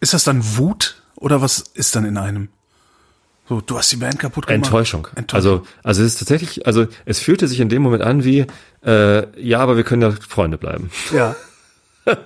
[0.00, 1.02] ist das dann Wut?
[1.16, 2.48] Oder was ist dann in einem?
[3.48, 4.66] So, du hast die Band kaputt gemacht.
[4.66, 5.08] Enttäuschung.
[5.14, 5.50] Enttäuschung.
[5.50, 8.46] Also, also es ist tatsächlich, also es fühlte sich in dem Moment an wie,
[8.84, 10.90] äh, ja, aber wir können ja Freunde bleiben.
[11.12, 11.34] Ja.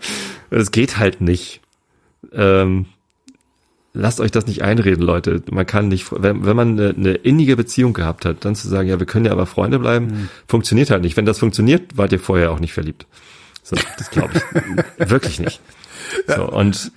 [0.51, 1.63] Es geht halt nicht.
[2.33, 2.87] Ähm,
[3.93, 5.43] lasst euch das nicht einreden, Leute.
[5.51, 8.89] Man kann nicht, wenn, wenn man eine, eine innige Beziehung gehabt hat, dann zu sagen,
[8.89, 10.29] ja, wir können ja aber Freunde bleiben, Mhm.
[10.47, 11.17] funktioniert halt nicht.
[11.17, 13.07] Wenn das funktioniert, wart ihr vorher auch nicht verliebt.
[13.63, 14.31] So, das glaube
[14.99, 15.61] ich wirklich nicht.
[16.27, 16.91] So, und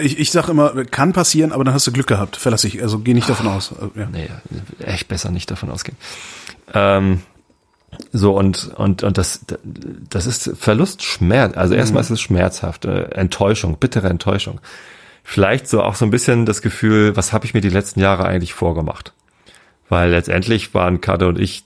[0.00, 2.36] Ich, ich sag immer, kann passieren, aber dann hast du Glück gehabt.
[2.36, 2.82] Verlass ich.
[2.82, 3.72] Also geh nicht davon aus.
[3.72, 4.08] Also, Ja.
[4.12, 4.28] nee,
[4.84, 5.96] echt besser nicht davon ausgehen.
[6.74, 7.22] Ähm,
[8.12, 9.40] so und und und das
[10.10, 11.56] das ist Verlust, Schmerz.
[11.56, 14.60] Also erstmal ist es schmerzhaft, äh, Enttäuschung, bittere Enttäuschung.
[15.24, 18.24] Vielleicht so auch so ein bisschen das Gefühl, was habe ich mir die letzten Jahre
[18.26, 19.12] eigentlich vorgemacht?
[19.88, 21.64] Weil letztendlich waren Kader und ich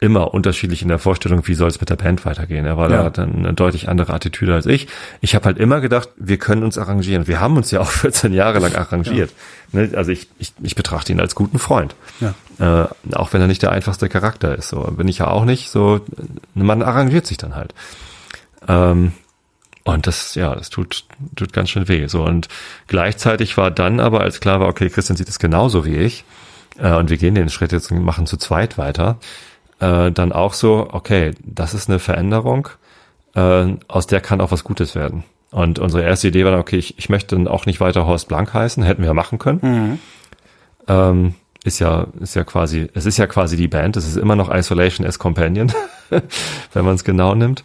[0.00, 2.64] immer unterschiedlich in der Vorstellung, wie soll es mit der Band weitergehen.
[2.64, 3.02] Er war Ja.
[3.04, 4.86] da dann eine deutlich andere Attitüde als ich.
[5.20, 7.26] Ich habe halt immer gedacht, wir können uns arrangieren.
[7.26, 9.32] Wir haben uns ja auch 14 Jahre lang arrangiert.
[9.72, 9.90] Ne?
[9.96, 11.96] Also ich, ich, ich betrachte ihn als guten Freund.
[12.20, 12.34] Ja.
[12.84, 14.68] Äh, auch wenn er nicht der einfachste Charakter ist.
[14.68, 15.68] So bin ich ja auch nicht.
[15.68, 16.00] So
[16.54, 17.74] man arrangiert sich dann halt.
[18.68, 19.12] Ähm,
[19.92, 21.04] und das, ja, das tut,
[21.36, 22.06] tut ganz schön weh.
[22.06, 22.48] So und
[22.86, 26.24] gleichzeitig war dann aber, als klar war, okay, Christian sieht es genauso wie ich,
[26.78, 29.18] äh, und wir gehen den Schritt jetzt und machen zu zweit weiter,
[29.80, 32.68] äh, dann auch so, okay, das ist eine Veränderung,
[33.34, 35.24] äh, aus der kann auch was Gutes werden.
[35.50, 38.28] Und unsere erste Idee war dann, okay, ich, ich möchte dann auch nicht weiter Horst
[38.28, 39.60] Blank heißen, hätten wir machen können.
[40.86, 41.34] Ähm,
[41.64, 44.54] ist ja, ist ja quasi, es ist ja quasi die Band, es ist immer noch
[44.54, 45.72] Isolation as Companion,
[46.10, 47.64] wenn man es genau nimmt.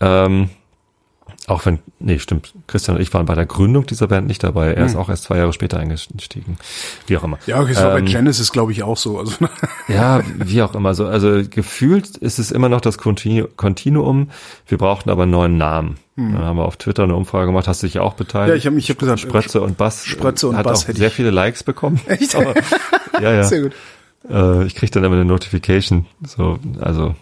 [0.00, 0.50] Ähm,
[1.48, 4.72] auch wenn, nee, stimmt, Christian und ich waren bei der Gründung dieser Band nicht dabei.
[4.74, 6.58] Er ist auch erst zwei Jahre später eingestiegen.
[7.06, 7.38] Wie auch immer.
[7.46, 9.18] Ja, okay, das war bei Ähm, Genesis, glaube ich, auch so.
[9.18, 9.34] Also,
[9.88, 11.06] ja, wie auch immer so.
[11.06, 14.30] Also gefühlt ist es immer noch das Continuum.
[14.66, 15.96] Wir brauchten aber einen neuen Namen.
[16.16, 17.68] Dann haben wir auf Twitter eine Umfrage gemacht.
[17.68, 18.50] Hast du dich auch beteiligt?
[18.50, 20.04] Ja, ich hab- ich hab gesagt, Sprötze und Bass.
[20.04, 22.00] Sprötze und hat Bass auch hätte sehr ich- viele Likes bekommen.
[22.08, 22.34] Echt?
[22.34, 22.54] Aber,
[23.22, 23.44] ja, ja.
[23.44, 23.72] Sehr gut.
[24.28, 26.06] Äh, ich krieg dann immer eine Notification.
[26.26, 27.14] So, also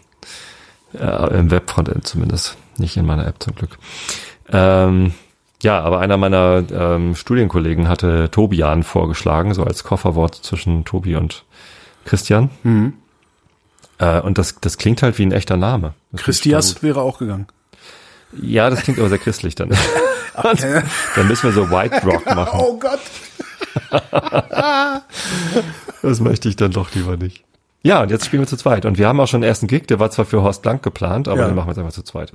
[0.98, 2.56] äh, im Webfrontend zumindest.
[2.78, 3.78] Nicht in meiner App zum Glück.
[4.50, 5.14] Ähm,
[5.62, 11.44] ja, aber einer meiner ähm, Studienkollegen hatte Tobian vorgeschlagen, so als Kofferwort zwischen Tobi und
[12.04, 12.50] Christian.
[12.62, 12.94] Mhm.
[13.98, 15.94] Äh, und das, das klingt halt wie ein echter Name.
[16.12, 17.46] Das Christias wäre auch gegangen.
[18.32, 19.70] Ja, das klingt aber sehr christlich dann.
[20.42, 20.62] Und
[21.16, 22.60] dann müssen wir so White Rock machen.
[22.60, 23.00] Oh Gott.
[26.02, 27.45] Das möchte ich dann doch lieber nicht.
[27.82, 28.84] Ja, und jetzt spielen wir zu zweit.
[28.84, 31.28] Und wir haben auch schon einen ersten Gig, der war zwar für Horst Blank geplant,
[31.28, 31.46] aber Ja.
[31.46, 32.32] den machen wir jetzt einfach zu zweit.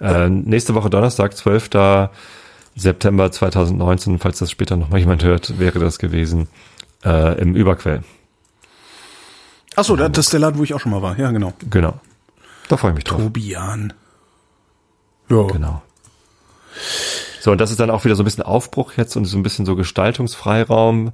[0.00, 2.08] Äh, nächste Woche Donnerstag, 12.
[2.74, 6.48] September 2019, falls das später noch mal jemand hört, wäre das gewesen,
[7.04, 8.02] äh, im Überquell.
[9.76, 11.18] Achso, das ist der Laden, wo ich auch schon mal war.
[11.18, 11.52] Ja, genau.
[11.68, 11.94] Genau.
[12.68, 13.20] Da freue ich mich drauf.
[13.20, 13.92] Tobian.
[15.28, 15.42] Ja.
[15.48, 15.82] Genau.
[17.40, 19.42] So, und das ist dann auch wieder so ein bisschen Aufbruch jetzt und so ein
[19.42, 21.12] bisschen so Gestaltungsfreiraum.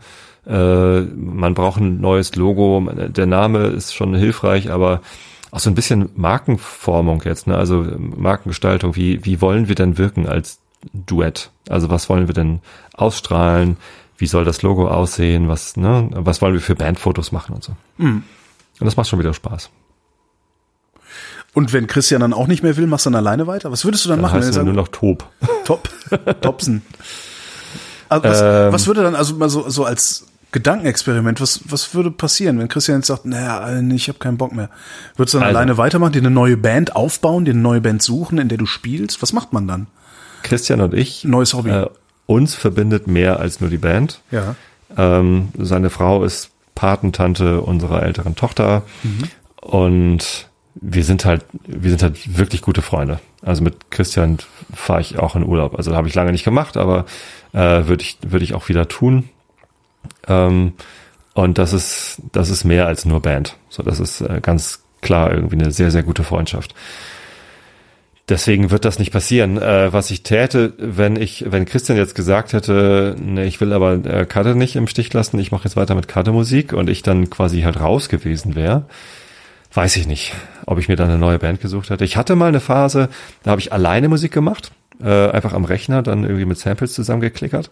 [0.48, 2.88] Äh, man braucht ein neues Logo.
[2.90, 5.02] Der Name ist schon hilfreich, aber
[5.50, 7.56] auch so ein bisschen Markenformung jetzt, ne?
[7.56, 8.96] Also Markengestaltung.
[8.96, 10.58] Wie, wie wollen wir denn wirken als
[10.92, 11.50] Duett?
[11.68, 12.60] Also was wollen wir denn
[12.94, 13.76] ausstrahlen?
[14.16, 15.48] Wie soll das Logo aussehen?
[15.48, 16.08] Was, ne?
[16.12, 17.72] Was wollen wir für Bandfotos machen und so?
[17.98, 18.22] Mhm.
[18.80, 19.70] Und das macht schon wieder Spaß.
[21.54, 23.70] Und wenn Christian dann auch nicht mehr will, machst du dann alleine weiter?
[23.72, 24.40] Was würdest du dann, Dann machen?
[24.42, 25.26] heißt wenn er nur noch Top.
[25.64, 25.88] Top,
[26.40, 26.82] Topsen.
[28.08, 28.72] Also was, Ähm.
[28.72, 32.98] was würde dann, also mal so, so als Gedankenexperiment, was, was würde passieren, wenn Christian
[32.98, 34.70] jetzt sagt, naja, ich habe keinen Bock mehr?
[35.16, 35.58] Würdest du dann Also.
[35.58, 38.66] alleine weitermachen, dir eine neue Band aufbauen, dir eine neue Band suchen, in der du
[38.66, 39.20] spielst?
[39.20, 39.86] Was macht man dann?
[40.42, 41.70] Christian und ich, Neues Hobby.
[41.70, 41.86] äh,
[42.26, 44.20] uns verbindet mehr als nur die Band.
[44.30, 44.54] ja.
[44.96, 48.84] Ähm, seine Frau ist Patentante unserer älteren Tochter
[49.60, 53.20] und wir sind halt, wir sind halt wirklich gute Freunde.
[53.42, 54.38] Also mit Christian
[54.74, 55.74] fahre ich auch in Urlaub.
[55.76, 57.04] Also habe ich lange nicht gemacht, aber
[57.52, 59.28] äh, würde ich, würde ich auch wieder tun.
[60.26, 60.72] Ähm,
[61.34, 63.56] und das ist, das ist mehr als nur Band.
[63.68, 66.74] So, das ist äh, ganz klar irgendwie eine sehr, sehr gute Freundschaft.
[68.28, 69.56] Deswegen wird das nicht passieren.
[69.56, 74.04] Äh, was ich täte, wenn ich, wenn Christian jetzt gesagt hätte, ne, ich will aber
[74.04, 77.30] äh, Karte nicht im Stich lassen, ich mache jetzt weiter mit Karte-Musik und ich dann
[77.30, 78.84] quasi halt raus gewesen wäre,
[79.72, 80.34] weiß ich nicht,
[80.66, 82.04] ob ich mir dann eine neue Band gesucht hätte.
[82.04, 83.08] Ich hatte mal eine Phase,
[83.44, 87.70] da habe ich alleine Musik gemacht, äh, einfach am Rechner, dann irgendwie mit Samples zusammengeklickert.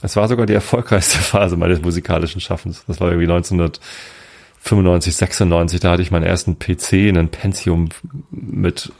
[0.00, 2.84] Das war sogar die erfolgreichste Phase meines musikalischen Schaffens.
[2.86, 7.88] Das war irgendwie 1995, 96, da hatte ich meinen ersten PC, einen Pentium
[8.30, 8.92] mit,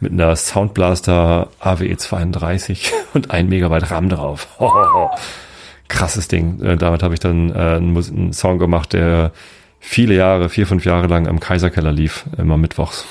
[0.00, 4.48] mit einer Soundblaster AWE 32 und ein Megabyte RAM drauf.
[5.88, 6.62] Krasses Ding.
[6.62, 9.32] Äh, Damit habe ich dann äh, einen, Song gemacht, der
[9.80, 13.06] viele Jahre, vier, fünf Jahre lang im Kaiserkeller lief, immer mittwochs.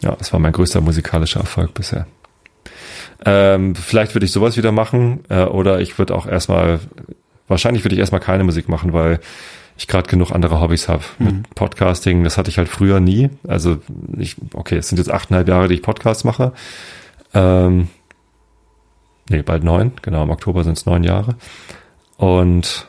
[0.00, 2.06] Ja, das war mein größter musikalischer Erfolg bisher.
[3.24, 6.80] Ähm, vielleicht würde ich sowas wieder machen äh, oder ich würde auch erstmal,
[7.48, 9.20] wahrscheinlich würde ich erstmal keine Musik machen, weil
[9.76, 11.04] ich gerade genug andere Hobbys habe.
[11.18, 13.30] Mit Podcasting, das hatte ich halt früher nie.
[13.46, 13.78] Also
[14.16, 16.52] ich, okay, es sind jetzt achteinhalb Jahre, die ich Podcasts mache.
[17.32, 17.88] Ähm,
[19.28, 21.36] nee, bald neun, genau, im Oktober sind es neun Jahre.
[22.16, 22.88] Und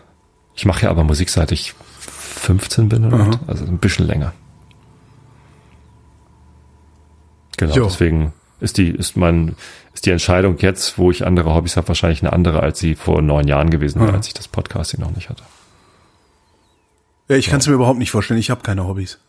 [0.56, 3.28] ich mache ja aber Musik seit ich 15 bin oder Aha.
[3.28, 4.34] was, also ein bisschen länger.
[7.58, 7.84] Genau, Jo.
[7.86, 9.56] deswegen ist die, ist mein,
[10.00, 13.22] ist die Entscheidung jetzt, wo ich andere Hobbys habe, wahrscheinlich eine andere, als sie vor
[13.22, 14.16] neun Jahren gewesen wäre, Mhm.
[14.18, 15.43] als ich das Podcasting noch nicht hatte.
[17.28, 18.39] ja ich kann es mir überhaupt nicht vorstellen.
[18.39, 19.20] Ich habe keine Hobbys.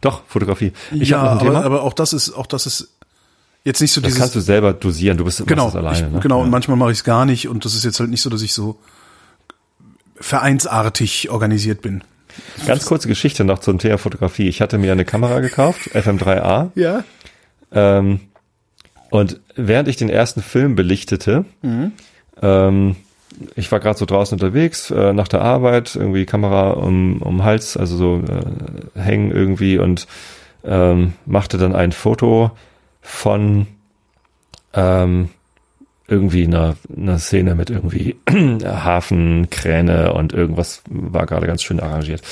[0.00, 0.72] Doch, Fotografie.
[0.90, 2.88] Ich ja, aber, aber auch das ist, auch das ist
[3.62, 4.18] jetzt nicht so das dieses.
[4.20, 5.16] kannst du selber dosieren.
[5.18, 6.06] Du bist genau, das alleine.
[6.08, 6.18] ich, ne?
[6.20, 6.38] genau.
[6.38, 6.44] Ja.
[6.44, 7.46] Und manchmal mache ich es gar nicht.
[7.46, 8.76] Und das ist jetzt halt nicht so, dass ich so
[10.16, 12.02] vereinsartig organisiert bin.
[12.66, 14.48] Ganz kurze Geschichte noch zum Thema Fotografie.
[14.48, 16.70] Ich hatte mir eine Kamera gekauft, FM3A.
[16.74, 17.04] Ja.
[17.72, 18.20] Ähm,
[19.10, 21.44] und während ich den ersten Film belichtete,
[22.42, 22.96] ähm,
[23.54, 27.76] ich war gerade so draußen unterwegs, äh, nach der Arbeit, irgendwie Kamera um, um Hals,
[27.76, 30.06] also so äh, hängen irgendwie und
[30.64, 32.50] ähm, machte dann ein Foto
[33.00, 33.66] von
[34.74, 35.30] ähm,
[36.06, 38.16] irgendwie einer, einer Szene mit irgendwie
[38.64, 42.22] Hafen, Kräne und irgendwas war gerade ganz schön arrangiert.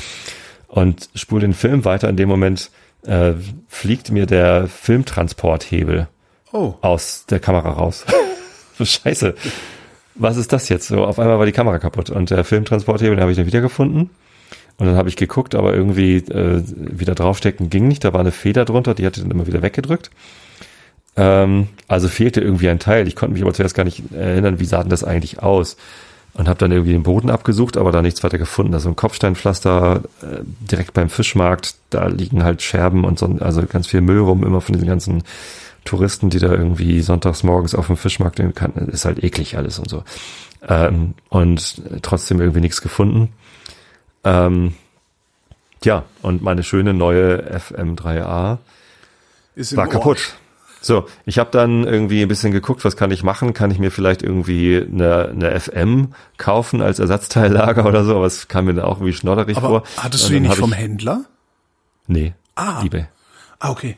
[0.67, 2.09] Und spul den Film weiter.
[2.09, 2.71] In dem Moment
[3.07, 3.33] äh,
[3.69, 6.09] fliegt mir der Filmtransporthebel
[6.53, 6.75] Oh.
[6.81, 8.05] aus der Kamera raus.
[8.79, 9.35] so scheiße.
[10.15, 10.89] Was ist das jetzt?
[10.89, 14.11] So, auf einmal war die Kamera kaputt und der Filmtransporthebel, den habe ich dann wiedergefunden.
[14.79, 18.05] Und dann habe ich geguckt, aber irgendwie äh, wieder draufstecken ging nicht.
[18.05, 20.11] Da war eine Feder drunter, die hatte dann immer wieder weggedrückt.
[21.17, 23.09] Ähm, also fehlte irgendwie ein Teil.
[23.09, 25.77] Ich konnte mich aber zuerst gar nicht erinnern, wie sah denn das eigentlich aus?
[26.35, 28.73] Und habe dann irgendwie den Boden abgesucht, aber da nichts weiter gefunden.
[28.73, 33.89] Also ein Kopfsteinpflaster äh, direkt beim Fischmarkt, da liegen halt Scherben und so, also ganz
[33.89, 35.25] viel Müll rum, immer von diesen ganzen
[35.89, 38.73] Touristen, die da irgendwie sonntags morgens auf dem Fischmarkt gehen kann.
[38.89, 40.05] Ist halt eklig alles und so.
[40.67, 43.33] Ähm, und trotzdem irgendwie nichts gefunden.
[44.25, 44.75] Ähm,
[45.85, 48.59] ja, und meine schöne neue FM3A
[49.55, 50.35] Ist war kaputt.
[50.81, 53.53] So, ich habe dann irgendwie ein bisschen geguckt, was kann ich machen?
[53.53, 58.15] Kann ich mir vielleicht irgendwie eine, eine FM kaufen als Ersatzteillager oder so?
[58.17, 59.83] Aber es kam mir da auch irgendwie schnodderig Aber vor.
[59.97, 61.25] hattest du die dann nicht vom ich, Händler?
[62.07, 62.83] Nee, Ah.
[62.85, 63.07] eBay.
[63.59, 63.97] Ah, okay.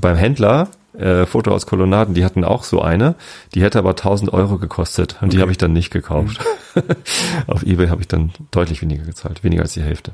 [0.00, 3.14] Beim Händler, äh, Foto aus Kolonnaden, die hatten auch so eine,
[3.54, 5.42] die hätte aber 1000 Euro gekostet und die Okay.
[5.42, 6.38] habe ich dann nicht gekauft.
[7.46, 10.12] Auf eBay habe ich dann deutlich weniger gezahlt, weniger als die Hälfte.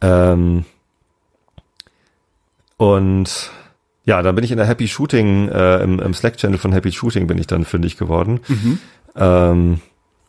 [0.00, 0.64] Ähm,
[2.76, 3.50] und
[4.04, 7.26] Ja, dann bin ich in der Happy Shooting, äh, im, im Slack-Channel von Happy Shooting
[7.26, 8.38] bin ich dann fündig geworden.
[8.46, 8.78] Mhm.
[9.16, 9.80] Ähm,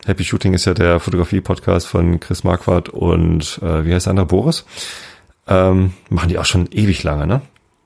[0.06, 4.26] Happy Shooting ist ja der Fotografie-Podcast von Chris Marquardt und äh, wie heißt der andere,
[4.28, 4.66] Boris?
[5.48, 7.42] Ähm, machen die auch schon ewig lange, ne?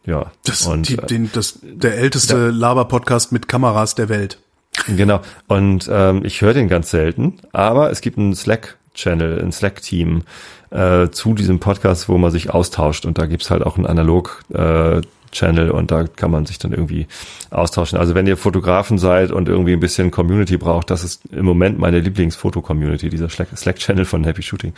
[0.06, 0.32] Ja.
[0.46, 4.40] Das, und, die, äh, den, das, der älteste Laber-Podcast mit Kameras der Welt.
[4.88, 5.22] Genau.
[5.48, 10.24] Und ähm, ich höre den ganz selten, aber es gibt einen Slack-Channel, ein Slack-Team
[10.72, 14.44] äh, zu diesem Podcast, wo man sich austauscht und da gibt's halt auch einen Analog-
[14.54, 15.02] äh,
[15.32, 17.08] Channel und da kann man sich dann irgendwie
[17.50, 17.98] austauschen.
[17.98, 21.80] Also wenn ihr Fotografen seid und irgendwie ein bisschen Community braucht, das ist im Moment
[21.80, 24.74] meine Lieblingsfoto-Community, dieser Slack-Channel von Happy Shooting.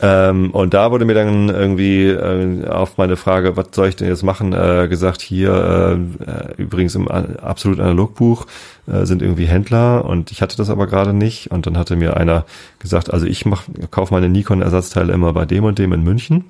[0.00, 4.06] Ähm, und da wurde mir dann irgendwie äh, auf meine Frage, was soll ich denn
[4.08, 8.46] jetzt machen, äh, gesagt, hier äh, äh, übrigens im A- absolut Analogbuch
[8.86, 11.50] äh, sind irgendwie Händler und ich hatte das aber gerade nicht.
[11.50, 12.44] Und dann hatte mir einer
[12.78, 16.44] gesagt, also ich mach, kaufe meine Nikon-Ersatzteile immer bei dem und dem in München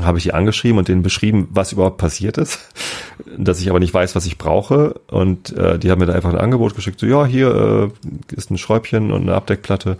[0.00, 2.58] habe ich die angeschrieben und denen beschrieben, was überhaupt passiert ist,
[3.36, 6.32] dass ich aber nicht weiß, was ich brauche und äh, die haben mir da einfach
[6.32, 7.90] ein Angebot geschickt, so ja, hier
[8.30, 9.98] äh, ist ein Schräubchen und eine Abdeckplatte,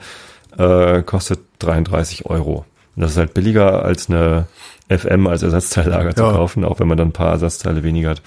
[0.57, 2.65] äh, kostet 33 Euro.
[2.95, 4.47] Und das ist halt billiger als eine
[4.89, 6.33] FM als Ersatzteillager zu Ja.
[6.33, 8.23] kaufen, auch wenn man dann ein paar Ersatzteile weniger hat.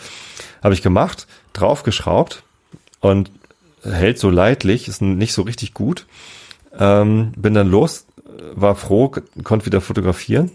[0.63, 2.43] Habe ich gemacht, draufgeschraubt
[2.99, 3.29] und
[3.83, 6.07] hält so leidlich, ist nicht so richtig gut.
[6.77, 8.05] Ähm, bin dann los,
[8.55, 9.11] war froh,
[9.43, 10.51] konnte wieder fotografieren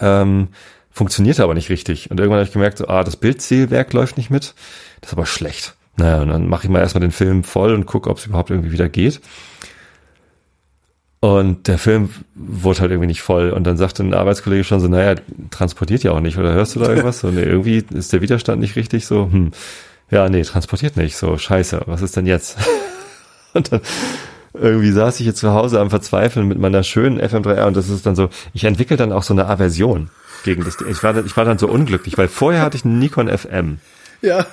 [0.00, 0.48] ähm,
[0.90, 2.10] funktionierte aber nicht richtig.
[2.10, 4.54] Und irgendwann habe ich gemerkt, so, ah, das Bildzählwerk läuft nicht mit.
[5.00, 5.74] Das ist aber schlecht.
[5.96, 8.50] Naja, und dann mache ich mal erstmal den Film voll und gucke, ob es überhaupt
[8.50, 9.20] irgendwie wieder geht.
[11.20, 13.50] Und der Film wurde halt irgendwie nicht voll.
[13.50, 15.16] Und dann sagte ein Arbeitskollege schon so, naja,
[15.50, 16.38] transportiert ja auch nicht.
[16.38, 17.20] Oder hörst du da irgendwas?
[17.20, 19.28] So, nee, irgendwie ist der Widerstand nicht richtig so.
[19.30, 19.50] Hm.
[20.10, 21.16] Ja, nee, transportiert nicht.
[21.16, 22.56] So, scheiße, was ist denn jetzt?
[23.52, 23.80] und dann
[24.54, 28.06] irgendwie saß ich jetzt zu Hause am Verzweifeln mit meiner schönen FM3R und das ist
[28.06, 30.08] dann so, ich entwickle dann auch so eine Aversion
[30.44, 30.88] gegen das Ding.
[30.88, 33.78] Ich war, dann- ich war dann so unglücklich, weil vorher hatte ich eine Nikon FM
[34.22, 34.46] Ja.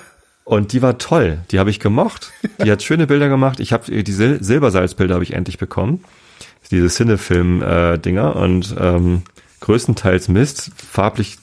[0.44, 1.38] und die war toll.
[1.50, 2.32] Die habe ich gemocht.
[2.62, 3.58] Die hat schöne Bilder gemacht.
[3.58, 6.04] Ich habe die Sil Silbersalzbilder habe ich endlich bekommen.
[6.70, 9.22] Diese Cinefilm-Dinger und ähm,
[9.60, 11.38] größtenteils Mist, farblich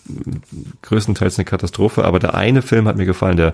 [0.81, 3.53] größtenteils eine Katastrophe, aber der eine Film hat mir gefallen, der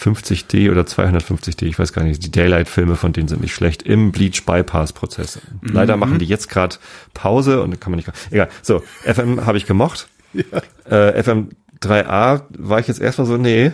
[0.00, 4.12] 50D oder 250D, ich weiß gar nicht, die Daylight-Filme von denen sind nicht schlecht, im
[4.12, 5.40] Bleach-Bypass-Prozess.
[5.62, 6.76] Leider machen die jetzt gerade
[7.14, 8.48] Pause und kann man nicht, egal.
[8.62, 10.08] So, FM habe ich gemocht.
[10.88, 11.48] Äh, FM
[11.82, 13.72] 3A war ich jetzt erstmal so, nee,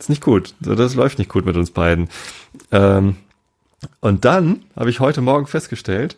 [0.00, 0.54] ist nicht gut.
[0.58, 2.08] Das läuft nicht gut mit uns beiden.
[2.72, 3.16] Ähm,
[4.00, 6.16] und dann habe ich heute Morgen festgestellt,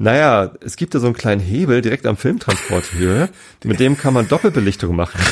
[0.00, 3.28] naja, es gibt da so einen kleinen Hebel direkt am Filmtransporthöhe,
[3.64, 5.20] mit dem kann man Doppelbelichtung machen.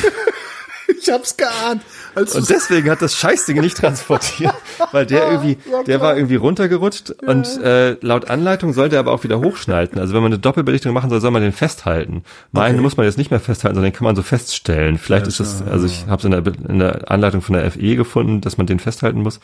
[1.01, 1.81] Ich hab's geahnt.
[2.13, 4.53] Als Und deswegen hat das Scheißding nicht transportiert,
[4.91, 9.23] weil der irgendwie, der war irgendwie runtergerutscht und äh, laut Anleitung soll der aber auch
[9.23, 9.99] wieder hochschnalten.
[9.99, 12.23] Also wenn man eine Doppelbelichtung machen soll, soll man den festhalten.
[12.51, 12.81] Meinen Okay.
[12.81, 14.97] muss man jetzt nicht mehr festhalten, sondern den kann man so feststellen.
[14.97, 17.95] Vielleicht ist das, also ich habe es in der, in der Anleitung von der FE
[17.95, 19.39] gefunden, dass man den festhalten muss.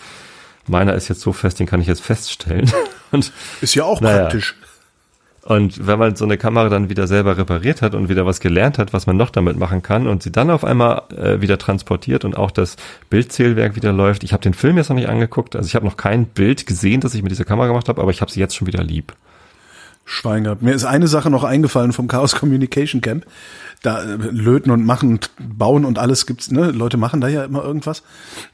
[0.68, 2.70] Meiner ist jetzt so fest, den kann ich jetzt feststellen.
[3.12, 3.32] Und
[3.62, 4.24] ist ja auch Naja.
[4.24, 4.56] praktisch.
[5.46, 8.80] Und wenn man so eine Kamera dann wieder selber repariert hat und wieder was gelernt
[8.80, 12.26] hat, was man noch damit machen kann und sie dann auf einmal äh, wieder transportiert
[12.26, 12.78] und auch das
[13.12, 14.24] Bildzählwerk wieder läuft.
[14.24, 17.00] Ich habe den Film jetzt noch nicht angeguckt, also ich habe noch kein Bild gesehen,
[17.00, 19.14] das ich mit dieser Kamera gemacht habe, aber ich habe sie jetzt schon wieder lieb.
[20.06, 20.62] Schwein gehabt.
[20.62, 23.26] Mir ist eine Sache noch eingefallen vom Chaos Communication Camp.
[23.82, 26.72] Da äh, löten und machen und bauen und alles gibt's, ne?
[26.72, 28.04] Leute machen da ja immer irgendwas.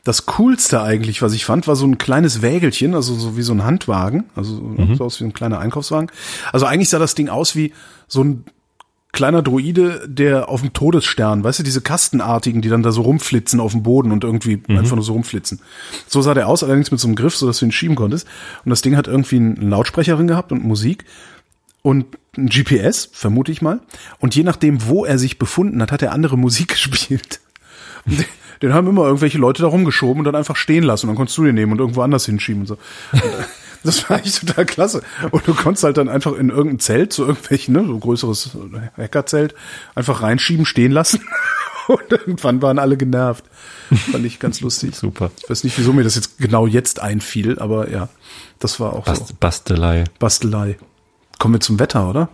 [0.03, 3.53] Das coolste eigentlich, was ich fand, war so ein kleines Wägelchen, also so wie so
[3.53, 4.95] ein Handwagen, also Mhm.
[4.95, 6.09] so aus wie ein kleiner Einkaufswagen.
[6.51, 7.73] Also eigentlich sah das Ding aus wie
[8.07, 8.45] so ein
[9.13, 13.59] kleiner Droide, der auf dem Todesstern, weißt du, diese Kastenartigen, die dann da so rumflitzen
[13.59, 15.59] auf dem Boden und irgendwie einfach nur so rumflitzen.
[16.07, 18.25] So sah der aus, allerdings mit so einem Griff, so dass du ihn schieben konntest.
[18.63, 21.03] Und das Ding hat irgendwie einen Lautsprecherin gehabt und Musik
[21.81, 23.81] und ein GPS, vermute ich mal.
[24.19, 27.41] Und je nachdem, wo er sich befunden hat, hat er andere Musik gespielt.
[28.05, 28.25] Und
[28.61, 31.05] den, haben immer irgendwelche Leute da rumgeschoben und dann einfach stehen lassen.
[31.05, 32.77] Und dann konntest du den nehmen und irgendwo anders hinschieben und so.
[33.11, 33.43] Und, äh,
[33.83, 35.03] das war eigentlich total klasse.
[35.31, 38.51] Und du konntest halt dann einfach in irgendein Zelt, so irgendwelchen, ne, so größeres
[38.97, 39.55] Hackerzelt,
[39.95, 41.21] einfach reinschieben, stehen lassen.
[41.87, 43.43] Und irgendwann waren alle genervt.
[44.11, 44.95] Fand ich ganz lustig.
[44.95, 45.31] Super.
[45.41, 48.07] Ich weiß nicht, wieso mir das jetzt genau jetzt einfiel, aber ja,
[48.59, 49.11] das war auch so.
[49.11, 50.03] Bast Bastelei.
[50.19, 50.77] Bastelei.
[51.41, 52.29] Kommen wir zum Wetter, oder?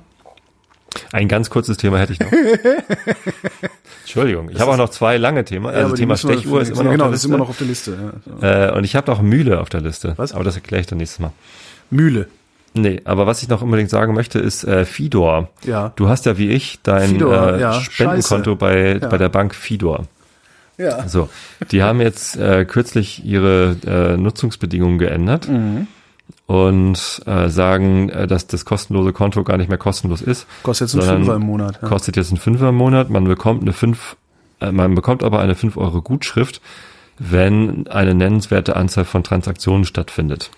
[1.13, 2.27] Ein ganz kurzes Thema hätte ich noch.
[4.01, 5.65] Entschuldigung, ich habe auch noch zwei lange Themen.
[5.67, 7.27] Also aber die Thema Stechuhr ist immer noch genau, auf der das ist Liste.
[7.29, 8.13] immer noch auf der Liste.
[8.41, 8.67] Ja.
[8.69, 10.13] äh, und ich habe noch Mühle auf der Liste.
[10.17, 10.33] Was?
[10.33, 11.31] Aber das erkläre ich dann nächstes Mal.
[11.89, 12.27] Mühle.
[12.73, 15.49] Nee, aber was ich noch unbedingt sagen möchte, ist äh, Fidor.
[15.63, 15.93] Ja.
[15.95, 18.55] Du hast ja wie ich dein Fidor, äh, ja, Spendenkonto scheiße.
[18.57, 19.07] bei, Ja.
[19.07, 20.03] bei der Bank Fidor.
[20.77, 21.07] Ja.
[21.07, 21.29] So,
[21.71, 25.87] die haben jetzt äh, kürzlich ihre äh, Nutzungsbedingungen geändert Mhm.
[26.45, 30.47] Und äh, sagen, äh, dass das kostenlose Konto gar nicht mehr kostenlos ist.
[30.63, 31.79] Kostet jetzt ein sondern Fünfer im Monat.
[31.81, 31.87] Ja.
[31.87, 33.09] Kostet jetzt ein Fünfer im Monat.
[33.09, 34.17] Man bekommt eine 5
[34.61, 36.61] äh, man bekommt aber eine 5 Euro Gutschrift,
[37.19, 40.51] wenn eine nennenswerte Anzahl von Transaktionen stattfindet.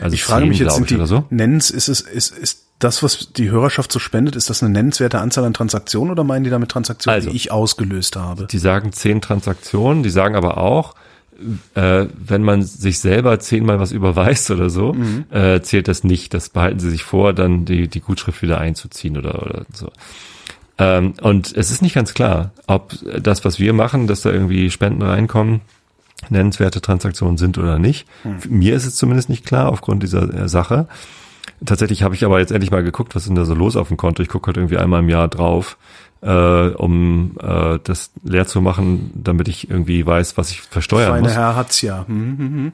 [0.00, 1.24] Also ich frage 10, mich jetzt, sind die so?
[1.30, 5.18] nennens, ist es, ist, ist das, was die Hörerschaft so spendet, ist das eine nennenswerte
[5.18, 8.46] Anzahl an Transaktionen oder meinen die damit Transaktionen, also, die ich ausgelöst habe?
[8.46, 10.94] Die sagen zehn Transaktionen, die sagen aber auch,
[11.74, 15.24] äh, wenn man sich selber zehnmal was überweist oder so, mhm.
[15.30, 16.34] äh, zählt das nicht.
[16.34, 19.90] Das behalten sie sich vor, dann die, die Gutschrift wieder einzuziehen oder, oder so.
[20.78, 24.70] Ähm, und es ist nicht ganz klar, ob das, was wir machen, dass da irgendwie
[24.70, 25.60] Spenden reinkommen,
[26.28, 28.06] nennenswerte Transaktionen sind oder nicht.
[28.24, 28.58] Mhm.
[28.58, 30.86] Mir ist es zumindest nicht klar aufgrund dieser äh, Sache.
[31.64, 33.88] Tatsächlich habe ich aber jetzt endlich mal geguckt, was ist denn da so los auf
[33.88, 34.22] dem Konto.
[34.22, 35.76] Ich gucke halt irgendwie einmal im Jahr drauf,
[36.20, 41.22] äh, um äh, das leer zu machen, damit ich irgendwie weiß, was ich versteuern Feine
[41.22, 41.36] muss.
[41.36, 42.04] Herr hat's ja.
[42.06, 42.72] Hm, hm, hm.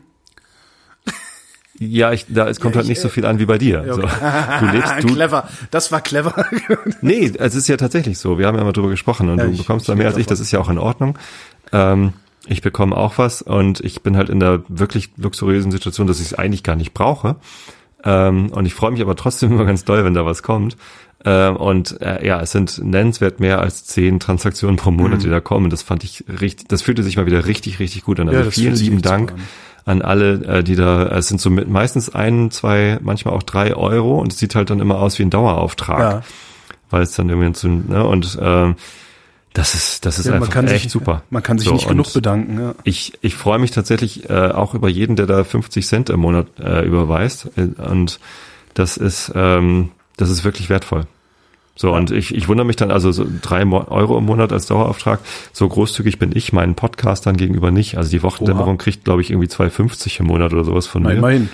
[1.80, 3.80] Ja, ich, da, es kommt ja, halt ich, nicht so viel an wie bei dir.
[3.80, 3.92] Okay.
[3.92, 4.02] So.
[4.60, 6.46] Du lebst, du, clever, das war clever.
[7.00, 8.38] nee, es ist ja tatsächlich so.
[8.38, 10.26] Wir haben ja mal drüber gesprochen und ja, du bekommst da mehr als ich.
[10.26, 11.18] Das ist ja auch in Ordnung.
[11.72, 12.12] Ähm,
[12.46, 16.26] ich bekomme auch was und ich bin halt in der wirklich luxuriösen Situation, dass ich
[16.26, 17.36] es eigentlich gar nicht brauche.
[18.04, 20.76] Ähm, und ich freue mich aber trotzdem immer ganz doll, wenn da was kommt.
[21.24, 25.22] Ähm, und äh, ja, es sind nennenswert mehr als zehn Transaktionen pro Monat, mhm.
[25.22, 25.70] die da kommen.
[25.70, 28.28] Das fand ich richtig, das fühlte sich mal wieder richtig, richtig gut an.
[28.28, 29.32] Also ja, vielen lieben Dank
[29.86, 33.74] an alle, äh, die da, es sind so mit meistens ein, zwei, manchmal auch drei
[33.74, 36.00] Euro und es sieht halt dann immer aus wie ein Dauerauftrag.
[36.00, 36.22] Ja.
[36.90, 38.76] Weil es dann irgendwie zu, ne, und ähm,
[39.54, 41.22] das ist, das ist ja, einfach echt sich, super.
[41.30, 42.60] Man kann sich so, nicht genug bedanken.
[42.60, 42.74] Ja.
[42.82, 46.48] Ich, ich freue mich tatsächlich äh, auch über jeden, der da 50 Cent im Monat
[46.58, 47.48] äh, überweist.
[47.56, 48.18] Und
[48.74, 51.06] das ist, ähm, das ist wirklich wertvoll.
[51.76, 51.96] So, ja.
[51.96, 55.20] und ich, ich wundere mich dann, also so drei Euro im Monat als Dauerauftrag,
[55.52, 57.96] so großzügig bin ich meinen Podcastern gegenüber nicht.
[57.96, 61.18] Also die Wochendämmerung kriegt, glaube ich, irgendwie 2,50 im Monat oder sowas von Nein, mir.
[61.18, 61.48] Immerhin.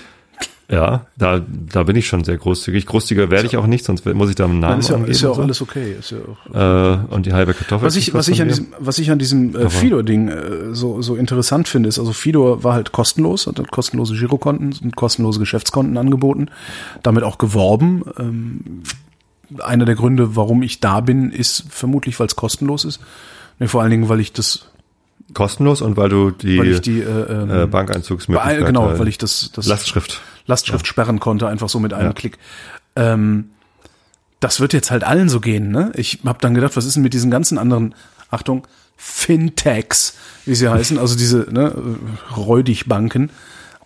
[0.71, 2.85] Ja, da, da bin ich schon sehr großzügig.
[2.85, 5.29] Großzügiger werde ich auch nicht, sonst muss ich da einen Namen ist ja, ist ja
[5.29, 5.41] auch so.
[5.41, 5.97] alles okay.
[5.99, 7.85] Ist ja auch äh, und die halbe Kartoffel.
[7.85, 11.17] Was ich, was ich an diesem, was ich an diesem äh, Fido-Ding äh, so, so
[11.17, 16.47] interessant finde, ist, also Fido war halt kostenlos, hat kostenlose Girokonten und kostenlose Geschäftskonten angeboten,
[17.03, 18.03] damit auch geworben.
[18.17, 18.83] Ähm,
[19.59, 22.99] einer der Gründe, warum ich da bin, ist vermutlich, weil es kostenlos ist.
[23.59, 24.67] Nee, vor allen Dingen, weil ich das
[25.33, 29.17] kostenlos und weil du die, weil ich die äh, ähm, äh, Bankeinzugsmöglichkeit genau, weil ich
[29.17, 30.89] das, das Lastschrift Lastschrift ja.
[30.89, 32.13] sperren konnte, einfach so mit einem ja.
[32.13, 32.37] Klick.
[32.95, 33.51] Ähm,
[34.39, 35.71] das wird jetzt halt allen so gehen.
[35.71, 35.91] Ne?
[35.95, 37.95] Ich habe dann gedacht, was ist denn mit diesen ganzen anderen,
[38.31, 38.67] Achtung,
[38.97, 41.73] Fintechs, wie sie heißen, also diese ne,
[42.35, 43.29] Räudigbanken,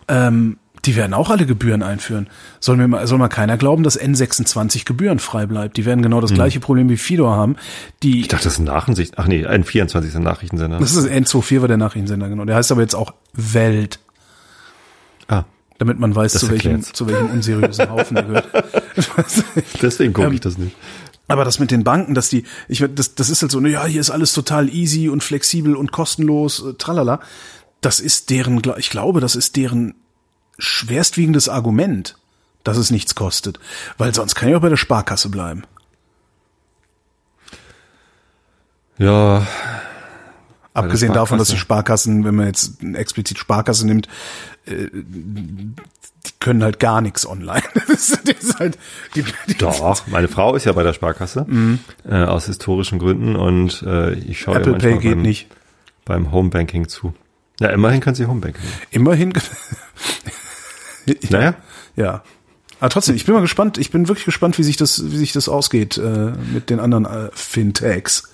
[0.08, 2.28] ähm, die werden auch alle Gebühren einführen.
[2.60, 5.78] Soll mir mal, soll mal keiner glauben, dass N26 gebührenfrei bleibt.
[5.78, 6.36] Die werden genau das hm.
[6.36, 7.56] gleiche Problem wie Fido haben.
[8.04, 10.80] Die, ich dachte, das ist ein Nachrichten, ach nee, N24 ist ein Nachrichtensender.
[10.80, 12.46] Das ist N24 war der Nachrichtensender, genau.
[12.46, 14.00] Der heißt aber jetzt auch Welt.
[15.28, 15.46] Ah
[15.78, 18.48] damit man weiß, zu welchem, zu welchem unseriösen Haufen er gehört.
[19.82, 20.76] Deswegen gucke ich das nicht.
[21.28, 24.00] Aber das mit den Banken, dass die, ich das, das ist halt so, ja, hier
[24.00, 27.20] ist alles total easy und flexibel und kostenlos, äh, tralala.
[27.82, 29.96] Das ist deren, ich glaube, das ist deren
[30.58, 32.18] schwerstwiegendes Argument,
[32.64, 33.60] dass es nichts kostet.
[33.98, 35.64] Weil sonst kann ich auch bei der Sparkasse bleiben.
[38.98, 39.46] Ja,
[40.76, 44.10] Abgesehen davon, dass die Sparkassen, wenn man jetzt explizit Sparkasse nimmt,
[44.66, 47.64] äh, die können halt gar nichts online.
[47.88, 48.78] das ist halt
[49.16, 51.80] die, die Doch, meine Frau ist ja bei der Sparkasse mhm.
[52.04, 55.48] äh, aus historischen Gründen und äh, ich schaue Apple Pay geht beim, nicht
[56.04, 57.14] beim Homebanking zu.
[57.62, 58.66] Ja, immerhin kann sie Homebanking.
[58.92, 59.32] Immerhin.
[61.30, 61.56] naja.
[61.96, 62.24] Ja.
[62.80, 63.78] Aber trotzdem, ich bin mal gespannt.
[63.78, 67.06] Ich bin wirklich gespannt, wie sich das, wie sich das ausgeht äh, mit den anderen
[67.06, 68.32] äh, Fintechs.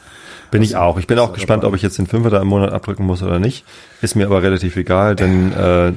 [0.49, 0.97] Bin ich auch.
[0.97, 3.39] Ich bin auch gespannt, ob ich jetzt den Fünfer da im Monat abdrücken muss oder
[3.39, 3.63] nicht.
[4.01, 5.93] Ist mir aber relativ egal, denn äh,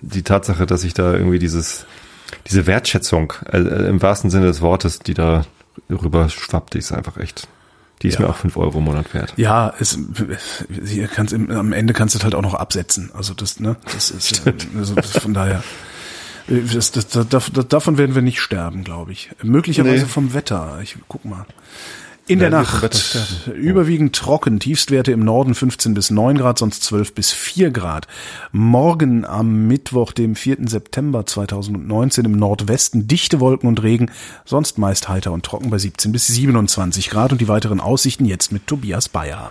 [0.00, 1.84] die Tatsache, dass ich da irgendwie dieses
[2.48, 5.44] diese Wertschätzung äh, im wahrsten Sinne des Wortes, die da
[5.90, 7.48] rüber schwappt, die ist einfach echt.
[8.02, 8.22] Die ist ja.
[8.22, 9.32] mir auch fünf Euro im Monat wert.
[9.36, 9.98] Ja, es,
[10.84, 13.10] hier kannst, am Ende kannst du halt auch noch absetzen.
[13.14, 14.42] Also das, ne, das ist
[14.76, 15.62] also von daher.
[16.46, 19.30] Das, das, das, davon werden wir nicht sterben, glaube ich.
[19.42, 20.10] Möglicherweise nee.
[20.10, 20.78] vom Wetter.
[20.82, 21.46] Ich guck mal.
[22.26, 22.82] In der Nacht
[23.54, 28.08] überwiegend trocken, Tiefstwerte im Norden 15 bis 9 Grad, sonst 12 bis 4 Grad.
[28.50, 30.66] Morgen am Mittwoch, dem 4.
[30.66, 34.10] September 2019 im Nordwesten dichte Wolken und Regen,
[34.46, 38.52] sonst meist heiter und trocken bei 17 bis 27 Grad und die weiteren Aussichten jetzt
[38.52, 39.50] mit Tobias Bayer.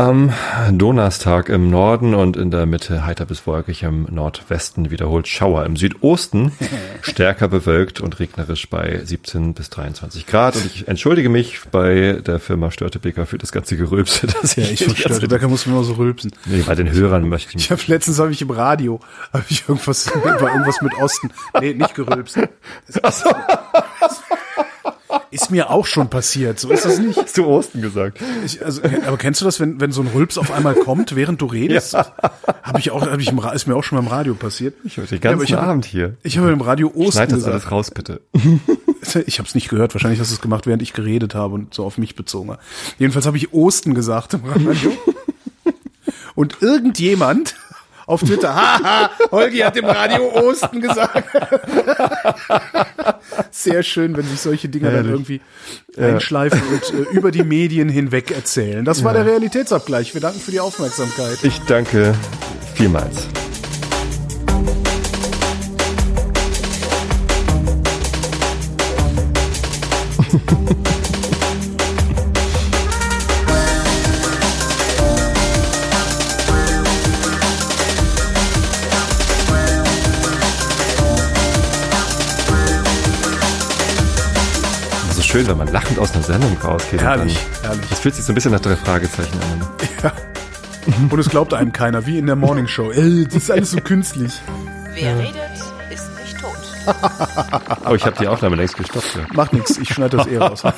[0.00, 0.32] Am
[0.72, 5.66] Donnerstag im Norden und in der Mitte heiter bis wolkig, im Nordwesten wiederholt Schauer.
[5.66, 6.52] Im Südosten
[7.02, 10.56] stärker bewölkt und regnerisch bei 17 bis 23 Grad.
[10.56, 14.26] Und ich entschuldige mich bei der Firma Störtebeker für das ganze Gerülpse.
[14.40, 16.30] Das ja, ich von Störtebeker muss mir immer so rülpsen.
[16.46, 17.64] Nee, bei den Hörern möchte ich.
[17.64, 19.00] Ich habe letztens habe ich im Radio
[19.34, 21.30] habe ich irgendwas war irgendwas mit Osten.
[21.60, 22.38] Nee, nicht gerülpst.
[25.32, 27.16] Ist mir auch schon passiert, so ist das nicht.
[27.16, 28.18] Hast du Osten gesagt?
[28.44, 31.40] Ich, also, aber kennst du das, wenn, wenn so ein Rülps auf einmal kommt, während
[31.40, 31.92] du redest?
[31.92, 32.12] Ja.
[32.62, 34.74] Habe ich auch, hab ich im, ist mir auch schon mal im Radio passiert.
[34.84, 36.16] Ich höre den ganzen ja, Abend hier.
[36.22, 37.54] Ich habe im Radio Osten Schneid das gesagt.
[37.54, 38.20] alles raus, bitte.
[39.26, 39.94] Ich habe es nicht gehört.
[39.94, 42.56] Wahrscheinlich hast du es gemacht, während ich geredet habe und so auf mich bezogen.
[42.98, 44.92] Jedenfalls habe ich Osten gesagt im Radio.
[46.34, 47.56] und irgendjemand
[48.10, 51.28] auf Twitter, haha, Holgi hat im Radio Osten gesagt.
[53.52, 55.12] Sehr schön, wenn sich solche Dinge dann Herrlich.
[55.12, 55.40] irgendwie
[55.96, 58.84] einschleifen und äh, über die Medien hinweg erzählen.
[58.84, 60.12] Das war der Realitätsabgleich.
[60.12, 61.38] Wir danken für die Aufmerksamkeit.
[61.42, 62.14] Ich danke
[62.74, 63.28] vielmals.
[85.30, 87.00] schön, wenn man lachend aus einer Sendung rausgeht.
[87.00, 87.88] Herrlich, dann, herrlich.
[87.88, 89.58] Das fühlt sich so ein bisschen nach drei Fragezeichen an.
[89.60, 89.68] Ne?
[90.02, 90.12] Ja.
[91.08, 92.90] Und es glaubt einem keiner, wie in der Morning Show.
[92.90, 94.32] Ey, das ist alles so künstlich.
[94.94, 95.36] Wer redet,
[95.90, 96.56] ist nicht tot.
[97.88, 99.14] oh, ich habe die Aufnahme längst gestoppt.
[99.14, 99.22] Ja.
[99.32, 100.62] Macht nichts, ich schneide das eh raus.